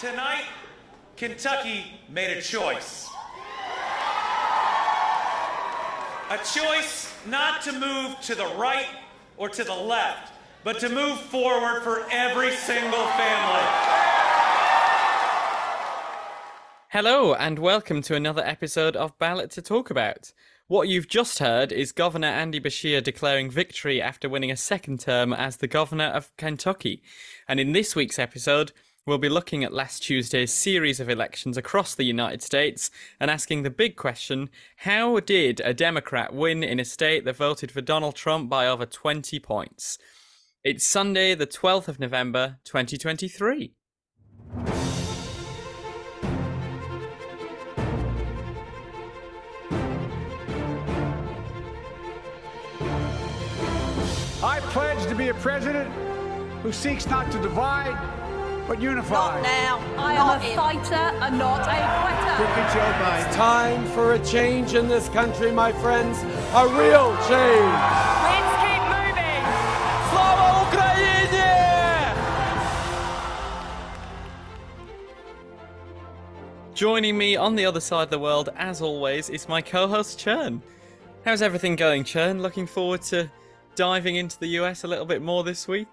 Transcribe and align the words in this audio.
Tonight, 0.00 0.46
Kentucky 1.18 1.84
made 2.08 2.34
a 2.34 2.40
choice. 2.40 3.06
A 6.30 6.38
choice 6.38 7.12
not 7.26 7.60
to 7.60 7.72
move 7.72 8.18
to 8.22 8.34
the 8.34 8.46
right 8.56 8.86
or 9.36 9.50
to 9.50 9.62
the 9.62 9.74
left, 9.74 10.32
but 10.64 10.80
to 10.80 10.88
move 10.88 11.20
forward 11.20 11.82
for 11.82 12.06
every 12.10 12.52
single 12.52 13.06
family. 13.08 13.66
Hello, 16.88 17.34
and 17.34 17.58
welcome 17.58 18.00
to 18.00 18.14
another 18.14 18.42
episode 18.42 18.96
of 18.96 19.18
Ballot 19.18 19.50
to 19.50 19.60
Talk 19.60 19.90
About. 19.90 20.32
What 20.66 20.88
you've 20.88 21.08
just 21.08 21.40
heard 21.40 21.72
is 21.72 21.92
Governor 21.92 22.28
Andy 22.28 22.58
Beshear 22.58 23.02
declaring 23.02 23.50
victory 23.50 24.00
after 24.00 24.30
winning 24.30 24.50
a 24.50 24.56
second 24.56 25.00
term 25.00 25.34
as 25.34 25.58
the 25.58 25.66
Governor 25.66 26.06
of 26.06 26.34
Kentucky. 26.38 27.02
And 27.46 27.60
in 27.60 27.72
this 27.72 27.94
week's 27.94 28.18
episode, 28.18 28.72
we'll 29.10 29.18
be 29.18 29.28
looking 29.28 29.64
at 29.64 29.72
last 29.72 30.04
Tuesday's 30.04 30.52
series 30.52 31.00
of 31.00 31.10
elections 31.10 31.56
across 31.56 31.96
the 31.96 32.04
United 32.04 32.40
States 32.42 32.92
and 33.18 33.28
asking 33.28 33.64
the 33.64 33.68
big 33.68 33.96
question 33.96 34.48
how 34.76 35.18
did 35.18 35.60
a 35.64 35.74
Democrat 35.74 36.32
win 36.32 36.62
in 36.62 36.78
a 36.78 36.84
state 36.84 37.24
that 37.24 37.34
voted 37.34 37.72
for 37.72 37.80
Donald 37.80 38.14
Trump 38.14 38.48
by 38.48 38.68
over 38.68 38.86
20 38.86 39.40
points? 39.40 39.98
It's 40.62 40.86
Sunday, 40.86 41.34
the 41.34 41.48
12th 41.48 41.88
of 41.88 41.98
November, 41.98 42.58
2023. 42.62 43.74
I 54.40 54.60
pledge 54.68 55.04
to 55.08 55.16
be 55.16 55.30
a 55.30 55.34
president 55.34 55.90
who 56.62 56.70
seeks 56.70 57.08
not 57.08 57.32
to 57.32 57.42
divide, 57.42 58.19
but 58.70 58.80
unify. 58.80 59.34
Not 59.34 59.42
now. 59.42 59.78
I 59.98 60.14
am 60.14 60.40
a 60.40 60.54
fighter 60.54 60.94
and 60.94 61.36
not 61.36 61.62
a 61.62 61.64
quitter. 61.64 62.36
Look 62.38 62.54
at 62.56 62.72
Joe 62.72 62.92
Biden. 63.02 63.26
It's 63.26 63.34
time 63.34 63.84
for 63.86 64.12
a 64.12 64.18
change 64.24 64.74
in 64.74 64.86
this 64.86 65.08
country, 65.08 65.50
my 65.50 65.72
friends. 65.72 66.22
A 66.54 66.68
real 66.68 67.16
change. 67.26 67.74
Let's 68.30 68.54
keep 68.62 68.82
moving. 68.94 69.42
Slava 70.10 70.46
Ukraini! 70.70 71.50
Joining 76.72 77.18
me 77.18 77.34
on 77.34 77.56
the 77.56 77.66
other 77.66 77.80
side 77.80 78.04
of 78.04 78.10
the 78.10 78.20
world, 78.20 78.50
as 78.56 78.80
always, 78.80 79.28
is 79.30 79.48
my 79.48 79.60
co 79.60 79.88
host 79.88 80.20
Chern. 80.20 80.62
How's 81.24 81.42
everything 81.42 81.74
going, 81.74 82.04
Chern? 82.04 82.40
Looking 82.40 82.68
forward 82.68 83.02
to 83.02 83.28
diving 83.74 84.14
into 84.14 84.38
the 84.38 84.46
US 84.60 84.84
a 84.84 84.86
little 84.86 85.06
bit 85.06 85.22
more 85.22 85.42
this 85.42 85.66
week? 85.66 85.88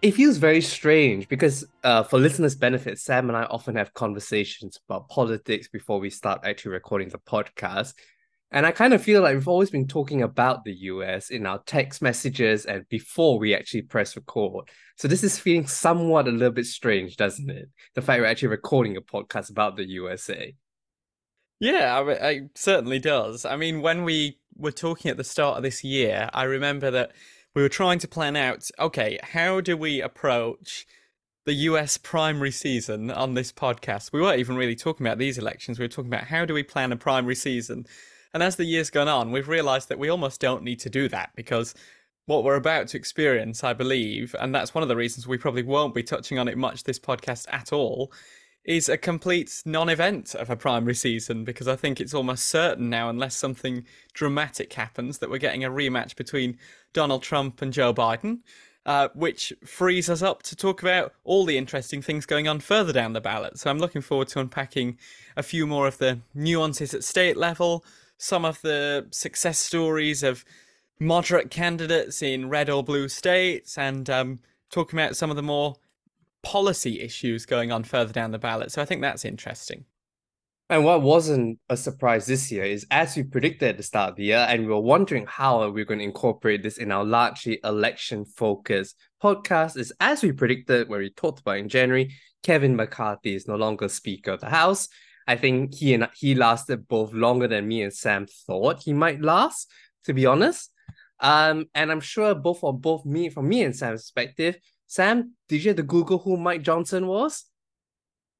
It 0.00 0.12
feels 0.12 0.36
very 0.36 0.60
strange 0.60 1.28
because 1.28 1.66
uh, 1.82 2.02
for 2.04 2.18
listeners' 2.18 2.54
benefit, 2.54 2.98
Sam 2.98 3.28
and 3.28 3.36
I 3.36 3.44
often 3.44 3.74
have 3.76 3.94
conversations 3.94 4.78
about 4.88 5.08
politics 5.08 5.68
before 5.68 5.98
we 5.98 6.10
start 6.10 6.42
actually 6.44 6.72
recording 6.72 7.08
the 7.08 7.18
podcast. 7.18 7.94
And 8.50 8.64
I 8.64 8.70
kind 8.70 8.94
of 8.94 9.02
feel 9.02 9.22
like 9.22 9.34
we've 9.34 9.48
always 9.48 9.70
been 9.70 9.88
talking 9.88 10.22
about 10.22 10.64
the 10.64 10.72
US 10.72 11.30
in 11.30 11.46
our 11.46 11.58
text 11.66 12.00
messages 12.00 12.64
and 12.64 12.88
before 12.88 13.38
we 13.38 13.54
actually 13.54 13.82
press 13.82 14.16
record. 14.16 14.68
So 14.96 15.06
this 15.08 15.24
is 15.24 15.38
feeling 15.38 15.66
somewhat 15.66 16.28
a 16.28 16.30
little 16.30 16.52
bit 16.52 16.66
strange, 16.66 17.16
doesn't 17.16 17.50
it? 17.50 17.68
The 17.94 18.00
fact 18.00 18.20
we're 18.20 18.26
actually 18.26 18.48
recording 18.48 18.96
a 18.96 19.02
podcast 19.02 19.50
about 19.50 19.76
the 19.76 19.84
USA. 19.84 20.54
Yeah, 21.60 21.98
I, 21.98 22.30
it 22.30 22.50
certainly 22.54 23.00
does. 23.00 23.44
I 23.44 23.56
mean, 23.56 23.82
when 23.82 24.04
we 24.04 24.38
were 24.56 24.72
talking 24.72 25.10
at 25.10 25.16
the 25.16 25.24
start 25.24 25.56
of 25.56 25.62
this 25.62 25.82
year, 25.82 26.30
I 26.32 26.44
remember 26.44 26.90
that 26.92 27.12
we 27.54 27.62
were 27.62 27.68
trying 27.68 27.98
to 28.00 28.08
plan 28.08 28.36
out 28.36 28.68
okay, 28.78 29.18
how 29.22 29.60
do 29.60 29.76
we 29.76 30.00
approach 30.00 30.86
the 31.46 31.54
US 31.54 31.96
primary 31.96 32.50
season 32.50 33.10
on 33.10 33.34
this 33.34 33.52
podcast? 33.52 34.12
We 34.12 34.20
weren't 34.20 34.40
even 34.40 34.56
really 34.56 34.76
talking 34.76 35.06
about 35.06 35.18
these 35.18 35.38
elections, 35.38 35.78
we 35.78 35.84
were 35.84 35.88
talking 35.88 36.12
about 36.12 36.24
how 36.24 36.44
do 36.44 36.54
we 36.54 36.62
plan 36.62 36.92
a 36.92 36.96
primary 36.96 37.34
season. 37.34 37.86
And 38.34 38.42
as 38.42 38.56
the 38.56 38.64
year's 38.64 38.90
gone 38.90 39.08
on, 39.08 39.32
we've 39.32 39.48
realised 39.48 39.88
that 39.88 39.98
we 39.98 40.10
almost 40.10 40.40
don't 40.40 40.62
need 40.62 40.80
to 40.80 40.90
do 40.90 41.08
that 41.08 41.30
because 41.34 41.74
what 42.26 42.44
we're 42.44 42.56
about 42.56 42.88
to 42.88 42.98
experience, 42.98 43.64
I 43.64 43.72
believe, 43.72 44.36
and 44.38 44.54
that's 44.54 44.74
one 44.74 44.82
of 44.82 44.88
the 44.88 44.96
reasons 44.96 45.26
we 45.26 45.38
probably 45.38 45.62
won't 45.62 45.94
be 45.94 46.02
touching 46.02 46.38
on 46.38 46.46
it 46.46 46.58
much 46.58 46.84
this 46.84 46.98
podcast 46.98 47.46
at 47.50 47.72
all, 47.72 48.12
is 48.68 48.86
a 48.86 48.98
complete 48.98 49.62
non 49.64 49.88
event 49.88 50.34
of 50.34 50.50
a 50.50 50.56
primary 50.56 50.94
season 50.94 51.42
because 51.42 51.66
I 51.66 51.74
think 51.74 52.00
it's 52.00 52.12
almost 52.12 52.46
certain 52.46 52.90
now, 52.90 53.08
unless 53.08 53.34
something 53.34 53.86
dramatic 54.12 54.74
happens, 54.74 55.18
that 55.18 55.30
we're 55.30 55.38
getting 55.38 55.64
a 55.64 55.70
rematch 55.70 56.14
between 56.16 56.58
Donald 56.92 57.22
Trump 57.22 57.62
and 57.62 57.72
Joe 57.72 57.94
Biden. 57.94 58.40
Uh, 58.86 59.08
which 59.12 59.52
frees 59.66 60.08
us 60.08 60.22
up 60.22 60.42
to 60.42 60.56
talk 60.56 60.80
about 60.80 61.12
all 61.22 61.44
the 61.44 61.58
interesting 61.58 62.00
things 62.00 62.24
going 62.24 62.48
on 62.48 62.58
further 62.58 62.90
down 62.90 63.12
the 63.12 63.20
ballot. 63.20 63.58
So 63.58 63.68
I'm 63.68 63.78
looking 63.78 64.00
forward 64.00 64.28
to 64.28 64.40
unpacking 64.40 64.96
a 65.36 65.42
few 65.42 65.66
more 65.66 65.86
of 65.86 65.98
the 65.98 66.20
nuances 66.32 66.94
at 66.94 67.04
state 67.04 67.36
level, 67.36 67.84
some 68.16 68.46
of 68.46 68.62
the 68.62 69.06
success 69.10 69.58
stories 69.58 70.22
of 70.22 70.42
moderate 70.98 71.50
candidates 71.50 72.22
in 72.22 72.48
red 72.48 72.70
or 72.70 72.82
blue 72.82 73.08
states, 73.10 73.76
and 73.76 74.08
um, 74.08 74.38
talking 74.70 74.98
about 74.98 75.16
some 75.16 75.28
of 75.28 75.36
the 75.36 75.42
more 75.42 75.76
policy 76.42 77.00
issues 77.00 77.46
going 77.46 77.72
on 77.72 77.84
further 77.84 78.12
down 78.12 78.30
the 78.30 78.38
ballot. 78.38 78.72
So 78.72 78.82
I 78.82 78.84
think 78.84 79.02
that's 79.02 79.24
interesting. 79.24 79.84
And 80.70 80.84
what 80.84 81.00
wasn't 81.00 81.58
a 81.70 81.76
surprise 81.78 82.26
this 82.26 82.52
year 82.52 82.64
is 82.64 82.86
as 82.90 83.16
we 83.16 83.22
predicted 83.22 83.70
at 83.70 83.76
the 83.78 83.82
start 83.82 84.10
of 84.10 84.16
the 84.16 84.24
year, 84.24 84.46
and 84.48 84.62
we 84.62 84.68
were 84.68 84.80
wondering 84.80 85.24
how 85.26 85.60
we're 85.60 85.70
we 85.70 85.84
going 85.86 86.00
to 86.00 86.04
incorporate 86.04 86.62
this 86.62 86.76
in 86.76 86.92
our 86.92 87.04
largely 87.04 87.58
election 87.64 88.26
focused 88.26 88.96
podcast, 89.22 89.78
is 89.78 89.94
as 89.98 90.22
we 90.22 90.30
predicted, 90.30 90.88
where 90.88 91.00
we 91.00 91.08
talked 91.08 91.40
about 91.40 91.56
in 91.56 91.70
January, 91.70 92.14
Kevin 92.42 92.76
McCarthy 92.76 93.34
is 93.34 93.48
no 93.48 93.56
longer 93.56 93.88
Speaker 93.88 94.32
of 94.32 94.40
the 94.40 94.50
House. 94.50 94.88
I 95.26 95.36
think 95.36 95.74
he 95.74 95.94
and 95.94 96.08
he 96.14 96.34
lasted 96.34 96.86
both 96.86 97.14
longer 97.14 97.48
than 97.48 97.66
me 97.66 97.82
and 97.82 97.92
Sam 97.92 98.26
thought 98.46 98.82
he 98.82 98.92
might 98.92 99.22
last, 99.22 99.70
to 100.04 100.12
be 100.12 100.26
honest. 100.26 100.70
Um, 101.20 101.66
and 101.74 101.90
I'm 101.90 102.00
sure 102.00 102.34
both 102.34 102.60
for 102.60 102.78
both 102.78 103.04
me 103.04 103.30
from 103.30 103.48
me 103.48 103.62
and 103.62 103.74
Sam's 103.74 104.02
perspective, 104.02 104.58
Sam, 104.88 105.34
did 105.48 105.62
you 105.62 105.68
have 105.68 105.76
to 105.76 105.82
Google 105.82 106.18
who 106.18 106.36
Mike 106.38 106.62
Johnson 106.62 107.06
was? 107.06 107.44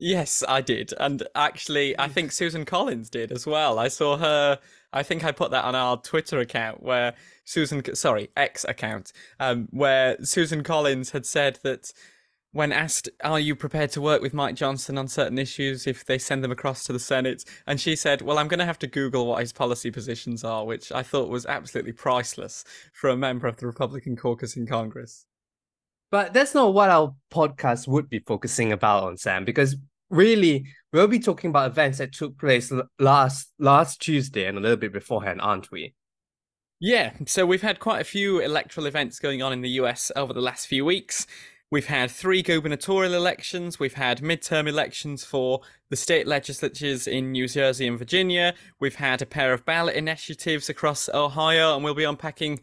Yes, 0.01 0.43
I 0.49 0.63
did. 0.63 0.95
And 0.99 1.23
actually, 1.35 1.99
I 1.99 2.09
think 2.09 2.33
Susan 2.33 2.65
Collins 2.65 3.11
did 3.11 3.31
as 3.31 3.47
well. 3.47 3.79
I 3.79 3.89
saw 3.89 4.17
her, 4.17 4.59
I 4.93 5.03
think 5.03 5.25
I 5.25 5.33
put 5.33 5.51
that 5.51 5.65
on 5.65 5.75
our 5.75 5.99
Twitter 6.01 6.39
account 6.39 6.83
where 6.83 7.15
Susan, 7.45 7.83
sorry, 7.95 8.31
X 8.37 8.65
account, 8.65 9.13
um, 9.39 9.69
where 9.73 10.17
Susan 10.25 10.63
Collins 10.63 11.11
had 11.11 11.27
said 11.27 11.59
that 11.65 11.93
when 12.53 12.73
asked, 12.73 13.11
Are 13.23 13.41
you 13.41 13.55
prepared 13.55 13.91
to 13.91 14.01
work 14.01 14.23
with 14.23 14.33
Mike 14.33 14.55
Johnson 14.55 14.97
on 14.97 15.07
certain 15.07 15.39
issues 15.39 15.87
if 15.87 16.07
they 16.07 16.17
send 16.17 16.43
them 16.43 16.53
across 16.53 16.85
to 16.85 16.95
the 16.95 16.99
Senate? 16.99 17.45
And 17.67 17.79
she 17.79 17.95
said, 17.95 18.23
Well, 18.23 18.39
I'm 18.39 18.49
going 18.49 18.61
to 18.61 18.65
have 18.65 18.79
to 18.79 18.87
Google 18.87 19.27
what 19.27 19.41
his 19.41 19.53
policy 19.53 19.91
positions 19.91 20.45
are, 20.45 20.65
which 20.65 20.91
I 20.93 21.03
thought 21.03 21.29
was 21.29 21.45
absolutely 21.45 21.93
priceless 21.93 22.65
for 22.95 23.11
a 23.11 23.17
member 23.17 23.49
of 23.49 23.59
the 23.59 23.67
Republican 23.67 24.17
caucus 24.17 24.57
in 24.57 24.67
Congress. 24.67 25.27
But 26.11 26.33
that's 26.33 26.55
not 26.55 26.73
what 26.73 26.91
our 26.91 27.15
podcast 27.31 27.87
would 27.89 28.09
be 28.09 28.21
focusing 28.21 28.73
about 28.73 29.05
on 29.05 29.17
Sam, 29.17 29.45
because 29.45 29.77
really 30.11 30.65
we'll 30.93 31.07
be 31.07 31.19
talking 31.19 31.51
about 31.51 31.71
events 31.71 31.99
that 31.99 32.13
took 32.13 32.39
place 32.39 32.73
last 32.99 33.53
last 33.59 34.01
Tuesday 34.01 34.47
and 34.47 34.57
a 34.57 34.61
little 34.61 34.77
bit 34.77 34.93
beforehand, 34.93 35.41
aren't 35.43 35.71
we? 35.71 35.95
Yeah, 36.81 37.13
so 37.27 37.45
we've 37.45 37.63
had 37.63 37.81
quite 37.81 38.01
a 38.01 38.05
few 38.05 38.39
electoral 38.39 38.87
events 38.87 39.19
going 39.19 39.43
on 39.43 39.53
in 39.53 39.63
the 39.63 39.71
US 39.71 40.13
over 40.15 40.33
the 40.33 40.41
last 40.41 40.67
few 40.67 40.85
weeks. 40.85 41.27
We've 41.71 41.89
had 41.89 42.11
three 42.11 42.41
gubernatorial 42.41 43.13
elections. 43.13 43.79
We've 43.79 43.95
had 43.95 44.23
midterm 44.23 44.67
elections 44.67 45.23
for 45.23 45.61
the 45.91 45.97
state 45.97 46.27
legislatures 46.27 47.07
in 47.07 47.33
New 47.33 47.47
Jersey 47.47 47.87
and 47.87 47.99
Virginia. 47.99 48.55
We've 48.81 48.95
had 48.95 49.21
a 49.21 49.27
pair 49.27 49.53
of 49.53 49.67
ballot 49.67 49.97
initiatives 49.97 50.71
across 50.71 51.11
Ohio, 51.13 51.75
and 51.75 51.85
we'll 51.85 51.95
be 51.95 52.05
unpacking 52.05 52.61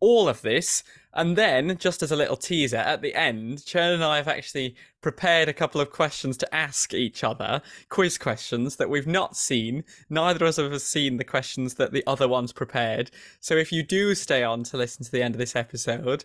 all 0.00 0.28
of 0.28 0.42
this. 0.42 0.82
And 1.14 1.36
then, 1.36 1.76
just 1.78 2.02
as 2.02 2.10
a 2.10 2.16
little 2.16 2.36
teaser, 2.36 2.78
at 2.78 3.02
the 3.02 3.14
end, 3.14 3.58
Chern 3.58 3.94
and 3.94 4.04
I 4.04 4.16
have 4.16 4.28
actually 4.28 4.74
prepared 5.02 5.48
a 5.48 5.52
couple 5.52 5.80
of 5.80 5.90
questions 5.90 6.36
to 6.38 6.54
ask 6.54 6.94
each 6.94 7.22
other, 7.22 7.60
quiz 7.90 8.16
questions 8.16 8.76
that 8.76 8.88
we've 8.88 9.06
not 9.06 9.36
seen. 9.36 9.84
Neither 10.08 10.44
of 10.44 10.48
us 10.48 10.56
have 10.56 10.80
seen 10.80 11.18
the 11.18 11.24
questions 11.24 11.74
that 11.74 11.92
the 11.92 12.04
other 12.06 12.28
ones 12.28 12.52
prepared. 12.52 13.10
So 13.40 13.56
if 13.56 13.72
you 13.72 13.82
do 13.82 14.14
stay 14.14 14.42
on 14.42 14.62
to 14.64 14.76
listen 14.76 15.04
to 15.04 15.12
the 15.12 15.22
end 15.22 15.34
of 15.34 15.38
this 15.38 15.56
episode, 15.56 16.24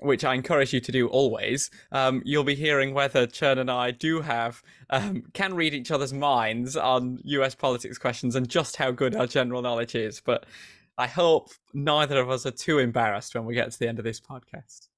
which 0.00 0.24
I 0.24 0.34
encourage 0.34 0.72
you 0.72 0.80
to 0.80 0.92
do 0.92 1.08
always, 1.08 1.70
um, 1.92 2.22
you'll 2.24 2.44
be 2.44 2.54
hearing 2.54 2.92
whether 2.92 3.26
Chern 3.26 3.58
and 3.58 3.70
I 3.70 3.92
do 3.92 4.20
have, 4.20 4.62
um, 4.90 5.22
can 5.32 5.54
read 5.54 5.72
each 5.72 5.90
other's 5.90 6.12
minds 6.12 6.76
on 6.76 7.20
US 7.24 7.54
politics 7.54 7.96
questions 7.96 8.34
and 8.34 8.48
just 8.48 8.76
how 8.76 8.90
good 8.90 9.14
our 9.14 9.26
general 9.26 9.62
knowledge 9.62 9.94
is. 9.94 10.20
But 10.20 10.44
I 10.98 11.06
hope 11.06 11.50
neither 11.74 12.18
of 12.18 12.30
us 12.30 12.46
are 12.46 12.50
too 12.50 12.78
embarrassed 12.78 13.34
when 13.34 13.44
we 13.44 13.54
get 13.54 13.70
to 13.70 13.78
the 13.78 13.88
end 13.88 13.98
of 13.98 14.04
this 14.04 14.20
podcast. 14.20 14.88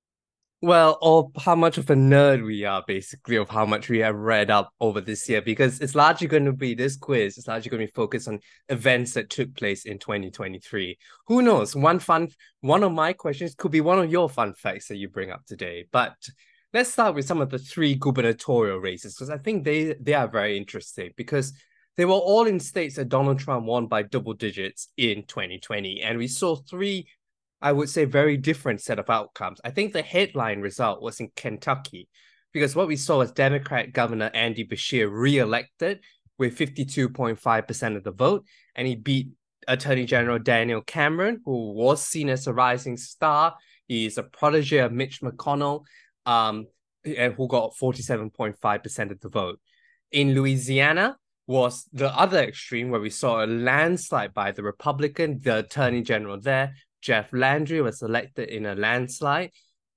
Well, 0.61 0.99
or 1.01 1.31
how 1.39 1.55
much 1.55 1.79
of 1.79 1.89
a 1.89 1.95
nerd 1.95 2.45
we 2.45 2.65
are, 2.65 2.83
basically, 2.85 3.37
of 3.37 3.49
how 3.49 3.65
much 3.65 3.89
we 3.89 3.99
have 3.99 4.17
read 4.17 4.51
up 4.51 4.73
over 4.81 5.01
this 5.01 5.29
year, 5.29 5.41
because 5.41 5.81
it's 5.81 5.95
largely 5.95 6.27
going 6.27 6.47
to 6.47 6.53
be 6.53 6.75
this 6.75 6.97
quiz. 6.97 7.39
It's 7.39 7.47
largely 7.47 7.71
going 7.71 7.81
to 7.81 7.87
be 7.87 7.93
focused 7.93 8.27
on 8.27 8.41
events 8.69 9.15
that 9.15 9.31
took 9.31 9.55
place 9.55 9.85
in 9.85 10.01
2023. 10.01 10.99
Who 11.29 11.43
knows? 11.43 11.77
One 11.77 12.01
fun, 12.01 12.31
one 12.61 12.83
of 12.83 12.91
my 12.91 13.13
questions 13.13 13.55
could 13.55 13.71
be 13.71 13.81
one 13.81 14.01
of 14.01 14.11
your 14.11 14.29
fun 14.29 14.53
facts 14.53 14.89
that 14.89 14.97
you 14.97 15.09
bring 15.09 15.31
up 15.31 15.47
today. 15.47 15.87
But 15.93 16.17
let's 16.73 16.91
start 16.91 17.15
with 17.15 17.27
some 17.27 17.41
of 17.41 17.51
the 17.51 17.59
three 17.59 17.95
gubernatorial 17.95 18.79
races 18.79 19.15
because 19.15 19.31
I 19.31 19.39
think 19.39 19.65
they 19.65 19.95
they 20.01 20.15
are 20.15 20.29
very 20.29 20.57
interesting 20.57 21.13
because 21.17 21.53
they 21.99 22.05
were 22.05 22.13
all 22.13 22.47
in 22.47 22.61
states 22.61 22.95
that 22.95 23.09
Donald 23.09 23.41
Trump 23.41 23.67
won 23.67 23.89
by 23.89 24.03
double 24.05 24.33
digits 24.33 24.89
in 24.97 25.25
2020, 25.25 26.01
and 26.01 26.17
we 26.17 26.29
saw 26.29 26.55
three, 26.55 27.09
I 27.61 27.73
would 27.73 27.91
say, 27.91 28.05
very 28.05 28.37
different 28.37 28.81
set 28.81 29.01
of 29.01 29.11
outcomes. 29.11 29.61
I 29.65 29.71
think 29.71 29.93
the 29.93 30.03
headline 30.03 30.61
result 30.61 31.03
was 31.03 31.19
in 31.19 31.33
Kentucky 31.35 32.09
because 32.53 32.77
what 32.77 32.87
we 32.87 32.95
saw 32.95 33.19
was 33.19 33.33
Democrat 33.33 33.93
Governor 33.93 34.31
Andy 34.33 34.65
Beshear 34.65 35.11
re-elected 35.11 35.99
with 36.39 36.57
52.5% 36.57 37.97
of 37.97 38.05
the 38.05 38.13
vote, 38.13 38.45
and 38.77 38.87
he 38.87 38.95
beat 38.95 39.31
Attorney 39.67 40.07
General 40.07 40.39
Daniel 40.39 40.83
Cameron, 40.83 41.41
who 41.45 41.73
was 41.73 42.01
seen 42.01 42.29
as 42.29 42.47
a 42.47 42.55
rising 42.55 42.97
star. 42.97 43.57
He 43.89 44.07
is 44.07 44.19
a 44.19 44.23
protege 44.23 44.79
of 44.79 44.93
Mitch 44.93 45.21
McConnell, 45.21 45.83
um, 46.27 46.69
and 47.05 47.35
who 47.35 47.49
got 47.49 47.75
47.5% 47.75 49.11
of 49.11 49.19
the 49.19 49.29
vote. 49.29 49.59
In 50.13 50.37
Louisiana 50.37 51.17
was 51.49 51.89
the 51.95 52.15
other 52.17 52.41
extreme 52.41 52.91
where 52.91 53.01
we 53.01 53.09
saw 53.09 53.43
a 53.43 53.47
landslide 53.47 54.35
by 54.35 54.53
the 54.53 54.63
Republican, 54.63 55.41
the 55.43 55.61
Attorney 55.61 56.03
General 56.03 56.39
there, 56.39 56.75
Jeff 57.01 57.33
Landry 57.33 57.81
was 57.81 58.03
elected 58.03 58.51
in 58.51 58.67
a 58.67 58.75
landslide, 58.75 59.51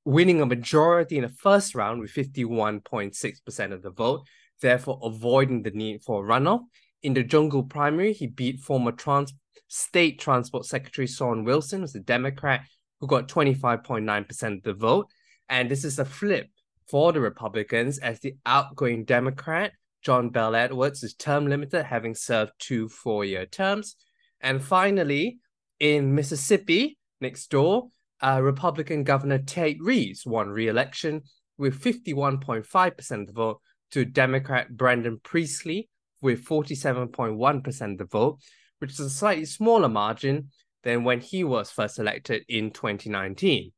winning 0.05 0.41
a 0.41 0.45
majority 0.45 1.17
in 1.17 1.23
the 1.23 1.29
first 1.29 1.75
round 1.75 1.99
with 1.99 2.13
51.6% 2.13 3.73
of 3.73 3.81
the 3.81 3.89
vote, 3.89 4.25
therefore 4.61 4.97
avoiding 5.03 5.61
the 5.61 5.71
need 5.71 6.01
for 6.03 6.25
a 6.25 6.27
runoff. 6.27 6.61
In 7.03 7.13
the 7.13 7.23
jungle 7.23 7.63
primary, 7.63 8.13
he 8.13 8.27
beat 8.27 8.61
former 8.61 8.93
trans- 8.93 9.33
State 9.67 10.19
Transport 10.19 10.65
Secretary 10.65 11.07
Shawn 11.07 11.43
Wilson, 11.43 11.81
who's 11.81 11.95
a 11.95 11.99
Democrat, 11.99 12.61
who 12.99 13.07
got 13.07 13.27
25.9% 13.27 14.57
of 14.57 14.63
the 14.63 14.73
vote. 14.73 15.07
And 15.49 15.69
this 15.69 15.83
is 15.83 15.99
a 15.99 16.05
flip 16.05 16.49
for 16.89 17.11
the 17.11 17.19
Republicans 17.19 17.97
as 17.97 18.19
the 18.19 18.35
outgoing 18.45 19.05
Democrat, 19.05 19.73
John 20.01 20.29
Bel 20.29 20.55
Edwards, 20.55 21.03
is 21.03 21.13
term 21.13 21.47
limited, 21.47 21.85
having 21.85 22.15
served 22.15 22.51
two 22.59 22.89
four 22.89 23.25
year 23.25 23.45
terms. 23.45 23.95
And 24.39 24.63
finally, 24.63 25.39
in 25.79 26.15
Mississippi, 26.15 26.97
next 27.19 27.49
door, 27.49 27.89
uh, 28.21 28.39
Republican 28.41 29.03
Governor 29.03 29.39
Tate 29.39 29.81
Reeves 29.81 30.25
won 30.25 30.49
re 30.49 30.67
election 30.67 31.23
with 31.57 31.81
51.5% 31.81 33.21
of 33.21 33.27
the 33.27 33.33
vote 33.33 33.61
to 33.91 34.05
Democrat 34.05 34.75
Brandon 34.75 35.19
Priestley 35.23 35.89
with 36.21 36.45
47.1% 36.45 37.91
of 37.91 37.97
the 37.97 38.05
vote, 38.05 38.39
which 38.79 38.91
is 38.91 38.99
a 38.99 39.09
slightly 39.09 39.45
smaller 39.45 39.89
margin 39.89 40.49
than 40.83 41.03
when 41.03 41.19
he 41.19 41.43
was 41.43 41.71
first 41.71 41.99
elected 41.99 42.43
in 42.47 42.71
2019. 42.71 43.71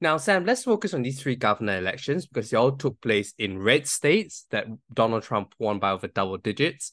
Now, 0.00 0.18
Sam, 0.18 0.44
let's 0.44 0.64
focus 0.64 0.92
on 0.92 1.02
these 1.02 1.20
three 1.20 1.36
governor 1.36 1.78
elections 1.78 2.26
because 2.26 2.50
they 2.50 2.56
all 2.56 2.72
took 2.72 3.00
place 3.00 3.32
in 3.38 3.58
red 3.62 3.86
states 3.86 4.46
that 4.50 4.66
Donald 4.92 5.22
Trump 5.22 5.54
won 5.58 5.78
by 5.78 5.90
over 5.90 6.06
double 6.06 6.36
digits 6.36 6.92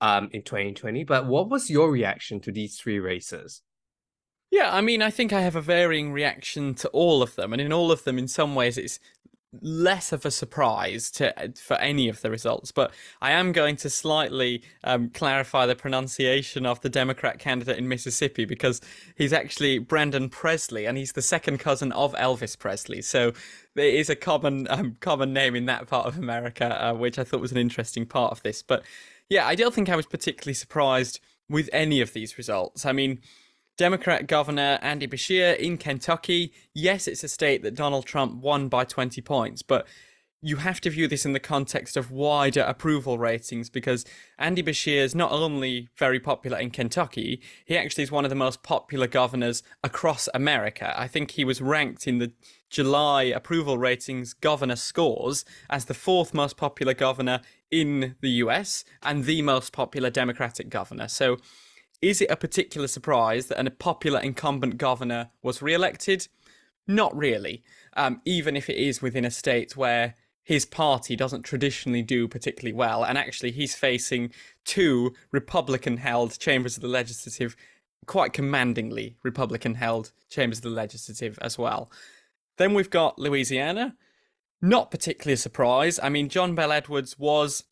um, 0.00 0.30
in 0.32 0.42
2020. 0.42 1.04
But 1.04 1.26
what 1.26 1.48
was 1.48 1.70
your 1.70 1.90
reaction 1.90 2.40
to 2.40 2.52
these 2.52 2.76
three 2.76 2.98
races? 2.98 3.62
Yeah, 4.50 4.74
I 4.74 4.80
mean, 4.80 5.00
I 5.00 5.10
think 5.10 5.32
I 5.32 5.42
have 5.42 5.54
a 5.54 5.60
varying 5.60 6.12
reaction 6.12 6.74
to 6.76 6.88
all 6.88 7.22
of 7.22 7.36
them, 7.36 7.52
and 7.52 7.62
in 7.62 7.72
all 7.72 7.92
of 7.92 8.02
them, 8.02 8.18
in 8.18 8.26
some 8.26 8.56
ways, 8.56 8.78
it's 8.78 8.98
less 9.60 10.12
of 10.12 10.24
a 10.24 10.30
surprise 10.30 11.10
to 11.10 11.52
for 11.56 11.74
any 11.78 12.08
of 12.08 12.20
the 12.20 12.30
results, 12.30 12.70
but 12.70 12.92
I 13.20 13.32
am 13.32 13.52
going 13.52 13.76
to 13.76 13.90
slightly 13.90 14.62
um, 14.84 15.10
clarify 15.10 15.66
the 15.66 15.74
pronunciation 15.74 16.66
of 16.66 16.80
the 16.82 16.88
Democrat 16.88 17.38
candidate 17.40 17.76
in 17.76 17.88
Mississippi 17.88 18.44
because 18.44 18.80
he's 19.16 19.32
actually 19.32 19.78
Brandon 19.78 20.28
Presley, 20.28 20.86
and 20.86 20.96
he's 20.96 21.12
the 21.12 21.22
second 21.22 21.58
cousin 21.58 21.90
of 21.92 22.14
Elvis 22.14 22.56
Presley. 22.56 23.02
So 23.02 23.32
there 23.74 23.88
is 23.88 24.08
a 24.08 24.16
common 24.16 24.68
um, 24.70 24.96
common 25.00 25.32
name 25.32 25.56
in 25.56 25.66
that 25.66 25.88
part 25.88 26.06
of 26.06 26.16
America, 26.16 26.84
uh, 26.84 26.94
which 26.94 27.18
I 27.18 27.24
thought 27.24 27.40
was 27.40 27.52
an 27.52 27.58
interesting 27.58 28.06
part 28.06 28.30
of 28.30 28.42
this. 28.42 28.62
But 28.62 28.84
yeah, 29.28 29.46
I 29.46 29.56
don't 29.56 29.74
think 29.74 29.88
I 29.88 29.96
was 29.96 30.06
particularly 30.06 30.54
surprised 30.54 31.18
with 31.48 31.68
any 31.72 32.00
of 32.00 32.12
these 32.12 32.38
results. 32.38 32.86
I 32.86 32.92
mean. 32.92 33.20
Democrat 33.80 34.26
Governor 34.26 34.78
Andy 34.82 35.06
Beshear 35.06 35.56
in 35.56 35.78
Kentucky. 35.78 36.52
Yes, 36.74 37.08
it's 37.08 37.24
a 37.24 37.28
state 37.28 37.62
that 37.62 37.74
Donald 37.74 38.04
Trump 38.04 38.42
won 38.42 38.68
by 38.68 38.84
20 38.84 39.22
points, 39.22 39.62
but 39.62 39.86
you 40.42 40.56
have 40.56 40.82
to 40.82 40.90
view 40.90 41.08
this 41.08 41.24
in 41.24 41.32
the 41.32 41.40
context 41.40 41.96
of 41.96 42.10
wider 42.10 42.60
approval 42.60 43.16
ratings 43.16 43.70
because 43.70 44.04
Andy 44.38 44.62
Beshear 44.62 45.02
is 45.02 45.14
not 45.14 45.32
only 45.32 45.88
very 45.96 46.20
popular 46.20 46.58
in 46.58 46.68
Kentucky, 46.68 47.40
he 47.64 47.74
actually 47.74 48.04
is 48.04 48.12
one 48.12 48.26
of 48.26 48.28
the 48.28 48.34
most 48.34 48.62
popular 48.62 49.06
governors 49.06 49.62
across 49.82 50.28
America. 50.34 50.92
I 50.94 51.08
think 51.08 51.30
he 51.30 51.44
was 51.46 51.62
ranked 51.62 52.06
in 52.06 52.18
the 52.18 52.32
July 52.68 53.22
approval 53.22 53.78
ratings 53.78 54.34
governor 54.34 54.76
scores 54.76 55.46
as 55.70 55.86
the 55.86 55.94
fourth 55.94 56.34
most 56.34 56.58
popular 56.58 56.92
governor 56.92 57.40
in 57.70 58.14
the 58.20 58.30
US 58.44 58.84
and 59.02 59.24
the 59.24 59.40
most 59.40 59.72
popular 59.72 60.10
Democratic 60.10 60.68
governor. 60.68 61.08
So 61.08 61.38
is 62.02 62.20
it 62.20 62.30
a 62.30 62.36
particular 62.36 62.86
surprise 62.86 63.46
that 63.46 63.66
a 63.66 63.70
popular 63.70 64.20
incumbent 64.20 64.78
governor 64.78 65.30
was 65.42 65.62
re-elected? 65.62 66.28
Not 66.86 67.16
really, 67.16 67.62
um, 67.96 68.20
even 68.24 68.56
if 68.56 68.68
it 68.70 68.76
is 68.76 69.02
within 69.02 69.24
a 69.24 69.30
state 69.30 69.76
where 69.76 70.14
his 70.42 70.64
party 70.64 71.14
doesn't 71.14 71.42
traditionally 71.42 72.02
do 72.02 72.26
particularly 72.26 72.72
well, 72.72 73.04
and 73.04 73.16
actually 73.16 73.52
he's 73.52 73.74
facing 73.74 74.32
two 74.64 75.14
Republican-held 75.30 76.38
chambers 76.38 76.76
of 76.76 76.82
the 76.82 76.88
legislative, 76.88 77.54
quite 78.06 78.32
commandingly 78.32 79.16
Republican-held 79.22 80.12
chambers 80.28 80.58
of 80.58 80.62
the 80.62 80.70
legislative 80.70 81.38
as 81.42 81.58
well. 81.58 81.90
Then 82.56 82.74
we've 82.74 82.90
got 82.90 83.18
Louisiana. 83.18 83.96
Not 84.62 84.90
particularly 84.90 85.32
a 85.32 85.38
surprise. 85.38 85.98
I 86.02 86.10
mean, 86.10 86.28
John 86.28 86.54
Bel 86.54 86.70
Edwards 86.70 87.18
was 87.18 87.64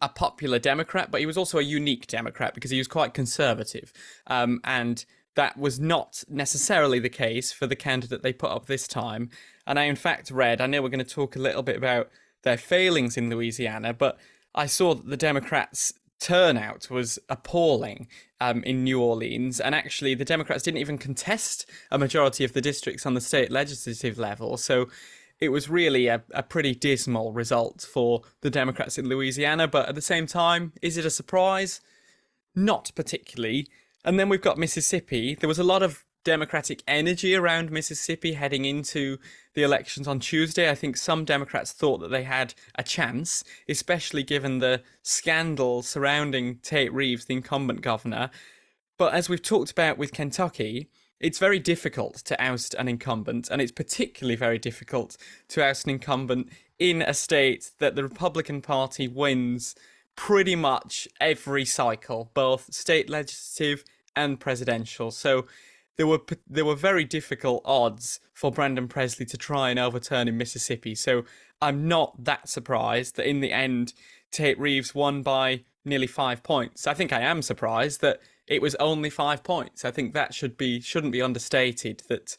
a 0.00 0.08
popular 0.08 0.58
Democrat, 0.58 1.10
but 1.10 1.20
he 1.20 1.26
was 1.26 1.36
also 1.36 1.58
a 1.58 1.62
unique 1.62 2.06
Democrat 2.06 2.54
because 2.54 2.70
he 2.70 2.78
was 2.78 2.88
quite 2.88 3.14
conservative. 3.14 3.92
Um, 4.26 4.60
and 4.64 5.04
that 5.36 5.56
was 5.58 5.80
not 5.80 6.22
necessarily 6.28 6.98
the 6.98 7.08
case 7.08 7.52
for 7.52 7.66
the 7.66 7.76
candidate 7.76 8.22
they 8.22 8.32
put 8.32 8.50
up 8.50 8.66
this 8.66 8.86
time. 8.86 9.30
And 9.66 9.78
I, 9.78 9.84
in 9.84 9.96
fact, 9.96 10.30
read, 10.30 10.60
I 10.60 10.66
know 10.66 10.82
we're 10.82 10.88
going 10.88 11.04
to 11.04 11.14
talk 11.14 11.36
a 11.36 11.40
little 11.40 11.62
bit 11.62 11.76
about 11.76 12.10
their 12.42 12.56
failings 12.56 13.16
in 13.16 13.30
Louisiana, 13.30 13.92
but 13.92 14.18
I 14.54 14.66
saw 14.66 14.94
that 14.94 15.08
the 15.08 15.16
Democrats' 15.16 15.92
turnout 16.20 16.88
was 16.90 17.18
appalling 17.28 18.06
um, 18.40 18.62
in 18.62 18.84
New 18.84 19.00
Orleans. 19.00 19.60
And 19.60 19.74
actually, 19.74 20.14
the 20.14 20.24
Democrats 20.24 20.62
didn't 20.62 20.78
even 20.78 20.98
contest 20.98 21.68
a 21.90 21.98
majority 21.98 22.44
of 22.44 22.52
the 22.52 22.60
districts 22.60 23.04
on 23.04 23.14
the 23.14 23.20
state 23.20 23.50
legislative 23.50 24.18
level. 24.18 24.56
So 24.56 24.88
it 25.44 25.52
was 25.52 25.68
really 25.68 26.08
a, 26.08 26.22
a 26.32 26.42
pretty 26.42 26.74
dismal 26.74 27.32
result 27.32 27.86
for 27.90 28.22
the 28.40 28.50
Democrats 28.50 28.98
in 28.98 29.08
Louisiana. 29.08 29.68
But 29.68 29.88
at 29.88 29.94
the 29.94 30.02
same 30.02 30.26
time, 30.26 30.72
is 30.82 30.96
it 30.96 31.06
a 31.06 31.10
surprise? 31.10 31.80
Not 32.54 32.90
particularly. 32.94 33.68
And 34.04 34.18
then 34.18 34.28
we've 34.28 34.40
got 34.40 34.58
Mississippi. 34.58 35.34
There 35.34 35.48
was 35.48 35.58
a 35.58 35.64
lot 35.64 35.82
of 35.82 36.04
Democratic 36.24 36.82
energy 36.88 37.34
around 37.34 37.70
Mississippi 37.70 38.32
heading 38.32 38.64
into 38.64 39.18
the 39.54 39.62
elections 39.62 40.08
on 40.08 40.20
Tuesday. 40.20 40.70
I 40.70 40.74
think 40.74 40.96
some 40.96 41.24
Democrats 41.24 41.72
thought 41.72 41.98
that 41.98 42.10
they 42.10 42.22
had 42.22 42.54
a 42.74 42.82
chance, 42.82 43.44
especially 43.68 44.22
given 44.22 44.58
the 44.58 44.82
scandal 45.02 45.82
surrounding 45.82 46.56
Tate 46.62 46.92
Reeves, 46.92 47.26
the 47.26 47.34
incumbent 47.34 47.82
governor. 47.82 48.30
But 48.96 49.12
as 49.12 49.28
we've 49.28 49.42
talked 49.42 49.70
about 49.70 49.98
with 49.98 50.12
Kentucky, 50.12 50.88
it's 51.20 51.38
very 51.38 51.58
difficult 51.58 52.16
to 52.16 52.40
oust 52.42 52.74
an 52.74 52.88
incumbent, 52.88 53.48
and 53.50 53.60
it's 53.62 53.72
particularly 53.72 54.36
very 54.36 54.58
difficult 54.58 55.16
to 55.48 55.64
oust 55.64 55.84
an 55.84 55.90
incumbent 55.90 56.50
in 56.78 57.02
a 57.02 57.14
state 57.14 57.70
that 57.78 57.94
the 57.94 58.02
Republican 58.02 58.60
Party 58.60 59.08
wins 59.08 59.74
pretty 60.16 60.56
much 60.56 61.08
every 61.20 61.64
cycle, 61.64 62.30
both 62.34 62.72
state 62.72 63.08
legislative 63.10 63.84
and 64.14 64.38
presidential. 64.38 65.10
So 65.10 65.46
there 65.96 66.06
were 66.06 66.20
there 66.48 66.64
were 66.64 66.74
very 66.74 67.04
difficult 67.04 67.62
odds 67.64 68.20
for 68.32 68.50
Brandon 68.50 68.88
Presley 68.88 69.26
to 69.26 69.36
try 69.36 69.70
and 69.70 69.78
overturn 69.78 70.28
in 70.28 70.36
Mississippi. 70.36 70.94
So 70.94 71.24
I'm 71.60 71.86
not 71.88 72.24
that 72.24 72.48
surprised 72.48 73.16
that 73.16 73.28
in 73.28 73.40
the 73.40 73.52
end 73.52 73.94
Tate 74.30 74.58
Reeves 74.58 74.94
won 74.94 75.22
by 75.22 75.62
nearly 75.84 76.06
five 76.06 76.42
points. 76.42 76.86
I 76.86 76.94
think 76.94 77.12
I 77.12 77.20
am 77.20 77.42
surprised 77.42 78.00
that 78.00 78.20
it 78.46 78.62
was 78.62 78.74
only 78.76 79.10
five 79.10 79.42
points. 79.42 79.84
I 79.84 79.90
think 79.90 80.14
that 80.14 80.34
should 80.34 80.56
be 80.56 80.80
shouldn't 80.80 81.12
be 81.12 81.22
understated 81.22 82.02
that 82.08 82.36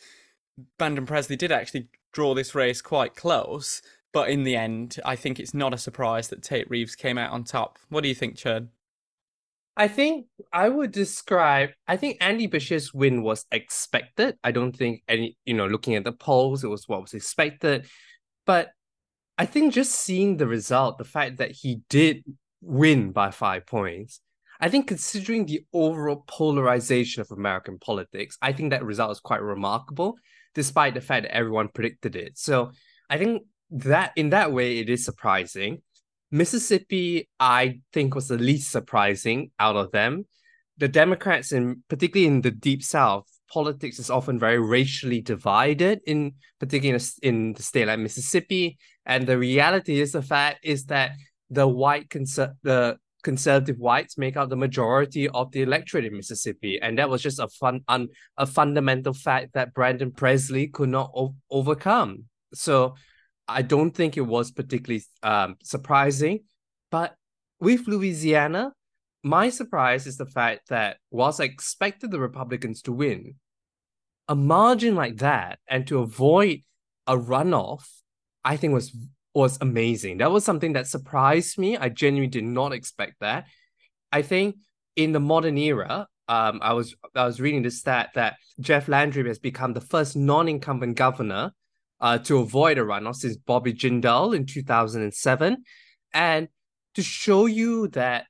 Brandon 0.77 1.05
Presley 1.05 1.35
did 1.35 1.51
actually 1.51 1.89
draw 2.13 2.33
this 2.33 2.55
race 2.55 2.81
quite 2.81 3.15
close, 3.15 3.81
but 4.13 4.29
in 4.29 4.43
the 4.43 4.55
end, 4.55 4.97
I 5.03 5.15
think 5.15 5.39
it's 5.39 5.53
not 5.53 5.73
a 5.73 5.77
surprise 5.77 6.29
that 6.29 6.43
Tate 6.43 6.69
Reeves 6.69 6.95
came 6.95 7.17
out 7.17 7.31
on 7.31 7.43
top. 7.43 7.77
What 7.89 8.01
do 8.01 8.09
you 8.09 8.15
think, 8.15 8.35
Chern? 8.37 8.69
I 9.77 9.89
think 9.89 10.27
I 10.53 10.69
would 10.69 10.91
describe. 10.93 11.71
I 11.87 11.97
think 11.97 12.17
Andy 12.21 12.47
Beshear's 12.47 12.93
win 12.93 13.23
was 13.23 13.45
expected. 13.51 14.37
I 14.43 14.51
don't 14.51 14.71
think 14.71 15.03
any, 15.09 15.37
you 15.45 15.53
know, 15.53 15.67
looking 15.67 15.95
at 15.95 16.05
the 16.05 16.13
polls, 16.13 16.63
it 16.63 16.69
was 16.69 16.87
what 16.87 17.01
was 17.01 17.13
expected. 17.13 17.87
But 18.45 18.69
I 19.37 19.45
think 19.45 19.73
just 19.73 19.91
seeing 19.91 20.37
the 20.37 20.47
result, 20.47 20.97
the 20.97 21.03
fact 21.03 21.37
that 21.37 21.51
he 21.51 21.81
did 21.89 22.23
win 22.61 23.11
by 23.11 23.31
five 23.31 23.65
points, 23.65 24.21
I 24.65 24.69
think 24.69 24.87
considering 24.87 25.45
the 25.45 25.63
overall 25.73 26.23
polarization 26.27 27.21
of 27.21 27.29
American 27.29 27.77
politics, 27.77 28.35
I 28.41 28.51
think 28.51 28.71
that 28.71 28.83
result 28.83 29.11
is 29.11 29.19
quite 29.19 29.43
remarkable, 29.43 30.15
despite 30.55 30.95
the 30.95 31.01
fact 31.01 31.21
that 31.21 31.35
everyone 31.35 31.67
predicted 31.67 32.15
it. 32.15 32.39
So 32.39 32.71
I 33.07 33.19
think 33.19 33.43
that 33.69 34.11
in 34.15 34.31
that 34.31 34.51
way, 34.51 34.79
it 34.79 34.89
is 34.89 35.05
surprising. 35.05 35.83
Mississippi, 36.31 37.29
I 37.39 37.81
think, 37.93 38.15
was 38.15 38.27
the 38.27 38.39
least 38.39 38.71
surprising 38.71 39.51
out 39.59 39.75
of 39.75 39.91
them. 39.91 40.25
The 40.79 40.87
Democrats, 40.87 41.51
in 41.51 41.83
particularly 41.87 42.25
in 42.25 42.41
the 42.41 42.49
deep 42.49 42.81
South, 42.81 43.27
politics 43.53 43.99
is 43.99 44.09
often 44.09 44.39
very 44.39 44.59
racially 44.59 45.21
divided 45.21 45.99
in 46.07 46.33
particularly 46.59 47.05
in 47.21 47.53
the 47.53 47.61
state 47.61 47.85
like 47.85 47.99
Mississippi. 47.99 48.79
And 49.05 49.27
the 49.27 49.37
reality 49.37 49.99
is 49.99 50.13
the 50.13 50.23
fact 50.23 50.61
is 50.63 50.85
that 50.85 51.11
the 51.51 51.67
white 51.67 52.09
conser- 52.09 52.55
the 52.63 52.97
conservative 53.25 53.79
whites 53.79 54.17
make 54.17 54.37
up 54.37 54.49
the 54.49 54.55
majority 54.55 55.27
of 55.27 55.51
the 55.51 55.63
electorate 55.63 56.05
in 56.05 56.15
Mississippi, 56.15 56.79
and 56.81 56.99
that 56.99 57.09
was 57.09 57.21
just 57.21 57.39
a 57.39 57.47
fun 57.47 57.81
un, 57.87 58.07
a 58.37 58.45
fundamental 58.45 59.13
fact 59.13 59.53
that 59.53 59.73
Brandon 59.73 60.11
Presley 60.11 60.67
could 60.67 60.89
not 60.89 61.11
o- 61.13 61.35
overcome. 61.49 62.25
So 62.53 62.95
I 63.47 63.63
don't 63.63 63.91
think 63.91 64.15
it 64.15 64.27
was 64.35 64.51
particularly 64.51 65.03
um, 65.23 65.55
surprising, 65.63 66.41
but 66.91 67.15
with 67.59 67.87
Louisiana, 67.87 68.73
my 69.23 69.49
surprise 69.49 70.05
is 70.05 70.17
the 70.17 70.31
fact 70.39 70.69
that 70.69 70.97
whilst 71.09 71.41
I 71.41 71.45
expected 71.45 72.11
the 72.11 72.19
Republicans 72.19 72.83
to 72.83 72.91
win, 72.91 73.35
a 74.27 74.35
margin 74.35 74.93
like 74.93 75.17
that 75.17 75.57
and 75.67 75.87
to 75.87 75.99
avoid 75.99 76.59
a 77.07 77.17
runoff, 77.17 77.85
I 78.43 78.57
think 78.57 78.73
was 78.73 78.95
was 79.35 79.57
amazing. 79.59 80.17
That 80.19 80.31
was 80.31 80.45
something 80.45 80.73
that 80.73 80.87
surprised 80.87 81.59
me. 81.59 81.77
I 81.77 81.89
genuinely 81.89 82.29
did 82.29 82.45
not 82.45 82.71
expect 82.71 83.19
that. 83.19 83.45
I 84.11 84.21
think 84.21 84.55
in 84.95 85.11
the 85.11 85.19
modern 85.19 85.57
era, 85.57 86.07
um, 86.27 86.59
I 86.63 86.73
was 86.73 86.95
I 87.13 87.25
was 87.25 87.39
reading 87.39 87.61
the 87.61 87.69
stat 87.69 88.11
that 88.15 88.37
Jeff 88.59 88.87
Landry 88.87 89.27
has 89.27 89.37
become 89.37 89.73
the 89.73 89.81
first 89.81 90.15
non-incumbent 90.15 90.95
governor 90.95 91.51
uh, 91.99 92.17
to 92.19 92.37
avoid 92.37 92.77
a 92.77 92.81
runoff 92.81 93.15
since 93.15 93.35
Bobby 93.35 93.73
Jindal 93.73 94.35
in 94.35 94.45
2007. 94.45 95.63
And 96.13 96.47
to 96.95 97.03
show 97.03 97.45
you 97.45 97.89
that, 97.89 98.25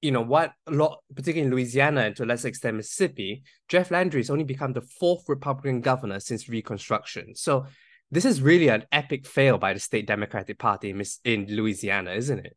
you 0.00 0.10
know, 0.10 0.22
what 0.22 0.52
particularly 0.66 1.42
in 1.42 1.50
Louisiana 1.50 2.02
and 2.02 2.16
to 2.16 2.24
a 2.24 2.26
lesser 2.26 2.48
extent 2.48 2.76
Mississippi, 2.76 3.42
Jeff 3.68 3.90
Landry 3.90 4.20
has 4.20 4.30
only 4.30 4.44
become 4.44 4.72
the 4.72 4.80
fourth 4.80 5.28
Republican 5.28 5.82
governor 5.82 6.18
since 6.18 6.48
Reconstruction. 6.48 7.34
So 7.36 7.66
this 8.10 8.24
is 8.24 8.42
really 8.42 8.68
an 8.68 8.84
epic 8.92 9.26
fail 9.26 9.58
by 9.58 9.72
the 9.72 9.80
state 9.80 10.06
Democratic 10.06 10.58
Party 10.58 10.90
in, 10.90 11.02
in 11.24 11.46
Louisiana, 11.48 12.12
isn't 12.12 12.38
it? 12.38 12.56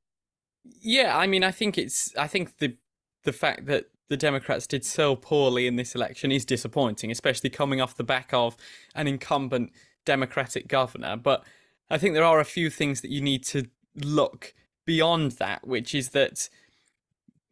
Yeah, 0.82 1.18
I 1.18 1.28
mean, 1.28 1.44
I 1.44 1.52
think 1.52 1.78
it's, 1.78 2.16
I 2.18 2.28
think 2.28 2.58
the 2.58 2.78
the 3.24 3.34
fact 3.34 3.66
that 3.66 3.86
the 4.10 4.18
Democrats 4.18 4.68
did 4.68 4.86
so 4.86 5.16
poorly 5.16 5.68
in 5.68 5.76
this 5.76 5.96
election 5.96 6.32
is 6.32 6.46
disappointing, 6.46 7.12
especially 7.12 7.50
coming 7.50 7.82
off 7.82 7.98
the 7.98 8.04
back 8.04 8.34
of 8.34 8.56
an 8.96 9.06
incumbent 9.06 9.72
Democratic 10.06 10.68
governor. 10.68 11.18
But 11.18 11.44
I 11.90 11.98
think 11.98 12.14
there 12.14 12.24
are 12.24 12.40
a 12.40 12.46
few 12.46 12.70
things 12.70 13.02
that 13.02 13.12
you 13.12 13.22
need 13.22 13.44
to 13.46 13.66
look 13.96 14.54
beyond 14.86 15.34
that, 15.34 15.68
which 15.68 15.94
is 15.94 16.10
that 16.10 16.48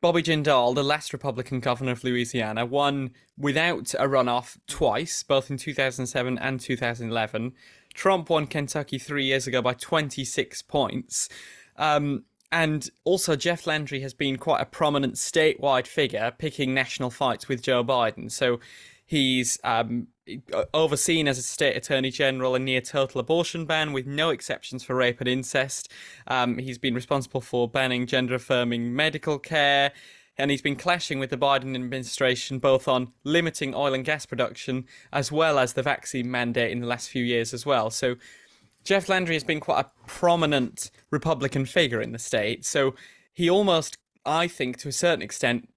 Bobby 0.02 0.24
Jindal, 0.24 0.76
the 0.76 0.84
last 0.84 1.12
Republican 1.12 1.60
governor 1.60 1.92
of 1.92 2.04
Louisiana, 2.04 2.66
won 2.66 3.12
without 3.38 3.94
a 3.96 4.08
runoff 4.08 4.58
twice, 4.68 5.24
both 5.24 5.50
in 5.50 5.58
2007 5.58 6.38
and 6.38 6.60
2011. 6.60 7.54
Trump 7.96 8.30
won 8.30 8.46
Kentucky 8.46 9.00
three 9.00 9.26
years 9.26 9.48
ago 9.48 9.62
by 9.62 9.74
26 9.74 10.62
points. 10.64 11.28
Um, 11.78 12.26
and 12.52 12.90
also, 13.04 13.36
Jeff 13.36 13.66
Landry 13.66 14.02
has 14.02 14.14
been 14.14 14.38
quite 14.38 14.62
a 14.62 14.66
prominent 14.66 15.16
statewide 15.16 15.88
figure, 15.88 16.32
picking 16.38 16.74
national 16.74 17.10
fights 17.10 17.50
with 17.50 17.64
Joe 17.64 17.84
Biden. 17.84 18.32
So 18.32 18.60
he's 19.06 19.60
um, 19.64 20.08
overseen 20.74 21.28
as 21.28 21.38
a 21.38 21.42
state 21.42 21.76
attorney 21.76 22.12
general 22.12 22.56
a 22.56 22.60
near 22.60 22.82
total 22.82 23.20
abortion 23.20 23.66
ban 23.66 23.94
with 23.94 24.06
no 24.06 24.30
exceptions 24.30 24.84
for 24.84 24.96
rape 24.96 25.20
and 25.20 25.28
incest. 25.28 25.92
Um, 26.28 26.58
he's 26.58 26.78
been 26.78 26.96
responsible 26.96 27.42
for 27.42 27.70
banning 27.70 28.08
gender 28.08 28.36
affirming 28.36 28.96
medical 28.96 29.40
care. 29.40 29.92
And 30.38 30.52
he's 30.52 30.62
been 30.62 30.76
clashing 30.76 31.20
with 31.20 31.30
the 31.30 31.38
Biden 31.38 31.76
administration 31.76 32.60
both 32.60 32.88
on 32.88 33.14
limiting 33.24 33.74
oil 33.74 33.94
and 33.94 34.04
gas 34.04 34.26
production 34.26 34.86
as 35.14 35.32
well 35.32 35.58
as 35.58 35.74
the 35.74 35.84
vaccine 35.84 36.30
mandate 36.30 36.72
in 36.72 36.82
the 36.82 36.88
last 36.88 37.10
few 37.10 37.24
years 37.24 37.54
as 37.54 37.66
well. 37.66 37.90
So 37.90 38.16
Jeff 38.84 39.10
Landry 39.10 39.36
has 39.36 39.44
been 39.44 39.60
quite 39.60 39.86
a 39.86 39.92
prominent 40.08 40.92
Republican 41.10 41.66
figure 41.66 42.02
in 42.02 42.12
the 42.12 42.20
state. 42.20 42.66
So 42.66 42.96
he 43.34 43.50
almost, 43.50 43.98
I 44.26 44.48
think, 44.48 44.78
to 44.78 44.90
a 44.90 44.94
certain 44.94 45.24
extent, 45.24 45.70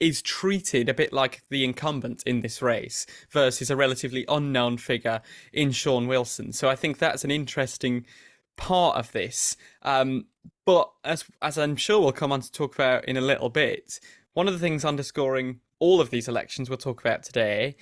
is 0.00 0.20
treated 0.20 0.88
a 0.88 0.94
bit 0.94 1.12
like 1.12 1.42
the 1.48 1.64
incumbent 1.64 2.22
in 2.26 2.40
this 2.40 2.60
race 2.60 3.06
versus 3.30 3.70
a 3.70 3.76
relatively 3.76 4.24
unknown 4.28 4.76
figure 4.76 5.22
in 5.52 5.70
Shawn 5.72 6.06
Wilson. 6.06 6.52
So 6.52 6.68
I 6.68 6.76
think 6.76 6.98
that's 6.98 7.24
an 7.24 7.30
interesting 7.30 8.04
part 8.56 8.96
of 8.96 9.12
this. 9.12 9.56
Um, 9.82 10.26
but 10.64 10.90
as 11.04 11.24
as 11.42 11.58
I'm 11.58 11.76
sure 11.76 12.00
we'll 12.00 12.12
come 12.12 12.32
on 12.32 12.40
to 12.40 12.52
talk 12.52 12.74
about 12.74 13.04
in 13.06 13.16
a 13.16 13.20
little 13.20 13.48
bit, 13.48 14.00
one 14.34 14.48
of 14.48 14.54
the 14.54 14.60
things 14.60 14.84
underscoring 14.84 15.60
all 15.78 16.00
of 16.00 16.10
these 16.10 16.28
elections 16.28 16.68
we'll 16.68 16.78
talk 16.78 17.00
about 17.00 17.22
today 17.22 17.76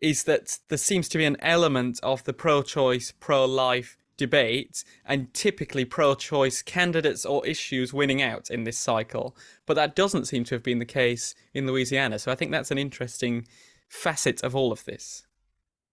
is 0.00 0.24
that 0.24 0.58
there 0.68 0.78
seems 0.78 1.08
to 1.08 1.18
be 1.18 1.24
an 1.24 1.36
element 1.40 2.00
of 2.02 2.24
the 2.24 2.32
pro-choice, 2.32 3.12
pro-life 3.20 3.96
debate 4.16 4.84
and 5.04 5.32
typically 5.32 5.84
pro 5.84 6.14
choice 6.14 6.62
candidates 6.62 7.24
or 7.24 7.44
issues 7.46 7.92
winning 7.92 8.20
out 8.20 8.50
in 8.50 8.64
this 8.64 8.78
cycle. 8.78 9.36
But 9.66 9.74
that 9.74 9.96
doesn't 9.96 10.26
seem 10.26 10.44
to 10.44 10.54
have 10.54 10.62
been 10.62 10.78
the 10.78 10.84
case 10.84 11.34
in 11.54 11.66
Louisiana. 11.66 12.18
So 12.18 12.30
I 12.30 12.34
think 12.34 12.50
that's 12.50 12.70
an 12.70 12.78
interesting 12.78 13.46
facet 13.88 14.42
of 14.42 14.54
all 14.54 14.72
of 14.72 14.84
this. 14.84 15.26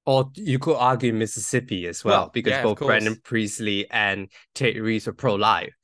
Or 0.06 0.32
you 0.36 0.60
could 0.60 0.76
argue 0.76 1.14
Mississippi 1.14 1.88
as 1.88 2.04
well, 2.04 2.22
well 2.22 2.32
because 2.34 2.52
yeah, 2.52 2.64
both 2.64 2.80
Brandon 2.80 3.16
Priestley 3.24 3.90
and 3.92 4.28
Tate 4.56 4.82
Reeves 4.82 5.08
are 5.08 5.14
pro 5.14 5.36
life. 5.36 5.76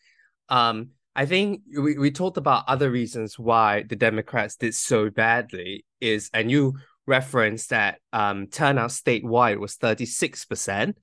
Um, 0.49 0.89
I 1.15 1.25
think 1.25 1.61
we, 1.77 1.97
we 1.97 2.11
talked 2.11 2.37
about 2.37 2.65
other 2.67 2.91
reasons 2.91 3.39
why 3.39 3.83
the 3.83 3.95
Democrats 3.95 4.57
did 4.57 4.75
so 4.75 5.09
badly 5.09 5.85
is, 6.01 6.29
and 6.33 6.51
you 6.51 6.75
referenced 7.07 7.69
that 7.69 7.99
um, 8.11 8.47
turnout 8.47 8.89
statewide 8.89 9.59
was 9.59 9.77
36%, 9.77 10.93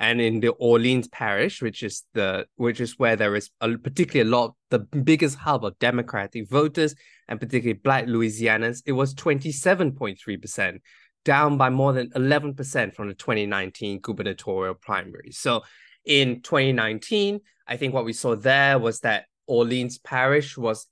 and 0.00 0.20
in 0.20 0.40
the 0.40 0.48
Orleans 0.48 1.08
parish, 1.08 1.60
which 1.60 1.82
is 1.82 2.04
the 2.14 2.46
which 2.56 2.80
is 2.80 2.98
where 2.98 3.16
there 3.16 3.36
is 3.36 3.50
a, 3.60 3.76
particularly 3.76 4.28
a 4.28 4.32
lot 4.34 4.56
the 4.70 4.78
biggest 4.78 5.36
hub 5.36 5.64
of 5.64 5.78
Democratic 5.78 6.48
voters 6.48 6.94
and 7.28 7.38
particularly 7.38 7.78
Black 7.78 8.06
Louisianans, 8.06 8.82
it 8.86 8.92
was 8.92 9.12
twenty 9.12 9.52
seven 9.52 9.92
point 9.92 10.18
three 10.18 10.38
percent, 10.38 10.80
down 11.24 11.58
by 11.58 11.68
more 11.68 11.92
than 11.92 12.10
eleven 12.16 12.54
percent 12.54 12.94
from 12.94 13.08
the 13.08 13.14
twenty 13.14 13.44
nineteen 13.44 14.00
gubernatorial 14.00 14.74
primary. 14.74 15.32
So 15.32 15.62
in 16.04 16.42
twenty 16.42 16.72
nineteen, 16.72 17.40
I 17.66 17.76
think 17.76 17.94
what 17.94 18.04
we 18.04 18.12
saw 18.12 18.34
there 18.34 18.78
was 18.78 19.00
that 19.00 19.24
Orleans 19.46 19.98
parish 19.98 20.56
was 20.56 20.86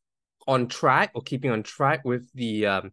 on 0.46 0.68
track 0.68 1.10
or 1.14 1.22
keeping 1.22 1.50
on 1.50 1.62
track 1.62 2.04
with 2.04 2.28
the 2.34 2.66
um, 2.66 2.92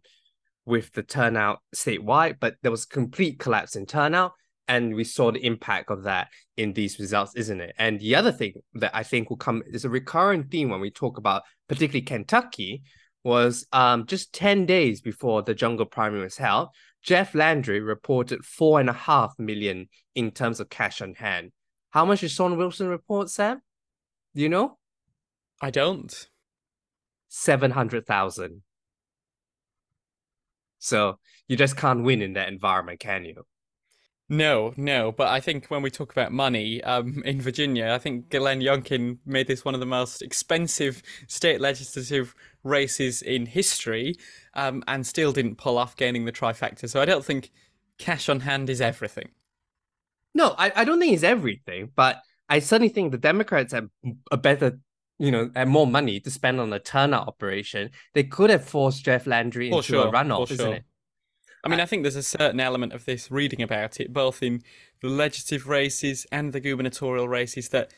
with 0.64 0.92
the 0.92 1.02
turnout 1.02 1.60
statewide, 1.74 2.36
but 2.40 2.56
there 2.62 2.70
was 2.70 2.84
complete 2.84 3.38
collapse 3.38 3.76
in 3.76 3.86
turnout 3.86 4.32
and 4.68 4.94
we 4.94 5.04
saw 5.04 5.30
the 5.30 5.44
impact 5.44 5.90
of 5.90 6.02
that 6.02 6.28
in 6.56 6.72
these 6.72 6.98
results, 6.98 7.34
isn't 7.36 7.60
it? 7.60 7.74
And 7.78 8.00
the 8.00 8.16
other 8.16 8.32
thing 8.32 8.54
that 8.74 8.90
I 8.94 9.02
think 9.02 9.30
will 9.30 9.36
come 9.36 9.62
is 9.66 9.84
a 9.84 9.90
recurrent 9.90 10.50
theme 10.50 10.70
when 10.70 10.80
we 10.80 10.90
talk 10.90 11.18
about 11.18 11.42
particularly 11.68 12.02
Kentucky 12.02 12.82
was 13.22 13.66
um, 13.72 14.06
just 14.06 14.32
10 14.32 14.66
days 14.66 15.00
before 15.00 15.42
the 15.42 15.54
jungle 15.54 15.86
primary 15.86 16.22
was 16.22 16.36
held, 16.36 16.68
Jeff 17.02 17.34
Landry 17.34 17.80
reported 17.80 18.44
four 18.44 18.80
and 18.80 18.90
a 18.90 18.94
half 18.94 19.34
million 19.38 19.88
in 20.14 20.30
terms 20.30 20.60
of 20.60 20.68
cash 20.68 21.00
on 21.00 21.14
hand. 21.14 21.52
How 21.96 22.04
much 22.04 22.20
did 22.20 22.30
Shawn 22.30 22.58
Wilson 22.58 22.88
report, 22.88 23.30
Sam? 23.30 23.62
Do 24.34 24.42
you 24.42 24.50
know? 24.50 24.76
I 25.62 25.70
don't. 25.70 26.28
700,000. 27.28 28.60
So 30.78 31.18
you 31.48 31.56
just 31.56 31.78
can't 31.78 32.04
win 32.04 32.20
in 32.20 32.34
that 32.34 32.48
environment, 32.48 33.00
can 33.00 33.24
you? 33.24 33.46
No, 34.28 34.74
no, 34.76 35.10
but 35.10 35.28
I 35.28 35.40
think 35.40 35.68
when 35.68 35.80
we 35.80 35.90
talk 35.90 36.12
about 36.12 36.32
money 36.32 36.84
um, 36.84 37.22
in 37.24 37.40
Virginia, 37.40 37.90
I 37.94 37.98
think 37.98 38.28
Glenn 38.28 38.60
Youngkin 38.60 39.16
made 39.24 39.46
this 39.46 39.64
one 39.64 39.72
of 39.72 39.80
the 39.80 39.86
most 39.86 40.20
expensive 40.20 41.02
state 41.28 41.62
legislative 41.62 42.34
races 42.62 43.22
in 43.22 43.46
history 43.46 44.16
um, 44.52 44.84
and 44.86 45.06
still 45.06 45.32
didn't 45.32 45.56
pull 45.56 45.78
off 45.78 45.96
gaining 45.96 46.26
the 46.26 46.32
trifecta. 46.32 46.90
So 46.90 47.00
I 47.00 47.06
don't 47.06 47.24
think 47.24 47.52
cash 47.96 48.28
on 48.28 48.40
hand 48.40 48.68
is 48.68 48.82
everything. 48.82 49.30
No, 50.36 50.54
I, 50.58 50.70
I 50.76 50.84
don't 50.84 51.00
think 51.00 51.14
it's 51.14 51.22
everything, 51.22 51.92
but 51.96 52.20
I 52.46 52.58
certainly 52.58 52.90
think 52.90 53.10
the 53.10 53.16
Democrats 53.18 53.72
have 53.72 53.88
a 54.30 54.36
better, 54.36 54.78
you 55.18 55.30
know, 55.30 55.50
have 55.56 55.66
more 55.66 55.86
money 55.86 56.20
to 56.20 56.30
spend 56.30 56.60
on 56.60 56.70
a 56.74 56.78
turnout 56.78 57.26
operation. 57.26 57.90
They 58.12 58.24
could 58.24 58.50
have 58.50 58.62
forced 58.62 59.02
Jeff 59.02 59.26
Landry 59.26 59.70
into 59.70 59.82
sure, 59.82 60.08
a 60.08 60.12
runoff, 60.12 60.50
isn't 60.50 60.72
it? 60.74 60.84
I 61.64 61.68
mean, 61.70 61.80
I 61.80 61.86
think 61.86 62.02
there's 62.02 62.16
a 62.16 62.22
certain 62.22 62.60
element 62.60 62.92
of 62.92 63.06
this 63.06 63.30
reading 63.30 63.62
about 63.62 63.98
it, 63.98 64.12
both 64.12 64.42
in 64.42 64.62
the 65.00 65.08
legislative 65.08 65.66
races 65.68 66.26
and 66.30 66.52
the 66.52 66.60
gubernatorial 66.60 67.28
races, 67.28 67.70
that 67.70 67.94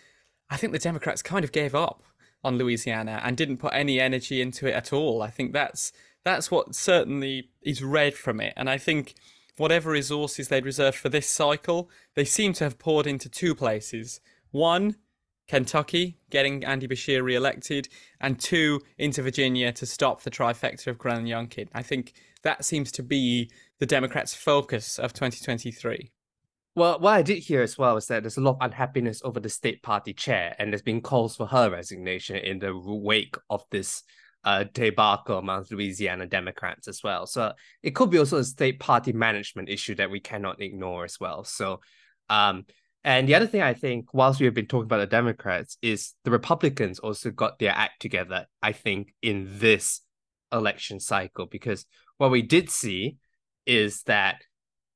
I 0.49 0.57
think 0.57 0.73
the 0.73 0.79
Democrats 0.79 1.23
kind 1.23 1.45
of 1.45 1.51
gave 1.51 1.75
up 1.75 2.05
on 2.45 2.57
Louisiana 2.57 3.21
and 3.25 3.37
didn't 3.37 3.57
put 3.57 3.75
any 3.75 3.99
energy 3.99 4.41
into 4.41 4.69
it 4.69 4.75
at 4.75 4.93
all. 4.93 5.23
I 5.23 5.31
think 5.31 5.53
that's 5.53 5.91
that's 6.25 6.53
what 6.53 6.77
certainly 6.77 7.51
is 7.63 7.83
read 7.83 8.15
from 8.15 8.41
it, 8.41 8.55
and 8.57 8.71
I 8.71 8.79
think 8.79 9.17
whatever 9.59 9.91
resources 9.91 10.49
they'd 10.49 10.65
reserved 10.65 10.97
for 10.97 11.09
this 11.09 11.29
cycle, 11.29 11.91
they 12.15 12.25
seem 12.25 12.53
to 12.55 12.65
have 12.65 12.79
poured 12.79 13.07
into 13.07 13.29
two 13.29 13.55
places. 13.55 14.21
One, 14.51 14.97
Kentucky, 15.49 16.19
getting 16.31 16.65
Andy 16.65 16.87
Beshear 16.87 17.23
re-elected, 17.23 17.89
and 18.21 18.39
two, 18.39 18.81
into 18.99 19.23
Virginia 19.23 19.73
to 19.73 19.87
stop 19.87 20.23
the 20.23 20.31
trifecta 20.31 20.89
of 20.89 20.99
Glenn 20.99 21.25
Youngkin. 21.25 21.69
I 21.75 21.83
think 21.83 22.13
that 22.43 22.65
seems 22.65 22.93
to 22.93 23.03
be 23.03 23.51
the 23.79 23.87
Democrats' 23.87 24.35
focus 24.35 24.99
of 24.99 25.13
2023. 25.13 26.11
Well, 26.75 27.01
what 27.01 27.15
I 27.15 27.23
did 27.23 27.39
hear 27.39 27.63
as 27.63 27.77
well 27.77 27.97
is 27.97 28.07
that 28.07 28.23
there's 28.23 28.37
a 28.37 28.43
lot 28.43 28.57
of 28.57 28.59
unhappiness 28.61 29.21
over 29.25 29.41
the 29.41 29.49
state 29.49 29.83
party 29.83 30.13
chair, 30.13 30.55
and 30.59 30.73
there's 30.73 30.83
been 30.83 31.01
calls 31.01 31.35
for 31.35 31.47
her 31.47 31.71
resignation 31.71 32.37
in 32.37 32.61
the 32.61 32.77
wake 32.77 33.37
of 33.51 33.65
this 33.71 34.05
uh, 34.45 34.65
debacle 34.73 35.39
amongst 35.39 35.73
Louisiana 35.73 36.27
Democrats 36.27 36.89
as 36.89 37.03
well. 37.03 37.27
So 37.27 37.53
it 37.83 37.95
could 37.95 38.11
be 38.11 38.19
also 38.19 38.39
a 38.39 38.45
state 38.45 38.81
party 38.81 39.13
management 39.13 39.69
issue 39.69 39.95
that 39.97 40.11
we 40.11 40.21
cannot 40.21 40.61
ignore 40.61 41.05
as 41.05 41.19
well. 41.21 41.45
So, 41.45 41.81
um, 42.29 42.65
and 43.05 43.29
the 43.29 43.35
other 43.35 43.47
thing 43.47 43.63
I 43.63 43.75
think, 43.75 44.13
whilst 44.13 44.41
we 44.41 44.47
have 44.47 44.55
been 44.55 44.67
talking 44.67 44.87
about 44.87 44.99
the 44.99 45.07
Democrats, 45.07 45.79
is 45.83 46.15
the 46.25 46.31
Republicans 46.31 46.99
also 46.99 47.31
got 47.31 47.59
their 47.59 47.73
act 47.73 48.01
together, 48.01 48.47
I 48.63 48.73
think, 48.73 49.15
in 49.23 49.49
this 49.59 50.01
election 50.53 51.01
cycle, 51.01 51.47
because 51.47 51.87
what 52.19 52.31
we 52.31 52.43
did 52.43 52.71
see 52.71 53.17
is 53.67 54.03
that 54.05 54.43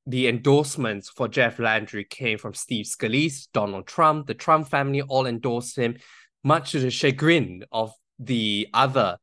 the 0.06 0.26
endorsements 0.26 1.08
for 1.08 1.28
Jeff 1.28 1.58
Landry 1.58 2.04
came 2.04 2.38
from 2.38 2.54
Steve 2.54 2.86
Scalise, 2.86 3.48
Donald 3.52 3.86
Trump, 3.86 4.26
the 4.26 4.34
Trump 4.34 4.68
family 4.68 5.02
all 5.02 5.26
endorsed 5.26 5.76
him, 5.76 5.96
much 6.42 6.72
to 6.72 6.80
the 6.80 6.90
chagrin 6.90 7.64
of 7.70 7.92
the 8.18 8.68
other 8.74 9.16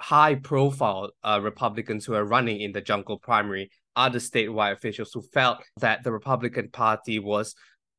high 0.00 0.34
profile 0.34 1.10
uh, 1.22 1.38
Republicans 1.42 2.06
who 2.06 2.14
are 2.14 2.24
running 2.24 2.60
in 2.60 2.72
the 2.72 2.80
jungle 2.80 3.18
primary, 3.18 3.70
other 3.94 4.18
statewide 4.18 4.72
officials 4.72 5.10
who 5.12 5.20
felt 5.20 5.58
that 5.76 6.02
the 6.02 6.10
Republican 6.10 6.70
Party 6.70 7.18
was 7.18 7.54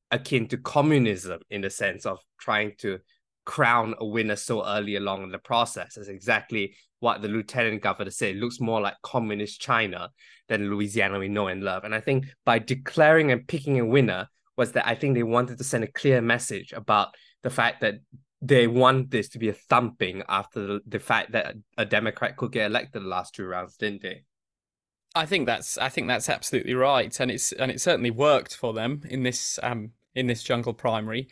akin 0.10 0.48
to 0.48 0.58
communism 0.58 1.40
in 1.50 1.62
the 1.62 1.70
sense 1.70 2.06
of 2.06 2.20
trying 2.40 2.74
to 2.80 3.00
crown 3.46 3.94
a 4.00 4.06
winner 4.06 4.36
so 4.36 4.66
early 4.66 4.96
along 4.96 5.24
in 5.24 5.32
the 5.32 5.38
process. 5.38 5.96
That's 5.96 6.08
exactly 6.08 6.76
what 7.00 7.22
the 7.22 7.28
lieutenant 7.28 7.82
governor 7.82 8.12
said. 8.12 8.36
It 8.36 8.40
looks 8.40 8.60
more 8.60 8.82
like 8.82 8.96
communist 9.04 9.62
China 9.62 10.10
than 10.50 10.70
Louisiana 10.70 11.20
we 11.20 11.28
know 11.28 11.48
and 11.48 11.64
love. 11.64 11.84
And 11.84 11.94
I 11.94 12.00
think 12.00 12.26
by 12.46 12.60
declaring 12.60 13.32
and 13.32 13.48
picking 13.48 13.80
a 13.80 13.86
winner 13.86 14.28
was 14.58 14.72
that 14.74 14.88
I 14.88 14.96
think 14.96 15.16
they 15.16 15.24
wanted 15.24 15.58
to 15.60 15.64
send 15.64 15.84
a 15.84 15.92
clear 15.92 16.22
message 16.22 16.74
about 16.74 17.10
the 17.44 17.50
fact 17.50 17.82
that 17.82 17.96
they 18.42 18.68
want 18.68 19.12
this 19.12 19.30
to 19.30 19.40
be 19.40 19.50
a 19.50 19.54
thumping 19.54 20.24
after 20.28 20.80
the, 20.86 21.00
fact 21.00 21.32
that 21.34 21.56
a 21.78 21.86
Democrat 21.86 22.38
could 22.38 22.52
get 22.52 22.66
elected 22.66 23.04
the 23.04 23.08
last 23.08 23.36
two 23.36 23.46
rounds, 23.46 23.78
didn't 23.78 24.02
they? 24.02 24.24
I 25.14 25.26
think 25.26 25.46
that's 25.46 25.78
I 25.78 25.90
think 25.90 26.08
that's 26.08 26.30
absolutely 26.30 26.74
right, 26.74 27.20
and 27.20 27.30
it's 27.30 27.52
and 27.52 27.70
it 27.70 27.82
certainly 27.82 28.12
worked 28.12 28.56
for 28.56 28.74
them 28.74 29.02
in 29.10 29.24
this 29.24 29.60
um 29.62 29.92
in 30.16 30.28
this 30.28 30.42
jungle 30.42 30.74
primary. 30.74 31.28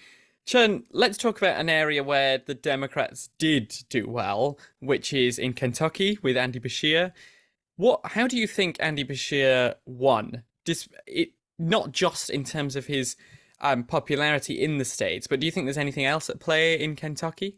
Chen, 0.46 0.84
let's 0.92 1.18
talk 1.18 1.38
about 1.38 1.60
an 1.60 1.70
area 1.70 2.04
where 2.04 2.40
the 2.40 2.56
Democrats 2.56 3.30
did 3.38 3.74
do 3.90 4.10
well, 4.10 4.60
which 4.80 5.14
is 5.14 5.40
in 5.40 5.54
Kentucky 5.54 6.18
with 6.22 6.36
Andy 6.36 6.60
Beshear. 6.60 7.14
What? 7.78 8.02
How 8.04 8.28
do 8.28 8.38
you 8.38 8.48
think 8.48 8.76
Andy 8.80 9.06
Beshear 9.06 9.76
won? 9.86 10.44
Dis- 10.66 10.90
it, 11.08 11.30
not 11.58 11.92
just 11.92 12.30
in 12.30 12.44
terms 12.44 12.76
of 12.76 12.88
his 12.88 13.16
um, 13.62 13.84
popularity 13.84 14.62
in 14.62 14.78
the 14.78 14.86
states, 14.86 15.28
but 15.28 15.40
do 15.40 15.46
you 15.46 15.52
think 15.52 15.66
there's 15.66 15.78
anything 15.78 16.06
else 16.06 16.30
at 16.30 16.40
play 16.40 16.80
in 16.80 16.96
Kentucky? 16.96 17.58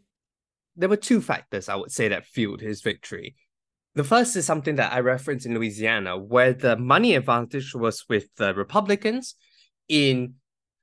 There 0.76 0.88
were 0.88 0.96
two 0.96 1.20
factors 1.20 1.68
I 1.68 1.76
would 1.76 1.92
say 1.92 2.08
that 2.08 2.26
fueled 2.26 2.60
his 2.60 2.80
victory. 2.80 3.36
The 3.94 4.04
first 4.04 4.34
is 4.36 4.46
something 4.46 4.76
that 4.76 4.92
I 4.92 5.00
referenced 5.00 5.44
in 5.44 5.54
Louisiana, 5.54 6.16
where 6.16 6.54
the 6.54 6.76
money 6.76 7.14
advantage 7.14 7.74
was 7.74 8.06
with 8.08 8.34
the 8.36 8.54
Republicans. 8.54 9.34
In 9.88 10.34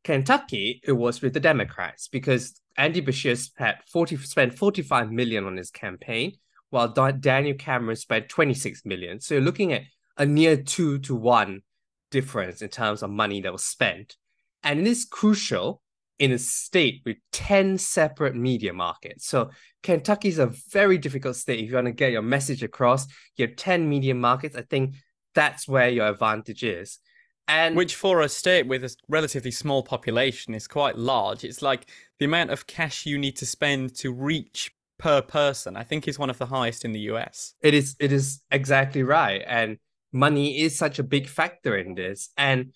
Kentucky, 0.04 0.82
it 0.84 0.92
was 0.92 1.22
with 1.22 1.34
the 1.34 1.40
Democrats 1.40 2.08
because 2.08 2.62
Andy 2.78 3.02
Beshear 3.02 3.36
spent 3.36 3.78
40, 3.92 4.18
spent 4.18 4.58
45 4.58 5.12
million 5.12 5.46
on 5.46 5.58
his 5.58 5.72
campaign, 5.72 6.34
while 6.70 6.88
Daniel 6.88 7.58
Cameron 7.58 7.96
spent 7.96 8.30
26 8.30 8.86
million. 8.86 9.20
So 9.20 9.34
you're 9.34 9.44
looking 9.44 9.74
at 9.74 9.84
a 10.18 10.26
near 10.26 10.56
two 10.56 11.00
to 11.00 11.16
one 11.16 11.62
difference 12.12 12.62
in 12.62 12.70
terms 12.70 13.02
of 13.02 13.10
money 13.10 13.42
that 13.42 13.52
was 13.52 13.64
spent. 13.64 14.18
And 14.64 14.80
it 14.80 14.88
is 14.88 15.06
crucial 15.06 15.82
in 16.20 16.32
a 16.34 16.38
state 16.38 17.02
with 17.06 17.18
10 17.32 17.78
separate 17.78 18.36
media 18.36 18.74
markets. 18.74 19.26
So 19.26 19.52
Kentucky 19.84 20.28
is 20.28 20.38
a 20.38 20.52
very 20.72 20.98
difficult 20.98 21.38
state. 21.38 21.64
If 21.64 21.70
you 21.70 21.76
want 21.76 21.88
to 21.88 21.94
get 21.94 22.12
your 22.12 22.22
message 22.22 22.62
across, 22.62 23.08
you 23.38 23.48
have 23.48 23.56
10 23.56 23.88
media 23.88 24.14
markets. 24.14 24.56
I 24.56 24.64
think 24.64 24.96
that's 25.34 25.68
where 25.68 25.90
your 25.90 26.10
advantage 26.10 26.64
is. 26.64 27.00
And 27.48 27.76
which 27.76 27.96
for 27.96 28.22
a 28.22 28.30
state 28.30 28.68
with 28.68 28.84
a 28.84 28.96
relatively 29.08 29.50
small 29.50 29.82
population 29.82 30.54
is 30.54 30.68
quite 30.68 30.98
large. 30.98 31.44
It's 31.44 31.64
like 31.64 31.90
the 32.20 32.26
amount 32.26 32.52
of 32.52 32.68
cash 32.68 33.06
you 33.06 33.18
need 33.18 33.38
to 33.38 33.46
spend 33.46 33.96
to 33.96 34.14
reach 34.14 34.72
per 35.00 35.22
person, 35.22 35.76
I 35.76 35.84
think 35.84 36.08
is 36.08 36.20
one 36.20 36.30
of 36.30 36.38
the 36.38 36.46
highest 36.46 36.86
in 36.86 36.92
the 36.92 37.00
US. 37.12 37.56
It 37.62 37.74
is 37.74 37.96
it 38.00 38.12
is 38.12 38.42
exactly 38.52 39.02
right. 39.02 39.42
And 39.48 39.78
money 40.12 40.60
is 40.60 40.78
such 40.78 41.00
a 41.00 41.04
big 41.04 41.28
factor 41.28 41.76
in 41.76 41.96
this. 41.96 42.30
And 42.38 42.74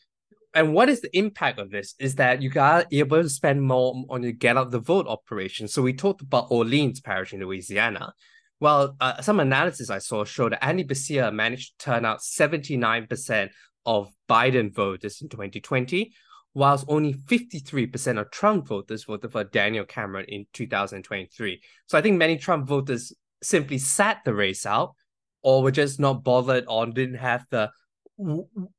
and 0.53 0.73
what 0.73 0.89
is 0.89 1.01
the 1.01 1.15
impact 1.17 1.59
of 1.59 1.71
this 1.71 1.95
is 1.99 2.15
that 2.15 2.41
you 2.41 2.51
are 2.59 2.85
able 2.91 3.21
to 3.21 3.29
spend 3.29 3.61
more 3.61 4.03
on 4.09 4.21
your 4.21 4.31
get 4.31 4.57
out 4.57 4.71
the 4.71 4.79
vote 4.79 5.07
operation. 5.07 5.67
So 5.67 5.81
we 5.81 5.93
talked 5.93 6.21
about 6.21 6.47
Orleans 6.51 7.01
Parish 7.01 7.33
in 7.33 7.39
Louisiana. 7.39 8.13
Well, 8.59 8.95
uh, 9.01 9.21
some 9.21 9.39
analysis 9.39 9.89
I 9.89 9.97
saw 9.97 10.23
showed 10.23 10.51
that 10.51 10.63
Andy 10.63 10.83
Beshear 10.83 11.33
managed 11.33 11.79
to 11.79 11.85
turn 11.85 12.05
out 12.05 12.19
79% 12.19 13.49
of 13.85 14.09
Biden 14.29 14.73
voters 14.73 15.21
in 15.21 15.29
2020, 15.29 16.13
whilst 16.53 16.85
only 16.87 17.15
53% 17.15 18.19
of 18.19 18.31
Trump 18.31 18.67
voters 18.67 19.05
voted 19.05 19.31
for 19.31 19.43
Daniel 19.43 19.85
Cameron 19.85 20.25
in 20.27 20.45
2023. 20.53 21.61
So 21.87 21.97
I 21.97 22.01
think 22.01 22.17
many 22.17 22.37
Trump 22.37 22.67
voters 22.67 23.11
simply 23.41 23.79
sat 23.79 24.19
the 24.23 24.33
race 24.33 24.65
out 24.65 24.93
or 25.41 25.63
were 25.63 25.71
just 25.71 25.99
not 25.99 26.23
bothered 26.23 26.65
or 26.67 26.85
didn't 26.85 27.15
have 27.15 27.45
the 27.49 27.69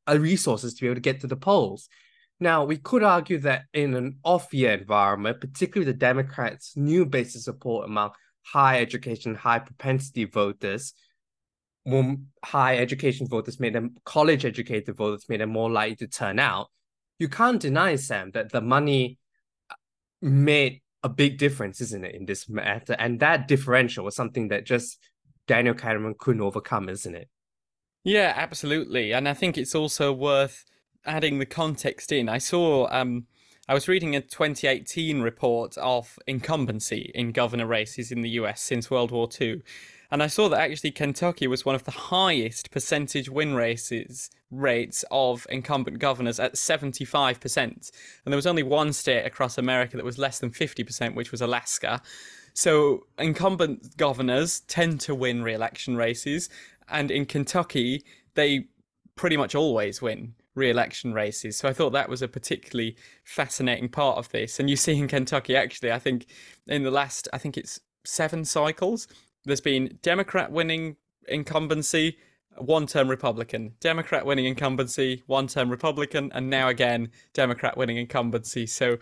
resources 0.09 0.75
to 0.75 0.81
be 0.81 0.87
able 0.87 0.97
to 0.97 1.01
get 1.01 1.21
to 1.21 1.27
the 1.27 1.37
polls. 1.37 1.89
Now, 2.41 2.65
we 2.65 2.77
could 2.77 3.03
argue 3.03 3.39
that 3.39 3.63
in 3.73 3.95
an 3.95 4.19
off 4.25 4.53
year 4.53 4.73
environment, 4.73 5.41
particularly 5.41 5.91
the 5.91 5.99
Democrats' 5.99 6.77
new 6.77 7.07
base 7.07 7.37
of 7.37 7.43
support 7.43 7.87
among 7.87 8.11
high 8.43 8.81
education, 8.81 9.35
high 9.35 9.61
propensity 9.61 10.25
voters 10.25 10.95
more 11.85 12.17
high 12.45 12.79
education 12.79 13.27
voters 13.29 13.61
made 13.61 13.75
them 13.75 13.95
college 14.05 14.45
educated 14.45 14.97
voters 14.97 15.29
made 15.29 15.41
them 15.41 15.51
more 15.51 15.71
likely 15.71 15.97
to 15.97 16.07
turn 16.07 16.39
out. 16.39 16.69
You 17.19 17.29
can't 17.29 17.61
deny, 17.61 17.97
Sam, 17.97 18.31
that 18.33 18.51
the 18.51 18.61
money 18.61 19.19
uh, 19.71 19.75
made 20.23 20.83
a 21.03 21.09
big 21.09 21.39
difference, 21.39 21.81
isn't 21.81 22.05
it, 22.05 22.15
in 22.15 22.25
this 22.25 22.49
matter? 22.49 22.97
And 22.99 23.21
that 23.21 23.47
differential 23.47 24.05
was 24.05 24.17
something 24.17 24.49
that 24.49 24.65
just 24.65 24.99
Daniel 25.47 25.75
Cameron 25.75 26.15
couldn't 26.19 26.41
overcome, 26.41 26.89
isn't 26.89 27.15
it? 27.15 27.29
Yeah, 28.05 28.35
absolutely. 28.37 29.13
And 29.13 29.29
I 29.29 29.35
think 29.35 29.57
it's 29.57 29.75
also 29.75 30.13
worth 30.13 30.65
adding 31.07 31.39
the 31.39 31.47
context 31.47 32.13
in. 32.13 32.29
I 32.29 32.39
saw 32.39 32.87
um 32.91 33.27
I 33.67 33.73
was 33.73 33.89
reading 33.89 34.15
a 34.15 34.21
2018 34.21 35.23
report 35.23 35.77
of 35.79 36.19
incumbency 36.27 37.11
in 37.15 37.33
governor 37.33 37.67
races 37.67 38.13
in 38.13 38.21
the 38.21 38.29
US 38.31 38.61
since 38.61 38.91
World 38.91 39.11
War 39.11 39.29
II. 39.41 39.63
And 40.11 40.23
I 40.23 40.27
saw 40.27 40.49
that 40.51 40.61
actually 40.61 40.91
Kentucky 40.91 41.47
was 41.47 41.65
one 41.65 41.75
of 41.75 41.85
the 41.85 41.91
highest 41.91 42.71
percentage 42.71 43.31
win 43.31 43.55
races 43.55 44.31
rates 44.51 45.05
of 45.11 45.47
incumbent 45.51 45.99
governors 45.99 46.39
at 46.39 46.55
75%. 46.55 47.57
And 47.57 47.83
there 48.27 48.37
was 48.37 48.47
only 48.47 48.63
one 48.63 48.93
state 48.93 49.25
across 49.25 49.59
America 49.59 49.97
that 49.97 50.05
was 50.05 50.19
less 50.19 50.39
than 50.39 50.51
50%, 50.51 51.15
which 51.15 51.33
was 51.33 51.41
Alaska. 51.41 52.01
So 52.53 53.07
incumbent 53.19 53.97
governors 53.97 54.61
tend 54.61 55.01
to 55.01 55.15
win 55.15 55.43
re-election 55.43 55.97
races, 55.97 56.49
and 56.89 57.11
in 57.11 57.27
Kentucky, 57.27 58.05
they 58.35 58.67
pretty 59.17 59.37
much 59.37 59.55
always 59.55 60.03
win 60.03 60.35
re-election 60.55 61.13
races. 61.13 61.57
So 61.57 61.69
I 61.69 61.73
thought 61.73 61.91
that 61.91 62.09
was 62.09 62.23
a 62.23 62.29
particularly 62.29 62.97
fascinating 63.25 63.89
part 63.89 64.19
of 64.19 64.29
this. 64.31 64.61
And 64.61 64.71
you 64.71 64.77
see 64.77 64.97
in 64.97 65.09
Kentucky, 65.09 65.57
actually, 65.57 65.93
I 65.93 65.99
think 65.99 66.27
in 66.67 66.85
the 66.85 66.91
last, 66.91 67.29
I 67.33 67.39
think 67.39 67.57
it's 67.57 67.81
seven 68.05 68.45
cycles, 68.45 69.09
there's 69.45 69.61
been 69.61 69.99
Democrat 70.03 70.53
winning 70.53 70.97
incumbency, 71.29 72.17
one 72.59 72.87
term 72.87 73.09
Republican, 73.09 73.75
Democrat 73.81 74.25
winning 74.25 74.45
incumbency, 74.45 75.23
one 75.27 75.49
term 75.49 75.71
Republican, 75.71 76.31
and 76.35 76.49
now 76.49 76.69
again, 76.69 77.11
Democrat 77.33 77.77
winning 77.77 77.97
incumbency. 77.97 78.67
So 78.67 78.99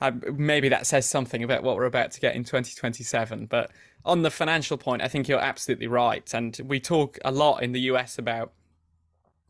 um, 0.00 0.22
maybe 0.36 0.68
that 0.68 0.86
says 0.86 1.08
something 1.08 1.42
about 1.42 1.62
what 1.62 1.76
we're 1.76 1.84
about 1.84 2.10
to 2.12 2.20
get 2.20 2.36
in 2.36 2.44
2027. 2.44 3.46
But 3.46 3.70
on 4.04 4.22
the 4.22 4.30
financial 4.30 4.76
point, 4.76 5.02
I 5.02 5.08
think 5.08 5.28
you're 5.28 5.40
absolutely 5.40 5.86
right. 5.86 6.32
And 6.34 6.58
we 6.64 6.80
talk 6.80 7.18
a 7.24 7.32
lot 7.32 7.62
in 7.62 7.72
the 7.72 7.80
US 7.80 8.18
about 8.18 8.52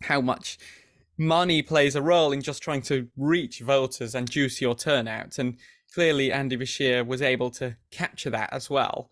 how 0.02 0.20
much 0.20 0.58
money 1.18 1.62
plays 1.62 1.96
a 1.96 2.02
role 2.02 2.32
in 2.32 2.42
just 2.42 2.62
trying 2.62 2.82
to 2.82 3.08
reach 3.16 3.60
voters 3.60 4.14
and 4.14 4.30
juice 4.30 4.60
your 4.60 4.74
turnout. 4.74 5.38
And 5.38 5.56
clearly, 5.92 6.30
Andy 6.30 6.56
Beshear 6.56 7.06
was 7.06 7.22
able 7.22 7.50
to 7.52 7.76
capture 7.90 8.30
that 8.30 8.52
as 8.52 8.70
well. 8.70 9.10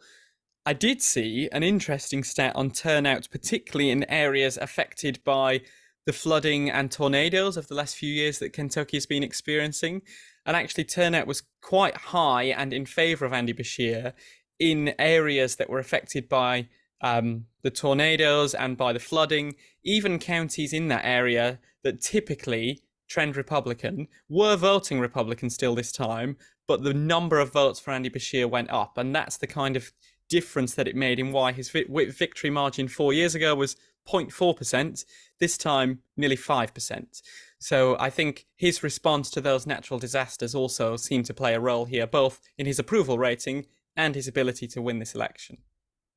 I 0.66 0.72
did 0.72 1.02
see 1.02 1.48
an 1.52 1.62
interesting 1.62 2.24
stat 2.24 2.54
on 2.56 2.70
turnout, 2.70 3.28
particularly 3.30 3.90
in 3.90 4.08
areas 4.10 4.56
affected 4.56 5.22
by 5.24 5.60
the 6.06 6.12
flooding 6.12 6.70
and 6.70 6.90
tornadoes 6.90 7.56
of 7.56 7.68
the 7.68 7.74
last 7.74 7.96
few 7.96 8.12
years 8.12 8.38
that 8.38 8.52
Kentucky 8.52 8.96
has 8.96 9.06
been 9.06 9.22
experiencing. 9.22 10.02
And 10.46 10.56
actually 10.56 10.84
turnout 10.84 11.26
was 11.26 11.42
quite 11.62 11.96
high 11.96 12.44
and 12.44 12.72
in 12.72 12.86
favour 12.86 13.24
of 13.24 13.32
Andy 13.32 13.52
Beshear 13.52 14.12
in 14.58 14.94
areas 14.98 15.56
that 15.56 15.70
were 15.70 15.78
affected 15.78 16.28
by 16.28 16.68
um, 17.00 17.46
the 17.62 17.70
tornadoes 17.70 18.54
and 18.54 18.76
by 18.76 18.92
the 18.92 19.00
flooding. 19.00 19.54
Even 19.84 20.18
counties 20.18 20.72
in 20.72 20.88
that 20.88 21.04
area 21.04 21.58
that 21.82 22.00
typically 22.00 22.80
trend 23.08 23.36
Republican 23.36 24.08
were 24.28 24.56
voting 24.56 25.00
Republican 25.00 25.50
still 25.50 25.74
this 25.74 25.92
time, 25.92 26.36
but 26.66 26.82
the 26.82 26.94
number 26.94 27.38
of 27.38 27.52
votes 27.52 27.78
for 27.78 27.90
Andy 27.90 28.10
Beshear 28.10 28.48
went 28.48 28.70
up, 28.70 28.96
and 28.96 29.14
that's 29.14 29.36
the 29.36 29.46
kind 29.46 29.76
of 29.76 29.92
difference 30.30 30.74
that 30.74 30.88
it 30.88 30.96
made 30.96 31.18
in 31.18 31.32
why 31.32 31.52
his 31.52 31.70
vi- 31.70 31.84
victory 32.10 32.50
margin 32.50 32.88
four 32.88 33.12
years 33.12 33.34
ago 33.34 33.54
was 33.54 33.76
0.4%, 34.08 35.04
this 35.40 35.58
time 35.58 36.00
nearly 36.16 36.36
5%. 36.36 37.22
So 37.58 37.96
I 37.98 38.10
think 38.10 38.46
his 38.56 38.82
response 38.82 39.30
to 39.30 39.40
those 39.40 39.66
natural 39.66 39.98
disasters 39.98 40.54
also 40.54 40.96
seemed 40.96 41.24
to 41.26 41.34
play 41.34 41.54
a 41.54 41.60
role 41.60 41.84
here, 41.84 42.06
both 42.06 42.40
in 42.58 42.66
his 42.66 42.78
approval 42.78 43.18
rating 43.18 43.66
and 43.96 44.14
his 44.14 44.28
ability 44.28 44.66
to 44.68 44.82
win 44.82 44.98
this 44.98 45.14
election. 45.14 45.58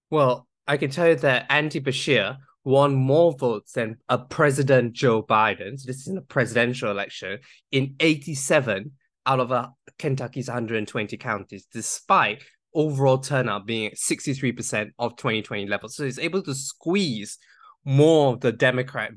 Well, 0.09 0.47
I 0.67 0.77
can 0.77 0.89
tell 0.89 1.07
you 1.07 1.15
that 1.15 1.45
Andy 1.49 1.79
Beshear 1.79 2.37
won 2.65 2.95
more 2.95 3.31
votes 3.31 3.71
than 3.71 3.97
a 4.09 4.17
President 4.17 4.91
Joe 4.91 5.23
Biden. 5.23 5.79
So 5.79 5.87
this 5.87 6.01
is 6.01 6.07
in 6.07 6.17
a 6.17 6.21
presidential 6.21 6.91
election 6.91 7.39
in 7.71 7.95
87 8.01 8.91
out 9.25 9.39
of 9.39 9.51
a 9.51 9.71
Kentucky's 9.97 10.49
120 10.49 11.15
counties, 11.15 11.65
despite 11.71 12.43
overall 12.73 13.17
turnout 13.17 13.65
being 13.65 13.91
63% 13.91 14.91
of 14.99 15.15
2020 15.15 15.65
levels. 15.65 15.95
So 15.95 16.03
he's 16.03 16.19
able 16.19 16.41
to 16.41 16.53
squeeze 16.53 17.37
more 17.87 18.35
the 18.35 18.51
Democrat, 18.51 19.13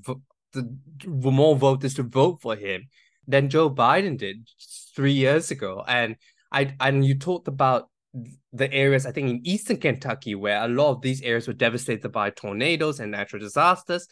the 0.52 0.78
more 1.08 1.56
voters 1.56 1.94
to 1.94 2.04
vote 2.04 2.40
for 2.40 2.54
him 2.54 2.88
than 3.26 3.50
Joe 3.50 3.68
Biden 3.68 4.16
did 4.16 4.48
three 4.94 5.12
years 5.12 5.50
ago. 5.50 5.84
And 5.88 6.14
I 6.52 6.76
and 6.78 7.04
you 7.04 7.18
talked 7.18 7.48
about 7.48 7.90
the 8.52 8.72
areas 8.72 9.06
I 9.06 9.12
think 9.12 9.28
in 9.28 9.40
eastern 9.44 9.78
Kentucky 9.78 10.36
where 10.36 10.62
a 10.62 10.68
lot 10.68 10.92
of 10.92 11.02
these 11.02 11.20
areas 11.22 11.48
were 11.48 11.52
devastated 11.52 12.10
by 12.10 12.30
tornadoes 12.30 13.00
and 13.00 13.10
natural 13.10 13.42
disasters. 13.42 14.06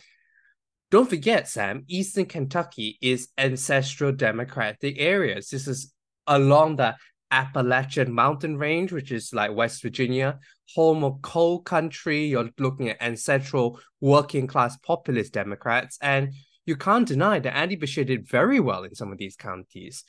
Don't 0.90 1.08
forget, 1.08 1.46
Sam, 1.46 1.84
eastern 1.86 2.26
Kentucky 2.26 2.98
is 3.00 3.28
ancestral 3.38 4.10
Democratic 4.10 4.96
areas. 4.98 5.50
This 5.50 5.68
is 5.68 5.92
along 6.26 6.76
the 6.76 6.96
Appalachian 7.30 8.12
mountain 8.12 8.56
range, 8.56 8.92
which 8.92 9.12
is 9.12 9.32
like 9.32 9.54
West 9.54 9.82
Virginia, 9.82 10.38
home 10.74 11.04
of 11.04 11.20
coal 11.22 11.60
country. 11.60 12.26
You're 12.26 12.50
looking 12.58 12.88
at 12.88 13.02
ancestral 13.02 13.80
working 14.00 14.46
class 14.46 14.76
populist 14.78 15.32
Democrats. 15.32 15.98
And 16.00 16.32
you 16.66 16.76
can't 16.76 17.08
deny 17.08 17.38
that 17.38 17.56
Andy 17.56 17.76
Beshear 17.76 18.06
did 18.06 18.28
very 18.28 18.60
well 18.60 18.84
in 18.84 18.94
some 18.94 19.12
of 19.12 19.18
these 19.18 19.36
counties. 19.36 20.04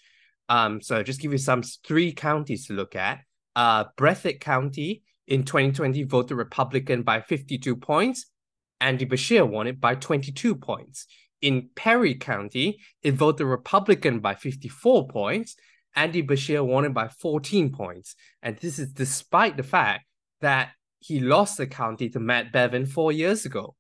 Um, 0.50 0.82
so 0.82 1.04
just 1.04 1.22
give 1.22 1.32
you 1.32 1.38
some 1.38 1.64
three 1.64 2.12
counties 2.12 2.68
to 2.68 2.74
look 2.74 2.96
at 2.96 3.22
uh, 3.56 3.86
Breathitt 3.98 4.40
County 4.40 5.04
in 5.28 5.44
2020 5.44 6.04
voted 6.04 6.38
Republican 6.38 7.04
by 7.04 7.22
52 7.22 7.76
points. 7.76 8.26
Andy 8.82 9.06
Beshear 9.06 9.48
won 9.48 9.68
it 9.68 9.80
by 9.80 9.96
22 9.96 10.56
points. 10.56 11.06
In 11.42 11.70
Perry 11.76 12.16
County, 12.16 12.80
it 13.02 13.14
voted 13.14 13.48
Republican 13.48 14.20
by 14.20 14.36
54 14.36 15.08
points. 15.08 15.56
Andy 15.96 16.24
Beshear 16.24 16.66
won 16.66 16.86
it 16.86 16.94
by 16.94 17.08
14 17.08 17.72
points. 17.72 18.16
And 18.42 18.58
this 18.58 18.80
is 18.80 18.90
despite 18.90 19.58
the 19.58 19.64
fact 19.64 20.06
that 20.42 20.70
he 21.00 21.20
lost 21.20 21.58
the 21.58 21.68
county 21.68 22.10
to 22.10 22.20
Matt 22.20 22.52
Bevin 22.52 22.88
four 22.88 23.12
years 23.12 23.46
ago. 23.46 23.76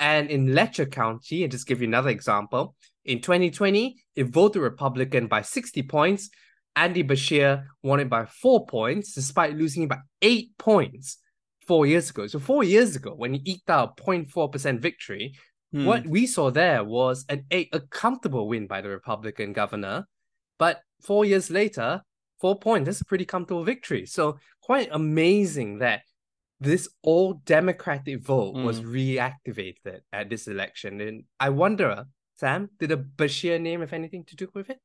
And 0.00 0.30
in 0.30 0.54
Letcher 0.54 0.86
County, 0.86 1.42
and 1.42 1.50
just 1.50 1.66
give 1.66 1.80
you 1.80 1.88
another 1.88 2.10
example, 2.10 2.76
in 3.04 3.20
2020, 3.20 3.96
it 4.14 4.24
voted 4.24 4.62
Republican 4.62 5.26
by 5.26 5.42
60 5.42 5.82
points. 5.84 6.30
Andy 6.76 7.02
Beshear 7.02 7.64
won 7.82 7.98
it 7.98 8.08
by 8.08 8.26
four 8.26 8.66
points, 8.66 9.12
despite 9.14 9.56
losing 9.56 9.88
by 9.88 9.98
eight 10.22 10.56
points 10.58 11.18
four 11.66 11.86
years 11.86 12.10
ago. 12.10 12.26
So 12.26 12.38
four 12.38 12.62
years 12.62 12.94
ago, 12.94 13.14
when 13.16 13.34
he 13.34 13.42
eked 13.44 13.68
out 13.68 13.98
a 13.98 14.02
0.4% 14.02 14.80
victory, 14.80 15.34
hmm. 15.72 15.84
what 15.84 16.06
we 16.06 16.26
saw 16.26 16.50
there 16.50 16.84
was 16.84 17.24
an 17.28 17.44
a, 17.52 17.68
a 17.72 17.80
comfortable 17.80 18.46
win 18.46 18.66
by 18.66 18.80
the 18.80 18.90
Republican 18.90 19.52
governor. 19.52 20.06
But 20.58 20.80
four 21.00 21.24
years 21.24 21.50
later, 21.50 22.02
four 22.40 22.58
points, 22.58 22.86
that's 22.86 23.00
a 23.00 23.04
pretty 23.04 23.24
comfortable 23.24 23.64
victory. 23.64 24.06
So 24.06 24.38
quite 24.60 24.88
amazing 24.92 25.78
that 25.78 26.02
this 26.60 26.88
old 27.04 27.44
Democratic 27.44 28.20
vote 28.20 28.56
mm. 28.56 28.64
was 28.64 28.80
reactivated 28.80 30.00
at 30.12 30.28
this 30.28 30.48
election. 30.48 31.00
And 31.00 31.24
I 31.38 31.50
wonder, 31.50 32.06
Sam, 32.34 32.70
did 32.78 32.90
the 32.90 32.96
Beshear 32.96 33.60
name 33.60 33.80
have 33.80 33.92
anything 33.92 34.24
to 34.24 34.36
do 34.36 34.48
with 34.54 34.70
it? 34.70 34.80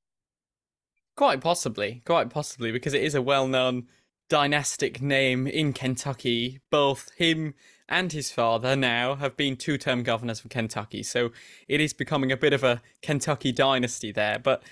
Quite 1.16 1.42
possibly, 1.42 2.02
quite 2.06 2.30
possibly, 2.30 2.72
because 2.72 2.94
it 2.94 3.04
is 3.04 3.16
a 3.16 3.22
well-known 3.22 3.88
dynastic 4.30 5.02
name 5.02 5.46
in 5.46 5.74
Kentucky. 5.74 6.60
Both 6.72 7.12
him 7.18 7.54
and 7.90 8.12
his 8.12 8.32
father 8.32 8.76
now 8.76 9.16
have 9.16 9.38
been 9.38 9.56
two-term 9.56 10.04
governors 10.04 10.44
of 10.44 10.50
Kentucky, 10.50 11.04
so 11.04 11.32
it 11.68 11.80
is 11.82 11.94
becoming 11.94 12.32
a 12.32 12.38
bit 12.38 12.54
of 12.54 12.64
a 12.64 12.82
Kentucky 13.02 13.52
dynasty 13.52 14.12
there. 14.12 14.40
But 14.40 14.64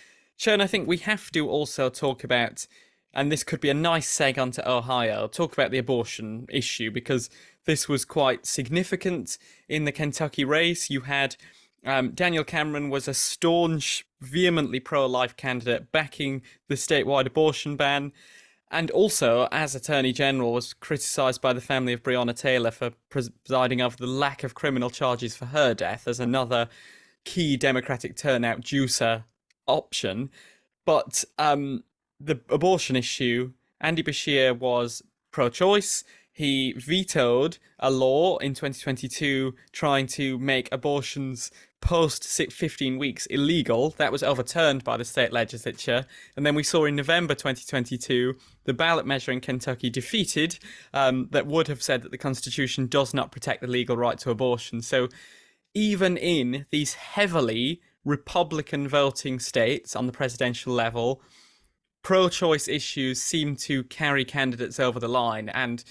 Sean, 0.41 0.59
I 0.59 0.65
think 0.65 0.87
we 0.87 0.97
have 0.97 1.29
to 1.33 1.47
also 1.47 1.87
talk 1.87 2.23
about, 2.23 2.65
and 3.13 3.31
this 3.31 3.43
could 3.43 3.61
be 3.61 3.69
a 3.69 3.75
nice 3.75 4.11
seg 4.11 4.41
onto 4.41 4.63
Ohio, 4.65 5.27
talk 5.27 5.53
about 5.53 5.69
the 5.69 5.77
abortion 5.77 6.47
issue 6.49 6.89
because 6.89 7.29
this 7.65 7.87
was 7.87 8.05
quite 8.05 8.47
significant 8.47 9.37
in 9.69 9.85
the 9.85 9.91
Kentucky 9.91 10.43
race. 10.43 10.89
You 10.89 11.01
had 11.01 11.35
um, 11.85 12.13
Daniel 12.13 12.43
Cameron 12.43 12.89
was 12.89 13.07
a 13.07 13.13
staunch, 13.13 14.03
vehemently 14.19 14.79
pro 14.79 15.05
life 15.05 15.37
candidate 15.37 15.91
backing 15.91 16.41
the 16.69 16.73
statewide 16.73 17.27
abortion 17.27 17.75
ban, 17.75 18.11
and 18.71 18.89
also, 18.89 19.47
as 19.51 19.75
Attorney 19.75 20.11
General, 20.11 20.53
was 20.53 20.73
criticised 20.73 21.39
by 21.39 21.53
the 21.53 21.61
family 21.61 21.93
of 21.93 22.01
Breonna 22.01 22.35
Taylor 22.35 22.71
for 22.71 22.93
presiding 23.11 23.79
over 23.79 23.95
the 23.95 24.07
lack 24.07 24.43
of 24.43 24.55
criminal 24.55 24.89
charges 24.89 25.35
for 25.35 25.45
her 25.45 25.75
death 25.75 26.07
as 26.07 26.19
another 26.19 26.67
key 27.25 27.57
Democratic 27.57 28.15
turnout 28.15 28.61
juicer 28.61 29.25
option. 29.71 30.29
But 30.85 31.23
um, 31.37 31.83
the 32.19 32.39
abortion 32.49 32.95
issue, 32.95 33.53
Andy 33.79 34.03
Beshear 34.03 34.57
was 34.57 35.01
pro 35.31 35.49
choice. 35.49 36.03
He 36.33 36.73
vetoed 36.73 37.57
a 37.79 37.91
law 37.91 38.37
in 38.37 38.53
2022 38.53 39.53
trying 39.71 40.07
to 40.07 40.37
make 40.39 40.69
abortions 40.71 41.51
post 41.81 42.23
15 42.23 42.97
weeks 42.97 43.25
illegal. 43.25 43.89
That 43.97 44.11
was 44.11 44.23
overturned 44.23 44.83
by 44.83 44.97
the 44.97 45.03
state 45.03 45.33
legislature. 45.33 46.05
And 46.37 46.45
then 46.45 46.55
we 46.55 46.63
saw 46.63 46.85
in 46.85 46.95
November 46.95 47.33
2022 47.33 48.35
the 48.63 48.73
ballot 48.73 49.05
measure 49.05 49.31
in 49.31 49.41
Kentucky 49.41 49.89
defeated 49.89 50.59
um, 50.93 51.27
that 51.31 51.47
would 51.47 51.67
have 51.67 51.81
said 51.81 52.03
that 52.03 52.11
the 52.11 52.17
Constitution 52.17 52.87
does 52.87 53.13
not 53.13 53.31
protect 53.31 53.61
the 53.61 53.67
legal 53.67 53.97
right 53.97 54.17
to 54.19 54.29
abortion. 54.29 54.81
So 54.81 55.09
even 55.73 56.17
in 56.17 56.65
these 56.69 56.93
heavily 56.93 57.81
Republican 58.05 58.87
voting 58.87 59.39
states 59.39 59.95
on 59.95 60.07
the 60.07 60.11
presidential 60.11 60.73
level, 60.73 61.21
pro 62.03 62.29
choice 62.29 62.67
issues 62.67 63.21
seem 63.21 63.55
to 63.55 63.83
carry 63.85 64.25
candidates 64.25 64.79
over 64.79 64.99
the 64.99 65.07
line. 65.07 65.49
And 65.49 65.83